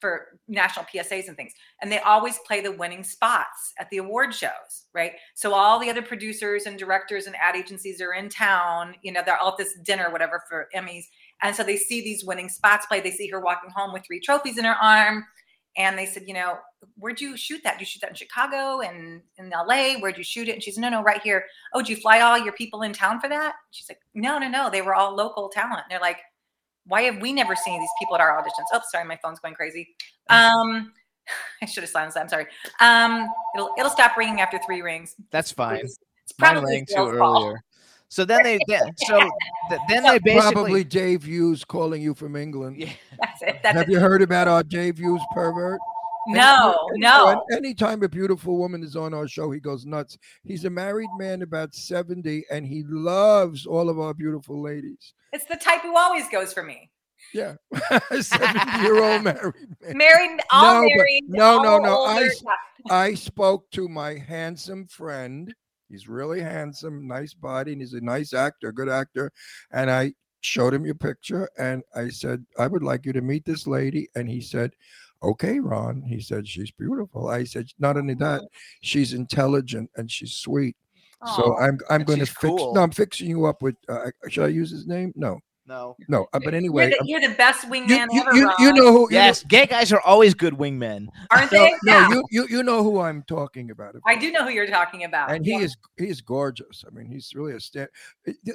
[0.01, 1.53] for national PSAs and things.
[1.81, 5.13] And they always play the winning spots at the award shows, right?
[5.35, 9.23] So all the other producers and directors and ad agencies are in town, you know,
[9.25, 11.05] they're all at this dinner, whatever, for Emmys.
[11.43, 13.01] And so they see these winning spots play.
[13.01, 15.25] They see her walking home with three trophies in her arm.
[15.77, 16.59] And they said, you know,
[16.97, 17.75] where'd you shoot that?
[17.75, 19.95] Did you shoot that in Chicago and in LA?
[20.01, 20.53] Where'd you shoot it?
[20.55, 21.45] And she's, no, no, right here.
[21.75, 23.55] Oh, did you fly all your people in town for that?
[23.71, 24.71] She's like, no, no, no.
[24.71, 25.81] They were all local talent.
[25.85, 26.19] And they're like,
[26.87, 28.65] why have we never seen these people at our auditions?
[28.73, 29.89] Oh, sorry, my phone's going crazy.
[30.31, 30.93] Um,
[31.63, 32.23] I should have silenced that.
[32.23, 32.47] I'm sorry.
[32.81, 35.17] Um, it'll it'll stop ringing after three rings.
[35.31, 35.79] That's fine.
[35.79, 35.99] It's
[36.39, 37.43] Mine probably rang too Zill's fault.
[37.45, 37.65] earlier.
[38.09, 39.19] So then they then, so
[39.69, 42.77] th- then they basically Probably Dave Hughes calling you from England.
[42.79, 42.91] Yeah.
[43.21, 43.61] That's it.
[43.63, 43.93] That's Have it.
[43.93, 45.81] you heard about our Dave Hughes pervert?
[46.29, 47.45] No, Any- no.
[47.53, 50.19] Anytime a beautiful woman is on our show, he goes nuts.
[50.45, 55.15] He's a married man, about 70, and he loves all of our beautiful ladies.
[55.33, 56.91] It's the type who always goes for me.
[57.35, 57.55] Yeah.
[58.21, 59.97] 70 year old married man.
[59.97, 61.25] Married, all No, married.
[61.29, 62.27] no, no, all no, I older.
[62.27, 62.43] s-
[62.91, 65.53] I spoke to my handsome friend.
[65.89, 69.31] He's really handsome, nice body, and he's a nice actor, good actor.
[69.73, 73.45] And I showed him your picture and I said, I would like you to meet
[73.45, 74.09] this lady.
[74.17, 74.73] And he said,
[75.23, 76.03] Okay, Ron.
[76.03, 77.29] He said, She's beautiful.
[77.29, 78.43] I said, Not only that,
[78.83, 80.77] she's intelligent and she's sweet.
[81.37, 82.39] So I'm I'm going to fix.
[82.39, 82.75] cool.
[82.75, 83.77] No, I'm fixing you up with.
[83.89, 85.13] Uh, should I use his name?
[85.15, 85.39] No,
[85.69, 85.95] no.
[86.09, 86.23] no.
[86.33, 88.55] uh, but you're, anyway, the, you're the best wingman you, ever, you, Ron.
[88.59, 89.03] you know who?
[89.09, 91.07] you know- Yes, gay guys are always good wingmen.
[91.31, 91.71] aren't no, they?
[91.85, 92.09] no, yeah.
[92.11, 93.95] you, you you know who I'm talking about.
[93.95, 95.31] of I do know who you're talking about.
[95.31, 95.59] and he Yeah.
[95.61, 96.85] is he is gorgeous.
[96.85, 97.89] I mean, he's really a stand.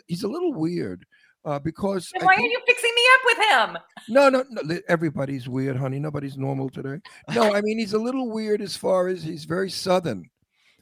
[0.07, 1.05] He's a little weird.
[1.47, 3.77] Uh, because Then I why are you fixing me up with him?
[4.09, 4.79] no, no, no.
[4.89, 5.97] Everybody's weird, honey.
[5.99, 6.99] Nobody's normal today.
[7.33, 10.29] No, I mean he's a little weird as far as he's very southern.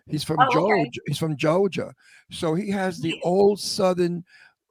[0.07, 0.91] He's from Oh, okay.
[1.07, 1.93] He's from Georgia,
[2.31, 4.23] so he has the old southern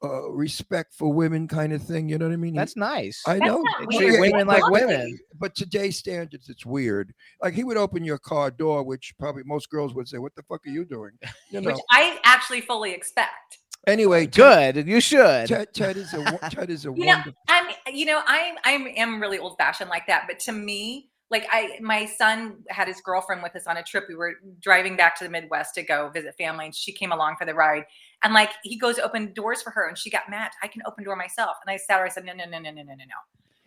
[0.02, 2.08] uh, respect for women kind of thing.
[2.08, 2.54] You know what I mean?
[2.54, 3.22] That's nice.
[3.26, 3.62] I That's know.
[3.62, 4.14] not but- weird.
[4.16, 5.18] Treat women like women.
[5.38, 7.12] But today's standards, it's weird.
[7.42, 10.42] Like he would open your car door, which probably most girls would say, "What the
[10.44, 11.12] fuck are you doing?"
[11.50, 11.72] You know.
[11.72, 13.58] Which I actually fully expect.
[13.86, 14.86] Anyway, Ted, Good.
[14.89, 15.48] You should.
[15.48, 17.23] Ted, Ted is a Ted is a You know.
[17.48, 20.24] I'm you know, I'm I'm am really old fashioned like that.
[20.27, 24.05] But to me, like I my son had his girlfriend with us on a trip.
[24.09, 27.36] We were driving back to the Midwest to go visit family, and she came along
[27.39, 27.85] for the ride.
[28.23, 30.51] And like he goes to open doors for her, and she got mad.
[30.62, 31.56] I can open door myself.
[31.65, 32.06] And I sat her.
[32.06, 33.15] I said, No, no, no, no, no, no, no, no.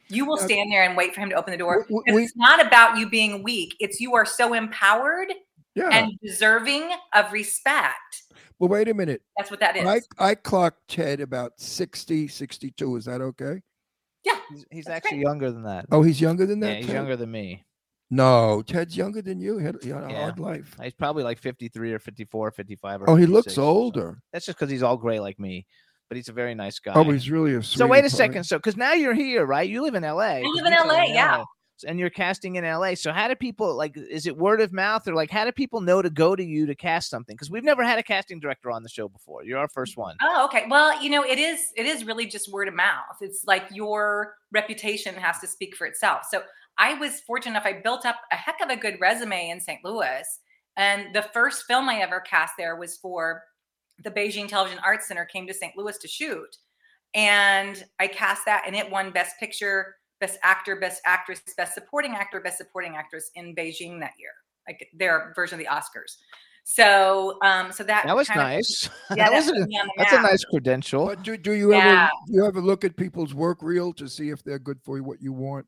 [0.10, 1.82] You will Now- stand there and wait for him to open the door.
[1.84, 3.76] W- w- we- it's not about you being weak.
[3.80, 5.34] It's you are so empowered
[5.76, 5.90] Yeah.
[5.92, 8.24] and deserving of respect.
[8.60, 9.22] Well, wait a minute.
[9.38, 9.86] That's what that is.
[10.20, 12.96] I I clocked Ted about 60, 62.
[12.96, 13.62] Is that okay?
[14.24, 14.38] Yeah.
[14.50, 15.86] He's, he's That's actually younger than that.
[15.92, 16.68] Oh, he's younger than that.
[16.70, 16.96] yeah, he's Ted?
[16.96, 17.64] younger than me.
[18.10, 19.58] No, Ted's younger than you.
[19.58, 20.22] He had, he had a Yeah.
[20.22, 20.76] hard life.
[20.82, 23.68] He's probably like 53 or 54 or 55 or Oh, he looks 56 or so.
[23.68, 24.20] older.
[24.32, 25.66] That's just because he's all gray like me,
[26.10, 26.94] but he's a very nice guy.
[26.96, 28.44] Oh, he's really a so wait a sweetie second.
[28.46, 29.70] So because now you're here, right?
[29.70, 30.42] You live in LA.
[30.42, 31.44] 'cause live in LA, yeah.
[31.86, 32.96] And you're casting in LA.
[32.96, 33.98] So how do people like?
[33.98, 36.66] Is it word of mouth or like how do people know to go to you
[36.66, 37.36] to cast something?
[37.36, 39.44] Because we've never had a casting director on the show before.
[39.44, 40.16] You're our first one.
[40.22, 40.66] Oh, okay.
[40.70, 43.18] Well, you know, it is it is really just word of mouth.
[43.22, 46.24] It's like your reputation has to speak for itself.
[46.30, 46.42] So
[46.78, 49.84] I was fortunate enough, I built up a heck of a good resume in St.
[49.84, 50.40] Louis.
[50.76, 53.44] And the first film I ever cast there was for
[54.04, 55.76] the Beijing Television Arts Center came to St.
[55.76, 56.58] Louis to shoot.
[57.16, 62.14] And I cast that and it won Best Picture, Best Actor, Best Actress, Best Supporting
[62.14, 64.32] Actor, Best Supporting Actress in Beijing that year,
[64.68, 66.18] like their version of the Oscars.
[66.64, 68.90] So, um, so that That was kind of- nice.
[69.16, 71.06] yeah, that that was a, me on the that's a nice credential.
[71.06, 72.10] But do, do you ever Yeah.
[72.28, 75.22] do you ever look at people's work reel to see if they're good for what
[75.22, 75.66] you want?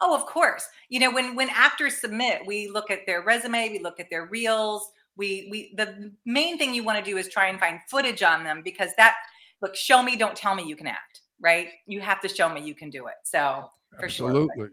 [0.00, 0.66] Oh, of course.
[0.88, 4.24] You know, when when actors submit, we look at their resume, we look at their
[4.26, 4.90] reels.
[5.16, 8.44] We we the main thing you want to do is try and find footage on
[8.44, 9.16] them because that
[9.60, 11.68] look, show me, don't tell me you can act, right?
[11.86, 13.14] You have to show me you can do it.
[13.24, 14.28] So for sure.
[14.30, 14.68] Absolutely.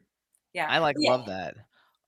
[0.53, 0.67] Yeah.
[0.69, 1.11] I like Yeah.
[1.11, 1.55] love that.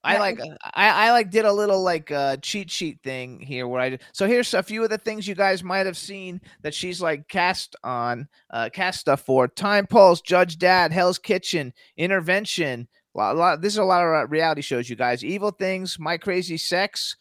[0.05, 0.39] I Yeah, like
[0.73, 4.01] I, I like did a little like uh cheat sheet thing here where I did-
[4.11, 7.27] so here's a few of the things you guys might have seen that she's like
[7.29, 12.87] cast on uh cast stuff for Time Pulse, Judge Dad, Hell's Kitchen, Intervention.
[13.15, 15.23] A lot, a lot, this is a lot of uh, reality shows, you guys.
[15.23, 17.15] Evil Things, My Crazy Sex.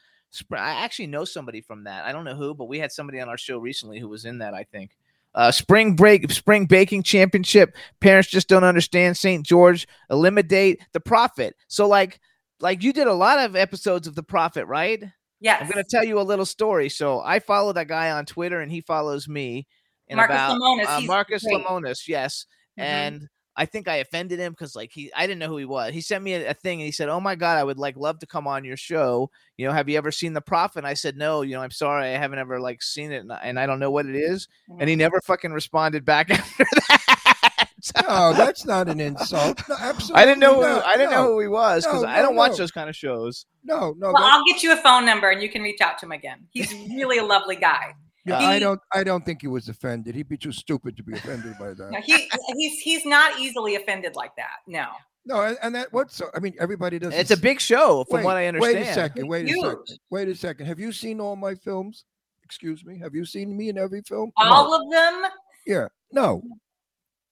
[0.51, 2.05] I actually know somebody from that.
[2.07, 4.39] I don't know who, but we had somebody on our show recently who was in
[4.39, 4.55] that.
[4.55, 4.97] I think.
[5.35, 7.75] Uh, spring break, spring baking championship.
[8.01, 9.17] Parents just don't understand.
[9.17, 9.47] St.
[9.47, 11.55] George, eliminate the Profit.
[11.69, 12.21] So like
[12.61, 15.03] like you did a lot of episodes of the Profit right
[15.41, 15.61] Yes.
[15.61, 18.61] i'm going to tell you a little story so i follow that guy on twitter
[18.61, 19.67] and he follows me
[20.09, 21.57] and Marcus about Lemonis, uh, marcus great.
[21.67, 22.47] lemonis yes
[22.79, 22.83] Mhm.
[22.85, 25.93] and i think i offended him because like he i didn't know who he was
[25.93, 27.97] he sent me a, a thing and he said oh my god i would like
[27.97, 30.87] love to come on your show you know have you ever seen the Profit and
[30.87, 33.41] i said no you know i'm sorry i haven't ever like seen it and I,
[33.43, 34.49] and I don't know what it is
[34.79, 37.69] and he never fucking responded back after that
[38.09, 39.61] No, that's not an insult.
[39.69, 40.23] No, absolutely.
[40.23, 40.63] I didn't know.
[40.63, 40.81] Who.
[40.83, 42.95] I didn't know who he was because No, I don't no, watch those kind of
[42.95, 43.47] shows.
[43.65, 44.13] No, no.
[44.13, 46.13] well, that- I'll get you a phone number and you can reach out to him
[46.13, 46.47] again.
[46.51, 47.95] He's really a lovely guy.
[48.25, 48.81] Yeah, he- I don't.
[48.93, 50.15] I don't think he was offended.
[50.15, 52.05] He'd be too stupid to be offended by No, that.
[52.05, 54.59] he he's he's not easily offended like that.
[54.67, 54.87] No.
[55.25, 56.17] No, and, and that what's.
[56.17, 57.15] so- I mean, everybody does.
[57.15, 58.75] It's a big show, from wait, what I understand.
[58.77, 59.29] Wait a second.
[59.29, 59.99] Wait a second.
[60.11, 60.67] Wait a second.
[60.67, 62.05] Have you seen all my films?
[62.45, 62.99] Excuse me.
[62.99, 64.31] Have you seen me in every film?
[64.37, 64.85] All no.
[64.85, 65.31] of them.
[65.67, 65.87] Yeah.
[66.13, 66.43] No.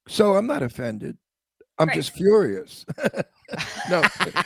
[0.08, 1.16] So I'm not offended.
[1.78, 1.96] I'm Right.
[1.96, 2.84] just furious.
[3.90, 4.02] no,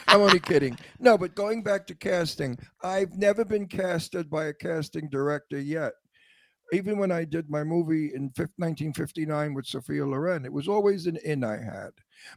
[0.09, 0.79] I'm only kidding.
[1.01, 5.93] No, but going back to casting, I've never been casted by a casting director yet.
[6.75, 11.17] Even when I did my movie in 1959 with Sophia Loren, it was always an
[11.25, 11.91] in I had.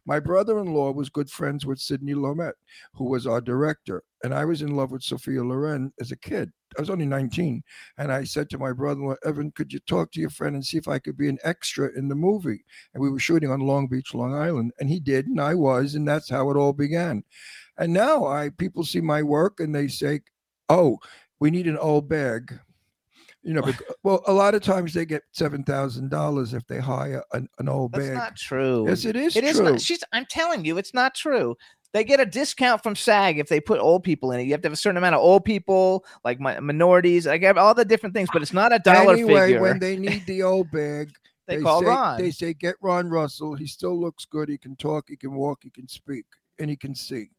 [0.05, 2.53] My brother in law was good friends with Sidney Lumet,
[2.93, 4.03] who was our director.
[4.23, 6.51] And I was in love with Sophia Loren as a kid.
[6.77, 7.63] I was only 19.
[7.97, 10.55] And I said to my brother in law, Evan, could you talk to your friend
[10.55, 12.63] and see if I could be an extra in the movie?
[12.93, 14.71] And we were shooting on Long Beach, Long Island.
[14.79, 15.95] And he did, and I was.
[15.95, 17.23] And that's how it all began.
[17.79, 20.21] And now I people see my work and they say,
[20.69, 20.99] oh,
[21.39, 22.59] we need an old bag.
[23.43, 26.79] You know, bec- well, a lot of times they get seven thousand dollars if they
[26.79, 28.01] hire an, an old bag.
[28.01, 28.85] That's not true.
[28.87, 29.71] yes, it is It is true.
[29.71, 29.81] not.
[29.81, 30.03] She's.
[30.13, 31.55] I'm telling you, it's not true.
[31.93, 34.43] They get a discount from SAG if they put old people in it.
[34.43, 37.25] You have to have a certain amount of old people, like mi- minorities.
[37.25, 39.61] I have all the different things, but it's not a dollar anyway, figure.
[39.61, 41.11] when they need the old bag,
[41.47, 42.21] they, call say, Ron.
[42.21, 43.55] They say, get Ron Russell.
[43.55, 44.49] He still looks good.
[44.49, 45.05] He can talk.
[45.07, 45.59] He can walk.
[45.63, 46.25] He can speak,
[46.59, 47.29] and he can see.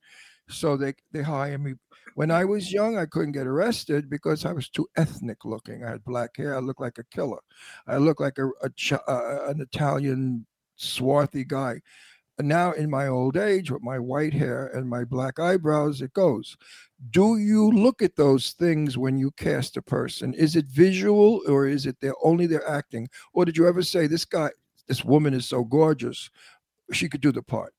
[0.48, 1.74] So they they hire me.
[2.18, 5.84] When I was young, I couldn't get arrested because I was too ethnic looking.
[5.84, 6.56] I had black hair.
[6.56, 7.38] I looked like a killer.
[7.86, 11.80] I looked like a, a uh, an Italian swarthy guy.
[12.36, 16.12] And now, in my old age, with my white hair and my black eyebrows, it
[16.12, 16.56] goes.
[17.10, 20.34] Do you look at those things when you cast a person?
[20.34, 23.08] Is it visual or is it their only their acting?
[23.32, 24.50] Or did you ever say this guy,
[24.88, 26.30] this woman is so gorgeous,
[26.90, 27.74] she could do the part?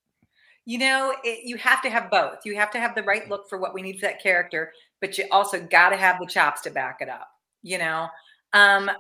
[0.70, 2.46] You know, it, you have to have both.
[2.46, 4.72] You have to have the right look for what we need for that character,
[5.02, 7.28] but you also got to have the chops to back it up.
[7.64, 8.08] You know,
[8.54, 8.92] um,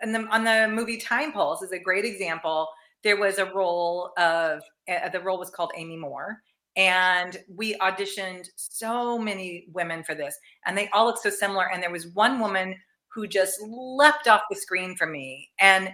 [0.00, 2.68] and the, on the movie Time Pulse is a great example.
[3.02, 6.40] There was a role of uh, the role was called Amy Moore,
[6.76, 11.68] and we auditioned so many women for this, and they all look so similar.
[11.72, 12.76] And there was one woman
[13.08, 15.90] who just leapt off the screen for me, and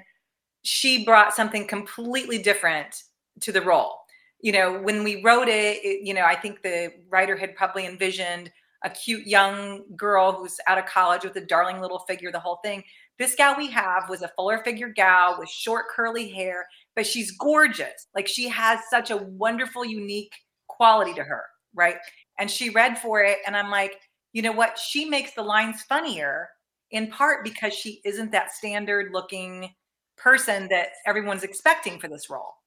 [0.65, 3.05] she brought something completely different
[3.41, 4.01] to the role
[4.41, 7.87] you know, when we wrote it, it, you know, I think the writer had probably
[7.87, 8.51] envisioned
[8.85, 12.61] a cute young girl who's out of college with a darling little figure, the whole
[12.63, 12.85] thing.
[13.19, 17.33] This gal we have was a fuller figure gal with short curly hair, but she's
[17.33, 18.07] gorgeous.
[18.15, 20.33] Like she has such a wonderful, unique
[20.69, 21.43] quality to her,
[21.75, 21.97] right?
[22.39, 23.95] And she read for it, and I'm like,
[24.33, 24.79] you know what?
[24.79, 26.49] She makes the lines funnier
[26.93, 29.71] in part because she isn't that standard looking
[30.17, 32.58] person that everyone's expecting for this role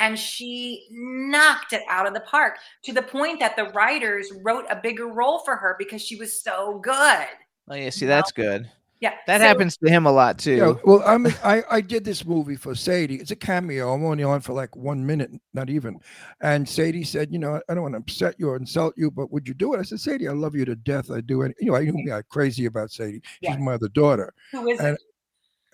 [0.00, 4.64] and she knocked it out of the park to the point that the writers wrote
[4.70, 7.26] a bigger role for her because she was so good.
[7.68, 8.68] Oh yeah, see that's good.
[9.00, 10.56] Yeah, That so- happens to him a lot too.
[10.56, 13.14] Yeah, well, I'm I, I did this movie for Sadie.
[13.16, 13.94] It's a cameo.
[13.94, 15.98] I'm only on for like one minute, not even.
[16.42, 19.32] And Sadie said, you know, I don't want to upset you or insult you, but
[19.32, 19.78] would you do it?
[19.78, 21.10] I said, Sadie, I love you to death.
[21.10, 21.40] I do.
[21.42, 23.22] And you know, I knew me I'm crazy about Sadie.
[23.42, 23.56] She's Yeah.
[23.56, 24.34] my other daughter.
[24.52, 25.00] Who is And- it?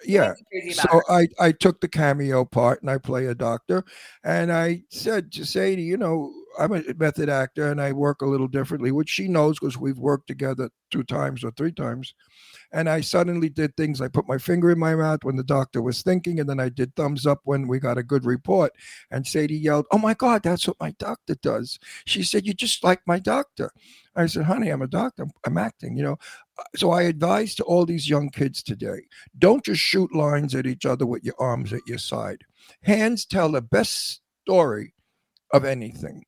[0.04, 0.34] Yeah.
[0.72, 1.00] So.
[1.08, 3.84] I, I took the cameo part and I play a doctor.
[4.24, 8.26] And I said to Sadie, you know, I'm a method actor and I work a
[8.26, 12.14] little differently, which she knows because we've worked together two times or three times.
[12.72, 14.00] And I suddenly did things.
[14.00, 16.68] I put my finger in my mouth when the doctor was thinking, and then I
[16.68, 18.72] did thumbs up when we got a good report.
[19.10, 21.78] And Sadie yelled, Oh my God, that's what my doctor does.
[22.06, 23.70] She said, You're just like my doctor.
[24.16, 25.26] I said, Honey, I'm a doctor.
[25.44, 26.16] I'm acting, you know.
[26.74, 29.02] So I advise to all these young kids today
[29.38, 32.42] don't just shoot lines at each other with your arms at your side.
[32.82, 34.94] Hands tell the best story
[35.52, 36.24] of anything.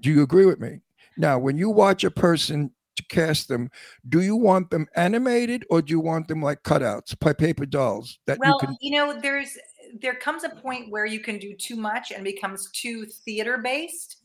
[0.00, 0.80] Do you agree with me?
[1.16, 3.70] Now, when you watch a person to cast them,
[4.08, 8.18] do you want them animated or do you want them like cutouts, pa- paper dolls
[8.26, 8.76] that well, you can?
[8.80, 9.56] you know, there's
[10.00, 14.18] there comes a point where you can do too much and becomes too theater based.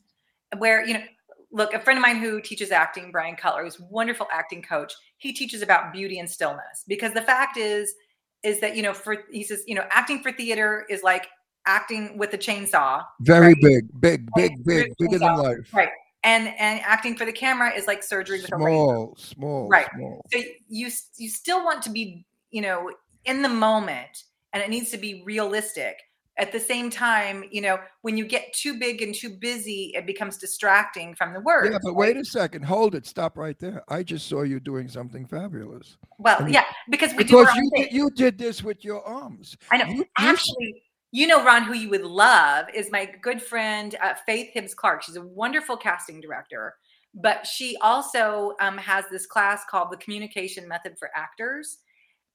[0.58, 1.02] Where you know,
[1.50, 4.92] look, a friend of mine who teaches acting, Brian Cutler, who's a wonderful acting coach.
[5.24, 7.94] He teaches about beauty and stillness because the fact is,
[8.42, 11.28] is that you know, for he says, you know, acting for theater is like
[11.64, 13.62] acting with a chainsaw, Very right.
[13.62, 15.66] big, big, big, big, bigger than life.
[15.72, 15.88] right?
[16.24, 18.68] And and acting for the camera is like surgery with a razor.
[18.68, 19.86] Small, small, Right.
[19.94, 20.20] small.
[20.30, 20.38] so
[20.68, 22.90] you you still want to be you know
[23.24, 25.96] in the moment and it needs to be realistic
[26.36, 30.04] at the same time you know when you get too big and too busy it
[30.06, 32.64] becomes distracting from the work Yeah, but wait a second.
[32.64, 33.06] Hold it.
[33.06, 33.84] Stop right there.
[33.88, 35.96] I just saw you doing something fabulous.
[36.18, 38.84] well I mean, yeah because we do Because own you did, you did this with
[38.84, 39.56] your arms.
[39.70, 40.82] i know you- you- actually
[41.12, 45.02] you know ron who you would love is my good friend uh, faith hibbs clark
[45.04, 46.74] she's a wonderful casting director
[47.14, 51.78] but she also um, has this class called the communication method for actors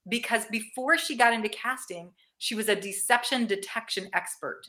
[0.08, 2.10] because before she got into casting
[2.40, 4.66] she was a deception detection expert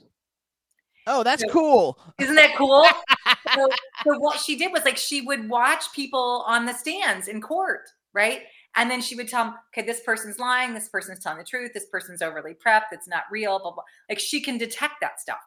[1.08, 2.00] oh, that's so- cool.
[2.20, 2.86] Isn't that cool?
[3.56, 3.70] so,
[4.04, 7.90] so what she did was like she would watch people on the stands in court,
[8.14, 8.44] right?
[8.76, 11.72] And then she would tell them, okay, this person's lying, this person's telling the truth,
[11.74, 13.84] this person's overly prepped, it's not real, blah blah.
[14.10, 15.40] Like she can detect that stuff.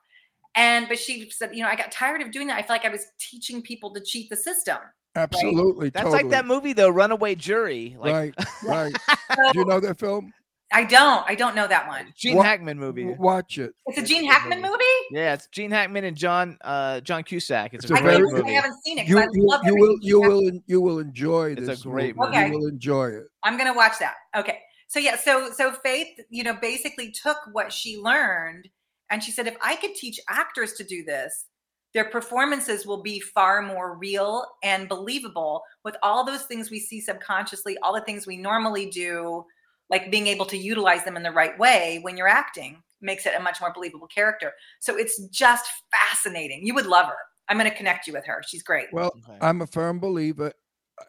[0.57, 2.59] And but she said, you know, I got tired of doing that.
[2.59, 4.79] I feel like I was teaching people to cheat the system.
[5.17, 5.91] Absolutely.
[5.91, 6.25] That's totally.
[6.25, 7.97] like that movie though, Runaway Jury.
[7.99, 8.35] Like right,
[8.65, 8.97] right.
[9.35, 10.33] So, Do you know that film?
[10.75, 12.13] I don't, I don't know that one.
[12.17, 13.05] Gene Wa- Hackman movie.
[13.07, 13.73] Watch it.
[13.87, 14.85] It's a Gene good Hackman movie.
[15.13, 17.75] Yeah, it's Gene Hackman and John uh John Cusack.
[17.75, 19.03] It's, It's a a I, great very- can't- I haven't seen it.
[19.03, 21.77] 'cause You, I you, love you will you Hackman will you will enjoy It's a
[21.89, 22.37] great movie.
[22.37, 22.47] movie.
[22.53, 23.25] You will enjoy it.
[23.45, 24.15] I'm gonna watch that.
[24.37, 24.59] Okay.
[24.89, 28.69] So yeah, so so Faith, you know, basically took what she learned
[29.11, 31.47] and she said, if I could teach actors to do this,
[31.93, 37.01] their performances will be far more real and believable with all those things we see
[37.01, 39.45] subconsciously, all the things we normally do,
[39.91, 43.35] like being able to utilize them in the right way when you're acting makes it
[43.39, 44.53] a much more believable character.
[44.81, 46.67] So it's just fascinating.
[46.67, 47.17] You would love her.
[47.49, 48.43] I'm going to connect you with her.
[48.47, 48.87] She's great.
[48.93, 49.39] Well, Okay.
[49.43, 50.53] I'm a firm believer.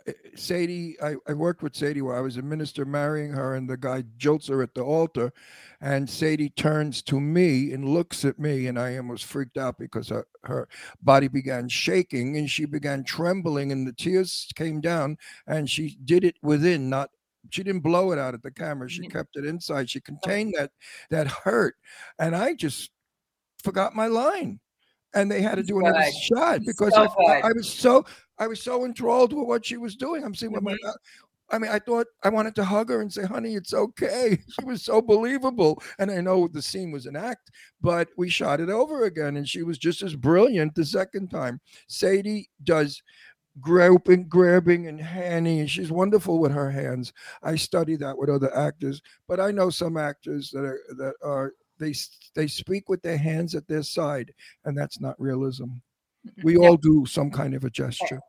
[0.07, 3.69] uh, Sadie, I, I worked with Sadie where I was a minister marrying her, and
[3.69, 5.31] the guy jolts her at the altar.
[5.80, 10.10] And Sadie turns to me and looks at me, and I almost freaked out because
[10.10, 10.68] her, her
[11.02, 15.18] body began shaking and she began trembling, and the tears came down.
[15.47, 17.11] And she did it within, not
[17.49, 18.89] she didn't blow it out at the camera.
[18.89, 19.89] She kept it inside.
[19.89, 20.72] She contained that
[21.09, 21.76] that hurt,
[22.19, 22.91] and I just
[23.63, 24.59] forgot my line,
[25.13, 26.13] and they had to do another Good.
[26.13, 28.05] shot because So I, I, was so
[28.38, 30.23] I was so enthralled with what she was doing.
[30.23, 30.73] I'm seeing what my.
[30.73, 30.93] Mhm.
[31.51, 34.65] I mean, I thought I wanted to hug her and say, "Honey, it's okay." She
[34.65, 37.51] was so believable, and I know the scene was an act,
[37.81, 41.61] but we shot it over again, and she was just as brilliant the second time.
[41.88, 42.99] Sadie does
[43.60, 47.14] groping, grabbing, and handing, and she's wonderful with her hands.
[47.44, 51.53] I study that with other actors, but I know some actors that are that are
[51.80, 51.94] they
[52.36, 54.34] they speak with their hands at their side,
[54.65, 55.65] and that's not realism.
[56.44, 58.19] We all do some kind of a gesture.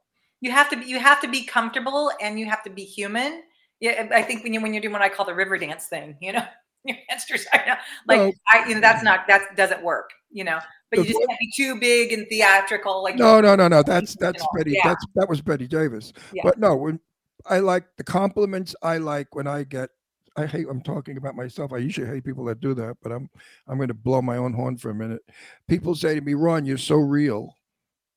[0.40, 3.43] you have to be you have to be comfortable and you have to be human
[3.81, 6.15] yeah i think when you when you're doing what i call the river dance thing
[6.20, 6.44] you know
[6.85, 8.32] your hands to your side now, like No.
[8.53, 10.59] i you know that's not that doesn't work you know
[10.91, 13.83] but you just can't be too big and theatrical like No, no, no, no.
[13.83, 14.45] That's that's.
[14.57, 14.73] Bette.
[14.73, 14.81] Yeah.
[14.85, 16.13] That's that was Bette Davis.
[16.33, 16.43] Yeah.
[16.45, 17.01] But no, when
[17.47, 19.91] I like the compliments, I like when I get.
[20.39, 20.67] I hate.
[20.69, 21.73] I'm talking about myself.
[21.73, 23.29] I usually hate people that do that, but I'm
[23.67, 25.23] I'm going to blow my own horn for a minute.
[25.67, 27.55] People say to me, "Ron, you're so real.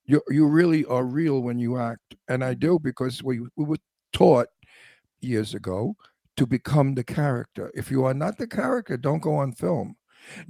[0.05, 3.77] You you really are real when you act," and I do because we we were
[4.11, 4.47] taught
[5.21, 5.95] years ago
[6.35, 7.71] to become the character.
[7.73, 9.95] If you are not the character, don't go on film.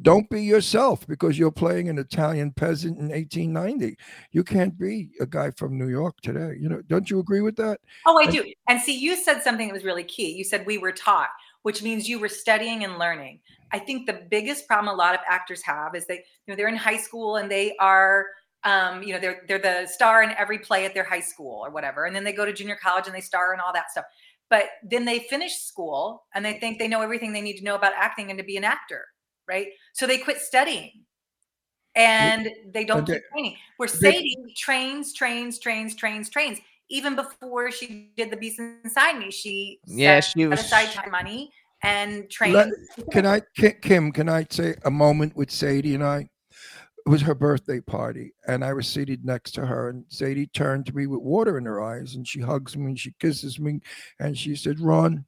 [0.01, 3.97] Don't be yourself because you're playing an Italian peasant in 1890.
[4.31, 6.55] You can't be a guy from New York today.
[6.59, 7.79] You know, don't you agree with that?
[8.05, 8.43] Oh, I do.
[8.67, 10.31] And see, you said something that was really key.
[10.31, 11.29] You said we were taught,
[11.63, 13.39] which means you were studying and learning.
[13.71, 16.67] I think the biggest problem a lot of actors have is they, you know, they're
[16.67, 18.27] in high school and they are,
[18.63, 21.69] um, you know, they're they're the star in every play at their high school or
[21.69, 24.05] whatever, and then they go to junior college and they star and all that stuff.
[24.49, 27.75] But then they finish school and they think they know everything they need to know
[27.75, 29.05] about acting and to be an actor,
[29.49, 29.67] right?
[29.93, 30.91] So they quit studying.
[31.95, 33.55] And they don't keep training.
[33.77, 36.59] Where they- Sadie trains, trains, trains, trains, trains
[36.91, 41.51] even before she did the beast inside me she Yeah, she was- aside time money
[41.83, 42.69] and trained Let-
[43.11, 43.41] Can I,
[43.81, 44.11] Kim?
[44.11, 46.29] Can I say a moment with Sadie and I?
[47.05, 49.89] It was her birthday party, and I was seated next to her.
[49.89, 52.99] And Sadie turned to me with water in her eyes, and she hugs me and
[52.99, 53.79] she kisses me,
[54.19, 55.25] and she said, "Ron,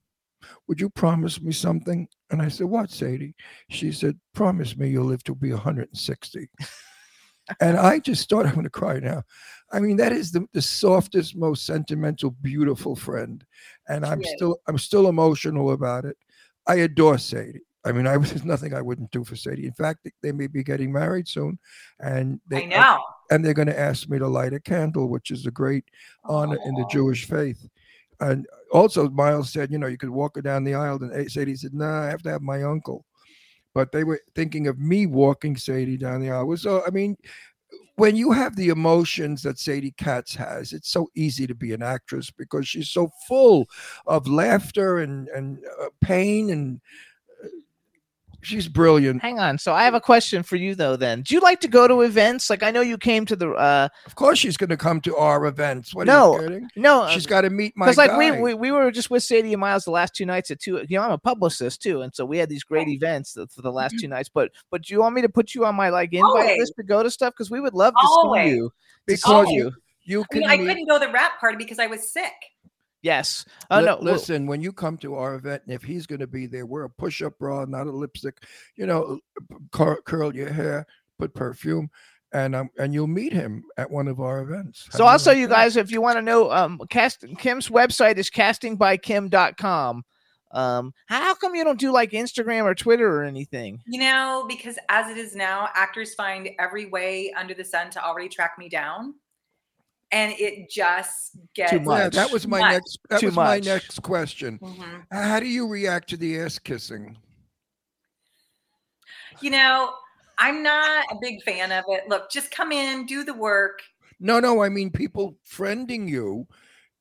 [0.67, 3.35] would you promise me something?" And I said, "What, Sadie?"
[3.69, 6.49] She said, "Promise me you'll live to be 160."
[7.59, 9.23] and I just thought I'm going to cry now.
[9.71, 13.43] I mean, that is the, the softest, most sentimental, beautiful friend,
[13.87, 14.31] and I'm is.
[14.35, 16.17] still I'm still emotional about it.
[16.67, 17.61] I adore Sadie.
[17.83, 19.67] I mean, I there's nothing I wouldn't do for Sadie.
[19.67, 21.59] In fact, they may be getting married soon,
[21.99, 25.31] and they i know and they're going to ask me to light a candle, which
[25.31, 25.85] is a great
[26.25, 26.89] honor in the oh.
[26.91, 27.67] Jewish faith.
[28.21, 31.55] And also, Miles said, you know, you could walk her down the aisle, and Sadie
[31.55, 33.05] said, "No, I have to have my uncle."
[33.73, 36.55] But they were thinking of me walking Sadie down the aisle.
[36.57, 37.17] So, I mean,
[37.95, 41.81] when you have the emotions that Sadie Katz has, it's so easy to be an
[41.81, 43.67] actress because she's so full
[44.05, 46.79] of laughter and and uh, pain, and
[48.41, 49.21] she's brilliant.
[49.21, 49.57] Hang on.
[49.57, 50.95] So I have a question for you though.
[50.95, 52.49] Then, do you like to go to events?
[52.49, 53.51] Like I know you came to the.
[53.51, 55.93] uh Of course, she's going to come to our events.
[55.93, 56.69] What No, you kidding?
[56.75, 59.53] No, She's got to meet my because like we, we we were just with Sadie
[59.53, 60.83] and Miles the last two nights at two.
[60.87, 63.71] You know, I'm a publicist too, and so we had these great events for the
[63.71, 64.29] last two nights.
[64.33, 66.57] But but do you want me to put you on my like invite Always.
[66.59, 67.33] list to go to stuff?
[67.33, 68.43] Because we would love to Always.
[68.51, 68.69] see you.
[68.69, 68.73] to
[69.07, 69.51] because Always.
[69.51, 69.71] you.
[70.03, 72.33] you I can mean, I couldn't go to the rap party because I was sick.
[73.01, 73.45] Yes.
[73.69, 73.95] Oh Li- no.
[73.95, 76.65] well, listen, when you come to our event, and if he's going to be there,
[76.65, 78.43] wear a push-up bra, not a lipstick.
[78.75, 79.19] You know,
[79.71, 80.85] cur- curl your hair,
[81.17, 81.89] put perfume,
[82.31, 84.87] and um, and you'll meet him at one of our events.
[84.91, 85.55] How So do also, like you that?
[85.55, 90.03] guys, if you want to know, um, cast Kim's website is castingbykim.com.
[90.53, 93.81] Um, how come you don't do like Instagram or Twitter or anything?
[93.87, 98.03] You know, because as it is now, actors find every way under the sun to
[98.03, 99.15] already track me down.
[100.11, 102.13] And it just gets Yeah, much.
[102.15, 102.71] that was my Much.
[102.73, 102.99] next.
[103.09, 104.59] That Too was my next question.
[104.59, 105.05] Mhm.
[105.11, 107.17] How do you react to the ass kissing?
[109.41, 109.93] You know,
[110.37, 112.07] I'm not a big fan of it.
[112.09, 113.79] Look, just come in, do the work.
[114.19, 116.47] No, no, I mean people friending you.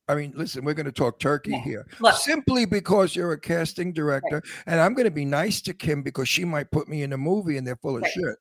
[0.07, 1.63] I mean, listen, we're going to talk turkey Yeah.
[1.63, 1.87] here.
[1.99, 2.15] Look.
[2.15, 6.27] Simply because you're a casting director, and I'm going to be nice to Kim because
[6.27, 8.35] she might put me in a movie and they're full of shit.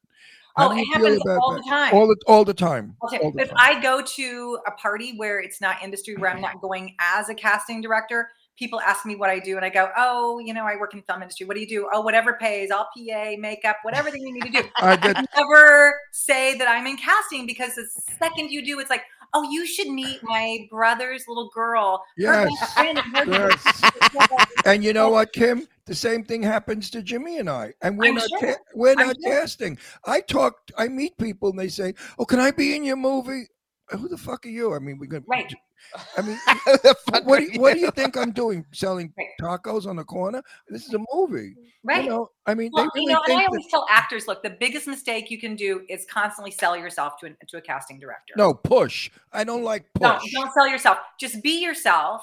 [0.57, 1.63] Oh, it happens all that?
[1.63, 1.95] the time.
[1.95, 2.97] All the all the time.
[3.05, 3.59] Okay, all the if time.
[3.59, 7.35] I go to a party where it's not industry, where I'm not going as a
[7.35, 10.77] casting director, people ask me what I do, and I go, "Oh, you know, I
[10.77, 11.47] work in film industry.
[11.47, 11.89] What do you do?
[11.93, 12.71] Oh, whatever pays.
[12.71, 16.97] I'll PA, makeup, whatever thing you need to do." I never say that I'm in
[16.97, 17.87] casting because the
[18.19, 22.51] second you do, it's like, "Oh, you should meet my brother's little girl." Yes.
[22.77, 23.83] and Yes.
[24.65, 25.67] And you know what, Kim?
[25.87, 28.41] The same thing happens to Jimmy and I, and we're I'm not sure.
[28.41, 29.33] ca- we're I'm not sure.
[29.33, 29.79] casting.
[30.05, 33.49] I talk, I meet people, and they say, "Oh, can I be in your movie?"
[33.99, 34.75] Who the fuck are you?
[34.75, 35.25] I mean, we're gonna.
[35.27, 35.53] Right.
[36.17, 36.39] I mean,
[37.25, 37.91] what do you, what do you?
[37.91, 38.65] think I'm doing?
[38.73, 39.27] Selling Right.
[39.41, 40.43] tacos on the corner?
[40.69, 41.55] This is a movie.
[41.83, 42.05] Right.
[42.05, 44.43] You know, I mean, Well, they you really know, and I always tell actors, look,
[44.43, 47.99] the biggest mistake you can do is constantly sell yourself to, an, to a casting
[47.99, 48.35] director.
[48.37, 49.11] no push.
[49.33, 50.21] I don't like push.
[50.33, 50.99] don't sell yourself.
[51.19, 52.23] Just be yourself,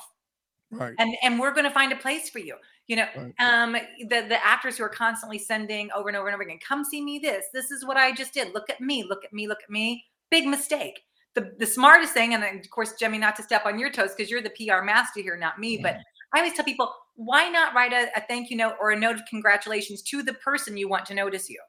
[0.71, 0.93] Right.
[0.99, 2.55] and and we're going to find a place for you.
[2.87, 3.33] You know, Right.
[3.39, 6.85] um, the the actors who are constantly sending over and over and over again, come
[6.85, 7.17] see me.
[7.19, 8.53] This, this is what I just did.
[8.53, 9.03] Look at me.
[9.03, 9.47] Look at me.
[9.47, 10.05] Look at me.
[10.29, 11.01] Big mistake.
[11.37, 14.31] The the smartest thing, and of course, Jimmy, not to step on your toes because
[14.31, 15.97] you're the PR master here, not me, but
[16.33, 19.17] I always tell people, why not write a, a thank you note or a note
[19.17, 21.59] of congratulations to the person you want to notice you?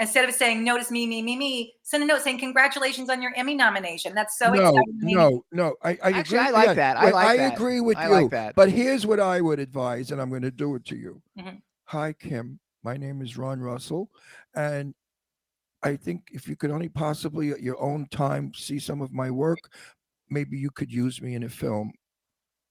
[0.00, 3.32] Instead of saying notice me, me, me, me, send a note saying congratulations on your
[3.36, 4.12] Emmy nomination.
[4.12, 4.98] That's so no, exciting.
[5.02, 5.76] no, no.
[5.84, 6.38] I, I Actually, agree.
[6.38, 6.96] I like yeah, that.
[6.96, 7.54] I wait, like I that.
[7.54, 8.12] agree with I you.
[8.12, 8.56] like that.
[8.56, 11.22] But here's what I would advise, and I'm going to do it to you.
[11.38, 11.62] Mhm.
[11.84, 12.58] Hi, Kim.
[12.82, 14.10] My name is Ron Russell,
[14.56, 14.94] and
[15.82, 19.30] I think if you could only possibly at your own time see some of my
[19.30, 19.58] work,
[20.30, 21.92] maybe you could use me in a film.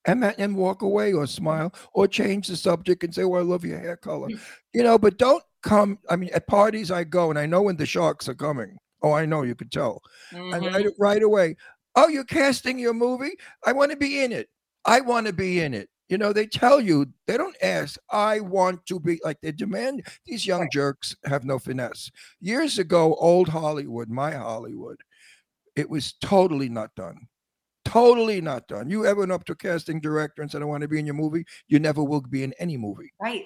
[0.05, 3.41] And, that- and walk away or smile or change the subject and say, Oh, I
[3.41, 4.29] love your hair color.
[4.73, 5.99] You know, but don't come.
[6.09, 8.77] I mean, at parties I go and I know when the sharks are coming.
[9.03, 10.01] Oh, I know, you could tell.
[10.53, 10.73] And Mhm.
[10.73, 11.55] right, right away,
[11.95, 13.33] oh, you're casting your movie?
[13.63, 14.49] I want to be in it.
[14.85, 15.89] I want to be in it.
[16.11, 20.05] You know, they tell you, they don't ask, I want to be like they demand.
[20.25, 22.11] These young jerks have no finesse.
[22.41, 24.97] Years ago, old Hollywood, my Hollywood,
[25.77, 27.29] it was totally not done.
[27.85, 28.89] Totally not done.
[28.89, 31.05] You ever went up to a casting director and said, I want to be in
[31.05, 31.45] your movie?
[31.69, 33.13] You never will be in any movie.
[33.21, 33.45] Right.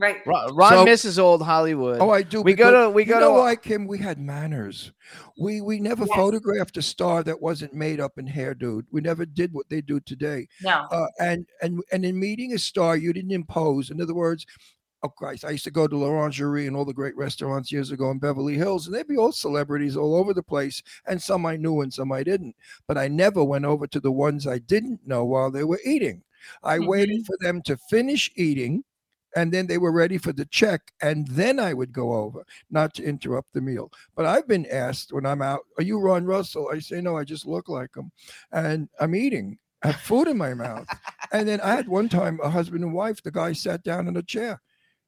[0.00, 0.26] Right.
[0.26, 1.98] Ron, Ron So- misses old Hollywood.
[2.00, 2.40] Oh, I do.
[2.40, 3.86] we go to we you go know to why, Kim?
[3.86, 4.92] We had manners.
[5.38, 6.16] We we never Yes.
[6.16, 8.82] photographed a star that wasn't made up in hairdo.
[8.90, 10.48] We never did what they do today.
[10.62, 10.86] No.
[10.90, 13.90] Uh, and and and in meeting a star, you didn't impose.
[13.90, 14.46] In other words,
[15.02, 18.10] oh Christ, I used to go to L'Orangerie and all the great restaurants years ago
[18.10, 21.56] in Beverly Hills, and they'd be all celebrities all over the place, and some I
[21.56, 22.56] knew and some I didn't.
[22.86, 26.22] But I never went over to the ones I didn't know while they were eating.
[26.62, 28.82] I waited for them to finish eating.
[29.36, 32.94] And then they were ready for the check, and then I would go over, not
[32.94, 33.92] to interrupt the meal.
[34.16, 37.24] But I've been asked when I'm out, "Are you Ron Russell?" I say, "No, I
[37.24, 38.10] just look like him,"
[38.52, 39.58] and I'm eating.
[39.82, 40.86] I have food in my mouth.
[41.32, 43.22] And then I had one time a husband and wife.
[43.22, 44.60] The guy sat down in a chair.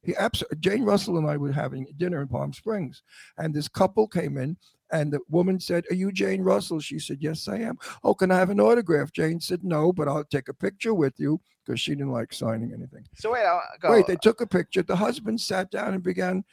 [0.05, 3.03] He absolutely Jane Russell and I were having dinner in Palm Springs,
[3.39, 4.57] and this couple came in,
[4.93, 8.31] and the woman said, "Are you Jane Russell?" She said, "Yes, I am." Oh, can
[8.31, 9.13] I have an autograph?
[9.13, 12.73] Jane said, "No, but I'll take a picture with you," because she didn't like signing
[12.73, 13.05] anything.
[13.17, 13.45] so wait.
[13.45, 13.91] I'll go.
[13.91, 14.83] Wait, they took a picture.
[14.83, 16.45] The husband sat down and began,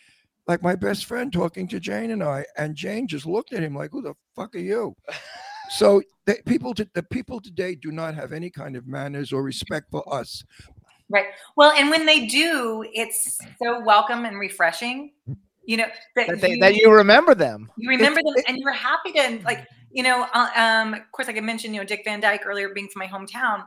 [0.47, 3.75] like my best friend, talking to Jane and I, and Jane just looked at him
[3.75, 4.95] like, "Who the fuck are you?"
[5.71, 9.43] So they, people, to, the people today do not have any kind of manners or
[9.43, 10.43] respect for us.
[11.09, 11.27] Right.
[11.55, 15.11] Well, and when they do, it's so welcome and refreshing.
[15.69, 15.85] You know
[16.15, 17.69] that, that, they, that you remember them.
[17.77, 21.37] you remember them and you're happy to like you know uh, um of course like
[21.37, 23.63] i mentioned you know dick van dyke earlier being from my hometown.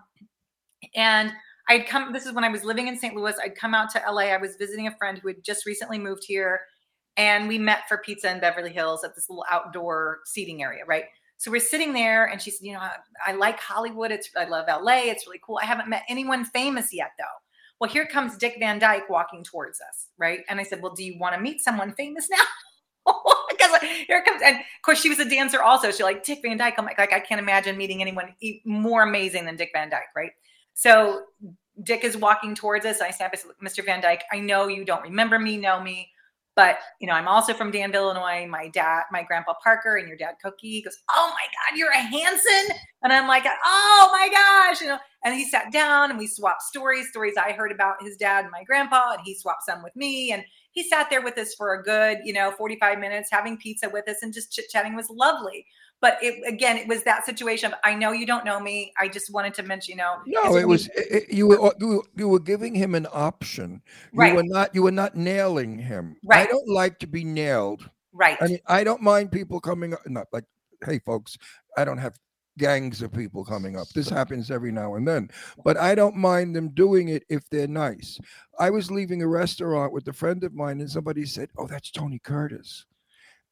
[0.97, 1.33] And
[1.69, 4.03] i'd come this is when i was living in st louis i'd come out to
[4.11, 6.62] la i was visiting a friend who had just recently moved here
[7.16, 11.05] and we met for pizza in beverly hills at this little outdoor seating area right?
[11.37, 12.97] So we're sitting there and she said you know i,
[13.29, 15.61] I like hollywood it's i love la it's really cool.
[15.62, 17.41] I haven't met anyone famous yet though
[17.83, 20.41] well here comes dick van dyke walking towards us right?
[20.49, 23.13] And i said well do you want to meet someone famous now?
[23.51, 24.41] Because like, here comes.
[24.43, 25.91] And of course she was a dancer also.
[25.91, 28.35] She like dick van dyke i'm like, like i can't imagine meeting anyone
[28.65, 30.31] more amazing than dick van dyke right?
[30.75, 31.23] So
[31.83, 33.01] dick is walking towards us.
[33.01, 35.83] And i up I said, mr van dyke i know you don't remember me know
[35.83, 36.09] me
[36.55, 38.47] but you know i'm also from danville illinois.
[38.47, 41.99] My dad my grandpa parker and your dad cookie goes oh my god you're a
[41.99, 42.77] hanson?
[43.03, 44.99] And i'm like oh my gosh you know.
[45.24, 48.51] And he sat down and we swapped stories stories i heard about his dad and
[48.51, 50.33] my grandpa and he swapped some with me.
[50.33, 53.89] And he sat there with us for a good, you know, 45 minutes having pizza
[53.89, 55.66] with us and just chit chatting was lovely.
[56.03, 58.93] But it again, it was that situation of I know you don't know me.
[59.01, 61.70] I just wanted to mention, you know, No, it was you- it, you were uh,
[61.81, 63.81] you, were- you were giving him an option.
[64.12, 64.35] You Right.
[64.35, 66.16] were not you were not nailing him.
[66.24, 66.47] Right.
[66.47, 67.89] I don't like to be nailed.
[68.12, 68.37] right.
[68.43, 70.01] I mean, I don't mind people coming up.
[70.07, 70.45] Not like,
[70.85, 71.39] hey, folks,
[71.79, 72.19] I don't have
[72.59, 73.89] gangs of people coming up.
[73.95, 75.31] This happens every now and then,
[75.65, 78.19] but I don't mind them doing it if they're nice.
[78.59, 81.91] I was leaving a restaurant with a friend of mine, and somebody said, "Oh, that's
[81.93, 82.85] Tony Curtis."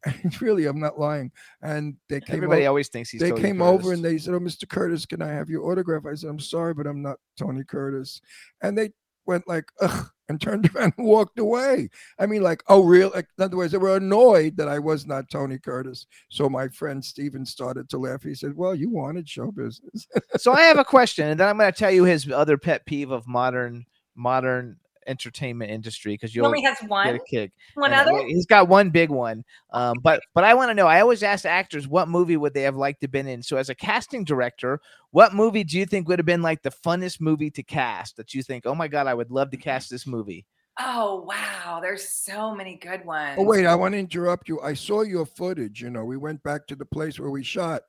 [0.41, 1.31] Really, I'm not lying.
[1.63, 2.37] And they came.
[2.37, 3.21] Everybody over, always thinks he's.
[3.21, 4.69] they Tony came over and they said, "Oh, Mr.
[4.69, 8.21] Curtis, can I have your autograph?" I said, "I'm sorry, but I'm not Tony Curtis."
[8.63, 8.91] And they
[9.27, 11.89] went like, ugh, and turned around and walked away.
[12.19, 13.11] I mean, like, oh, real?
[13.15, 16.07] Like, in other words, they were annoyed that I was not Tony Curtis.
[16.29, 18.23] So my friend Steven started to laugh.
[18.23, 20.07] He said, well, you wanted show business.
[20.37, 22.85] so I have a question, and then I'm going to tell you his other pet
[22.87, 23.87] peeve of modern
[24.17, 24.77] modern
[25.11, 27.09] entertainment industry because you'll only has get one.
[27.09, 27.53] a kick.
[27.75, 28.27] One And, uh, other.
[28.27, 29.45] He's got one big one.
[29.73, 30.87] Um, but but I want to know.
[30.87, 33.43] I always ask actors what movie would they have liked to been in.
[33.43, 34.81] So as a casting director,
[35.11, 38.17] what movie do you think would have been like the funnest movie to cast?
[38.17, 40.47] That you think, oh my god, I would love to cast this movie.
[40.79, 43.37] Oh wow, there's so many good ones.
[43.39, 44.61] oh, wait, I want to interrupt you.
[44.61, 45.83] I saw your footage.
[45.83, 47.83] You know, we went back to the place where we shot,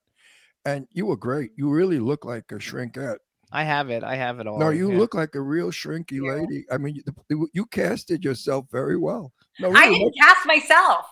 [0.66, 1.52] and you were great.
[1.56, 3.18] You really look like a shrinkette.
[3.52, 4.04] I have it.
[4.04, 4.58] I have it all.
[4.60, 4.98] No, you yeah.
[4.98, 6.66] look like a real shrinky lady.
[6.72, 9.34] I mean, you, you casted yourself very well.
[9.60, 11.06] No, I didn't cast myself.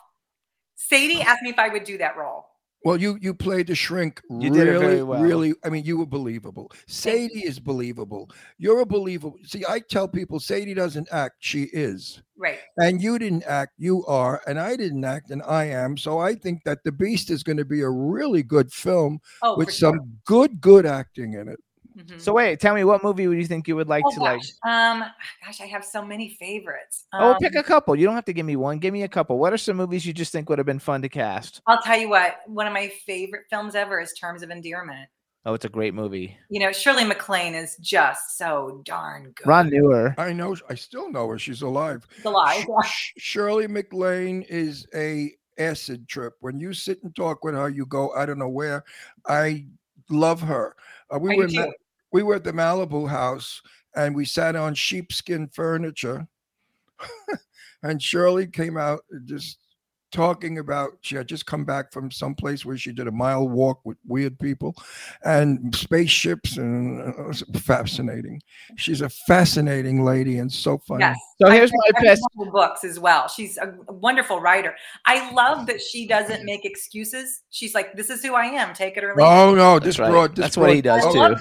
[0.75, 2.45] Sadie asked me if I would do that role.
[2.85, 5.21] Well, you you played the shrink You really, did it very well.
[5.21, 5.53] really.
[5.65, 6.71] I mean, you were believable.
[6.87, 8.29] Sadie is believable.
[8.57, 9.37] You're a believable.
[9.43, 12.21] See, I tell people Sadie doesn't act; she is.
[12.37, 12.59] Right.
[12.77, 14.41] And you didn't act; you are.
[14.47, 15.97] And I didn't act, and I am.
[15.97, 19.57] So I think that the Beast is going to be a really good film Oh,
[19.57, 20.07] with some sure.
[20.25, 21.59] good, good acting in it.
[21.99, 22.21] Mhm.
[22.21, 24.41] So wait, tell me what movie would you think you would like oh, to like?
[24.63, 25.03] Um,
[25.45, 27.05] gosh, I have so many favorites.
[27.13, 27.95] Oh, Um, pick a couple.
[27.95, 28.79] You don't have to give me one.
[28.79, 29.37] Give me a couple.
[29.37, 31.61] What are some movies you just think would have been fun to cast?
[31.67, 32.37] I'll tell you what.
[32.47, 35.09] One of my favorite films ever is Terms of Endearment.
[35.45, 36.37] Oh, it's a great movie.
[36.49, 39.47] You know, Shirley MacLaine is just so darn good.
[39.47, 40.13] Ron knew her.
[40.17, 40.55] I know.
[40.69, 41.39] I still know her.
[41.39, 42.05] She's alive.
[42.23, 42.65] The lie.
[42.85, 46.33] Sh- Shirley MacLaine is a acid trip.
[46.41, 48.83] When you sit and talk with her, you go, I don't know where.
[49.27, 49.65] I
[50.09, 50.75] love her.
[51.13, 51.73] Uh, we I were do in Ma- too.
[52.11, 53.61] We were at the Malibu house
[53.95, 56.27] and we sat on sheepskin furniture.
[57.83, 59.57] and Shirley came out just
[60.11, 63.47] talking about she had just come back from some place where she did a mile
[63.47, 64.75] walk with weird people
[65.23, 68.41] and spaceships and uh, it was fascinating.
[68.75, 71.01] She's a fascinating lady and so funny.
[71.01, 71.17] Yes.
[71.41, 72.23] So here's read my best.
[72.33, 73.27] one of her books as well.
[73.27, 74.75] She's a a wonderful writer.
[75.05, 77.43] I love that she doesn't make excuses.
[77.49, 78.73] She's like, "This is who I am.
[78.73, 80.09] Take it or leave it." Oh no, That's this right.
[80.09, 80.35] broad.
[80.35, 81.35] This That's what he does I too.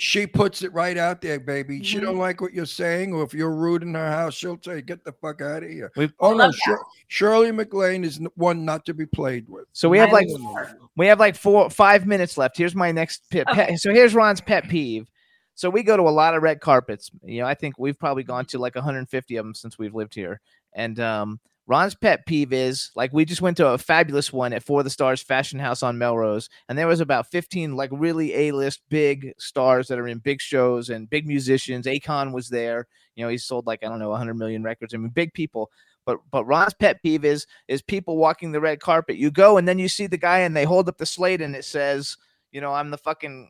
[0.00, 0.20] Love that.
[0.20, 1.82] She puts it right out there, baby.
[1.82, 2.02] She Mhm.
[2.02, 5.04] don't like what you're saying, or if you're rude in her house, she'll say, "Get
[5.04, 8.84] the fuck out of here." We've, oh no, love Shir- Shirley MacLaine is one not
[8.86, 9.66] to be played with.
[9.72, 12.56] So we have I like love we have like four five minutes left.
[12.56, 13.46] Here's my next pet.
[13.48, 13.66] Okay.
[13.66, 15.06] pet- So here's Ron's pet peeve.
[15.54, 17.10] So we go to a lot of red carpets.
[17.22, 20.14] You know, I think we've probably gone to like 150 of them since we've lived
[20.14, 20.40] here.
[20.72, 21.38] And um,
[21.70, 24.84] Ron's pet peeve is like we just went to a fabulous one at Four of
[24.84, 29.32] the Stars Fashion House on Melrose, and there was about 15 like really A-list big
[29.38, 31.86] stars that are in big shows and big musicians.
[31.86, 32.88] Akon was there.
[33.14, 34.94] You know, he sold like I don't know 100 million records.
[34.94, 35.70] I mean, big people.
[36.04, 39.14] But but Ron's pet peeve is is people walking the red carpet.
[39.14, 41.54] You go and then you see the guy and they hold up the slate and
[41.54, 42.16] it says,
[42.50, 43.48] you know, I'm the fucking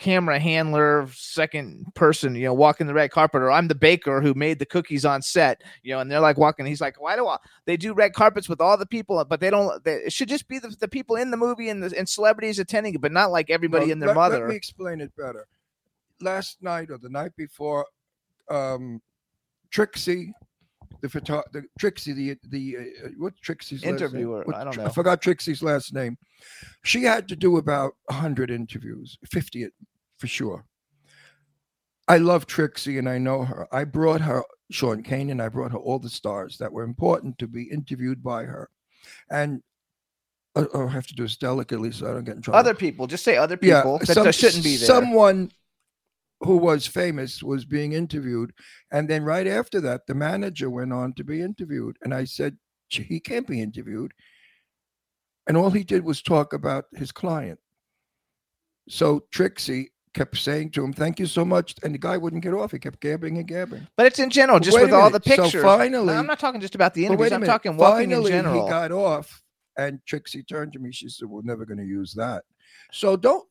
[0.00, 4.34] camera handler, second person, you know, walking the red carpet, or I'm the baker who
[4.34, 6.66] made the cookies on set, you know, and they're like walking.
[6.66, 7.36] He's like, why do I,
[7.66, 9.84] they do red carpets with all the people, but they don't.
[9.84, 12.58] They, it should just be the, the people in the movie and the and celebrities
[12.58, 14.40] attending it, but not like everybody Well, and their let, mother.
[14.40, 15.46] Let me explain it better.
[16.20, 17.86] Last night or the night before,
[18.50, 19.00] um,
[19.70, 20.32] Trixie,
[21.00, 23.82] the photo, the Trixie, the the uh, what Trixie's?
[23.82, 24.84] Interviewer, What I don't know.
[24.84, 26.16] I forgot Trixie's last name.
[26.84, 29.68] She had to do about hundred interviews, fifty
[30.18, 30.64] for sure.
[32.08, 33.68] I love Trixie and I know her.
[33.72, 37.38] I brought her Sean Kane and I brought her all the stars that were important
[37.38, 38.68] to be interviewed by her,
[39.30, 39.62] and.
[40.56, 42.74] uh, oh, I have to do this delicately so I don't get in trouble other
[42.74, 44.86] people, just say other people that, some- that shouldn't be there.
[44.86, 45.52] Someone
[46.40, 48.52] who was famous was being interviewed,
[48.90, 52.56] and then right after that, the manager went on to be interviewed, and I said,
[52.88, 54.12] "Gee, "He can't be interviewed,"
[55.46, 57.58] and all he did was talk about his client.
[58.88, 62.54] So Trixie kept saying to him, "Thank you so much," and the guy wouldn't get
[62.54, 62.72] off.
[62.72, 63.86] He kept gabbing and gabbing.
[63.96, 65.36] but it's in general, just with all the minute.
[65.36, 65.62] So pictures.
[65.62, 67.32] finally- I'm not talking just about the interviews.
[67.32, 67.52] I'm minute.
[67.52, 68.64] talking walking in Finally, general.
[68.64, 69.42] He got off,
[69.76, 70.90] and Trixie turned to me.
[70.90, 72.44] She said, "We're never going to use that."
[72.92, 73.46] So don't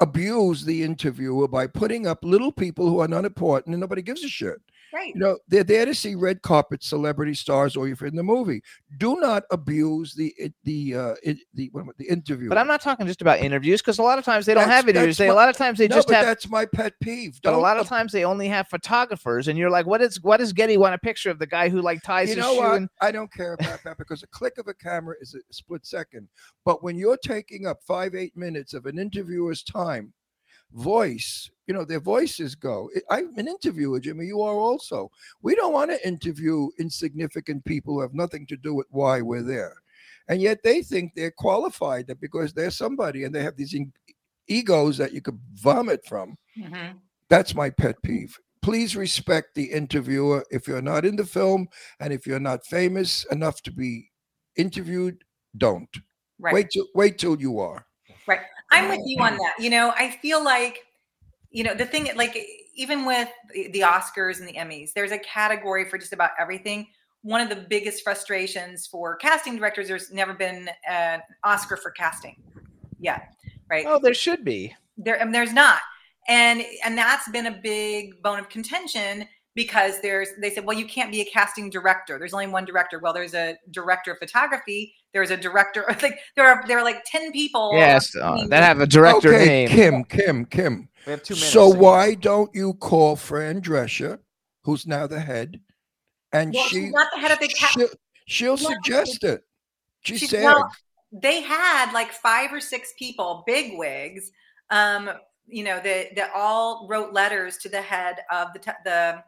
[0.00, 4.24] abuse the interviewer by putting up little people who are not important and nobody gives
[4.24, 4.60] a shit.
[4.94, 5.12] Right.
[5.12, 8.22] You know, they're there to see red carpet celebrity stars, or if you're in the
[8.22, 8.62] movie.
[8.96, 11.14] Do not abuse the the uh,
[11.54, 12.48] the what am I- the interview.
[12.48, 14.82] But I'm not talking just about interviews because a lot of times they don't That's-
[14.82, 15.16] have interviews.
[15.16, 17.40] They, a lot of times they no, just but have that's my pet peeve.
[17.42, 20.36] But a lot of times they only have photographers, and you're like, what is what
[20.36, 22.60] does Getty want a picture of the guy who like ties you his know shoe?
[22.60, 22.74] what?
[22.76, 25.84] And, I don't care about that because a click of a camera is a split
[25.84, 26.28] second.
[26.64, 30.12] But when you're taking up five, eight minutes of an interviewer's time,
[30.72, 32.90] voice, you know, their voices go.
[33.10, 34.26] I'm an interviewer, Jimmy.
[34.26, 35.10] You are also.
[35.42, 39.42] We don't want to interview insignificant people who have nothing to do with why we're
[39.42, 39.74] there.
[40.28, 43.86] And yet they think they're qualified that because they're somebody and they have these e-
[44.48, 46.36] egos that you could vomit from.
[46.58, 46.98] Mhm.
[47.28, 48.38] That's my pet peeve.
[48.62, 50.42] please respect the interviewer.
[50.50, 51.68] If you're not in the film
[52.00, 54.10] and if you're not famous enough to be
[54.56, 55.22] interviewed,
[55.58, 55.94] don't.
[56.38, 56.54] Right.
[56.54, 57.84] Wait till wait till you are.
[58.70, 59.54] I'm with you on that.
[59.58, 60.84] You know, I feel like,
[61.50, 62.36] you know, the thing, like,
[62.76, 66.86] even with the the Oscars and the Emmys, there's a category for just about everything.
[67.22, 72.36] One of the biggest frustrations for casting directors, there's never been an Oscar for casting
[72.98, 73.34] yet,
[73.70, 73.86] right?
[73.88, 74.74] Oh, there should be.
[74.96, 75.80] there and there's not
[76.28, 80.86] and and that's been a big bone of contention because there's they said well you
[80.86, 84.94] can't be a casting director there's only one director well there's a director of photography
[85.14, 88.80] there's a director like there are there are like 10 people Yes, uh, that have
[88.80, 89.68] a director okay, name.
[89.68, 90.88] Kim, Kim, Kim.
[91.06, 91.52] We have two minutes.
[91.52, 94.18] So to- why don't you call Fran Drescher,
[94.64, 95.60] who's now the head,
[96.32, 97.88] and well, she she's not the head of the cast she'll,
[98.26, 99.42] she'll No, suggest it.
[100.02, 100.70] She She's- said, well,
[101.12, 104.30] they had like five or six people, big wigs,
[104.70, 105.10] um,
[105.46, 109.22] you know, that that all wrote letters to the head of the te- the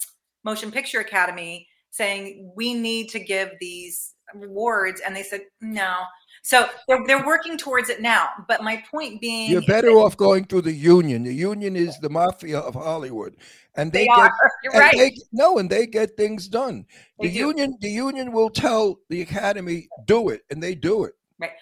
[0.44, 5.96] Motion Picture Academy saying we need to give these awards, and they said no.
[6.42, 8.28] So they're they're working towards it now.
[8.48, 11.24] But my point being, "You're better that off going through the union.
[11.24, 13.36] The union is the mafia of Hollywood,
[13.74, 14.30] and they, They get
[14.72, 14.96] and right.
[14.96, 16.86] they- no, and they get things done.
[17.18, 17.38] The do.
[17.38, 21.14] union, the union will tell the academy do it, and they do it.
[21.38, 21.52] Right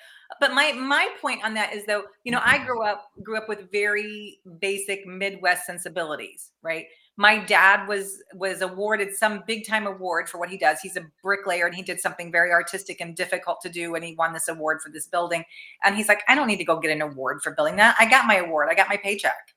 [0.40, 3.48] but my my point on that is though you know i grew up grew up
[3.48, 6.86] with very basic midwest sensibilities right
[7.16, 10.80] my dad was was awarded some big time award for what he does.
[10.80, 14.14] He's a bricklayer and he did something very artistic and difficult to do and he
[14.16, 15.44] won this award for this building.
[15.84, 17.96] And he's like i don't need to go get an award for building that.
[17.98, 18.68] I got my award.
[18.70, 19.54] I got my paycheck.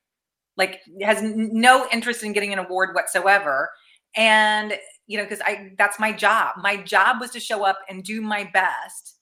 [0.55, 3.69] Like has no interest in getting an award whatsoever.
[4.15, 4.77] And
[5.07, 6.57] you know because i that's my job.
[6.61, 9.15] My job was to show up and do my best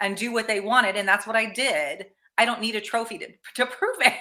[0.00, 0.96] and do what they wanted.
[0.96, 2.06] And that's what i did.
[2.38, 4.14] I don't need a trophy to, to prove it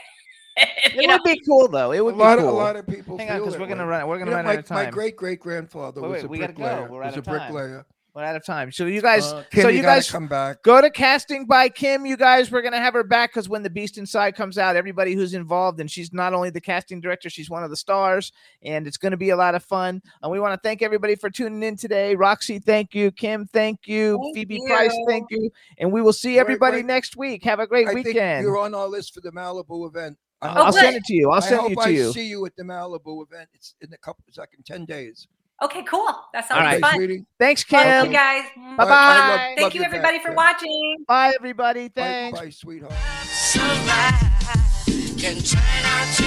[0.85, 1.91] It you know would be cool though.
[1.91, 2.57] It A would lot, be of, cool.
[2.57, 3.17] a lot of people.
[3.17, 4.07] Hang on, because we're gonna run.
[4.07, 4.85] We're gonna You know, run my, out of time.
[4.85, 6.63] my great great grandfather Wait, was wait, a we gotta go.
[6.63, 6.89] bricklayer.
[6.91, 7.38] We're was out a of time.
[7.39, 7.85] bricklayer.
[8.15, 8.71] We're out of time.
[8.71, 10.61] So you guys, Uh, Kim, so you, you guys come back.
[10.61, 12.05] go to casting by Kim.
[12.05, 15.15] You guys, we're gonna have her back because when the Beast Inside comes out, everybody
[15.15, 18.31] who's involved, and she's not only the casting director, she's one of the stars,
[18.61, 19.99] and it's gonna be a lot of fun.
[20.21, 22.13] And we want to thank everybody for tuning in today.
[22.13, 23.09] Roxy, thank you.
[23.09, 24.19] Kim, thank you.
[24.21, 24.67] Thank Phoebe you.
[24.67, 25.49] Price, thank you.
[25.80, 26.85] And we will see everybody wait.
[26.85, 27.43] next week.
[27.45, 28.43] Have a great I think weekend.
[28.43, 30.17] you're on our list for the Malibu event.
[30.44, 31.30] I I'll Oh, send it to you.
[31.32, 32.03] I'll send it to you.
[32.03, 32.11] I you.
[32.14, 33.49] see you at the Malibu event.
[33.53, 34.24] It's in a couple.
[34.28, 35.28] It's like in ten days.
[35.64, 36.82] okay cool that sounds All right.
[36.82, 37.26] Fun sweetie.
[37.40, 38.06] Thanks, Love Kim.
[38.07, 39.53] you guys Bye I love- bye.
[39.56, 40.36] thank love you your back, everybody for Kim.
[40.36, 41.88] watching Bye, everybody.
[41.90, 42.40] Thanks.
[42.40, 42.94] bye, sweetheart.
[45.18, 46.24] can turn out to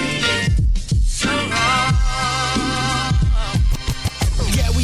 [0.72, 2.92] be so wrong.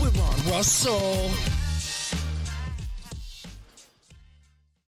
[0.00, 1.53] with Ron Russell.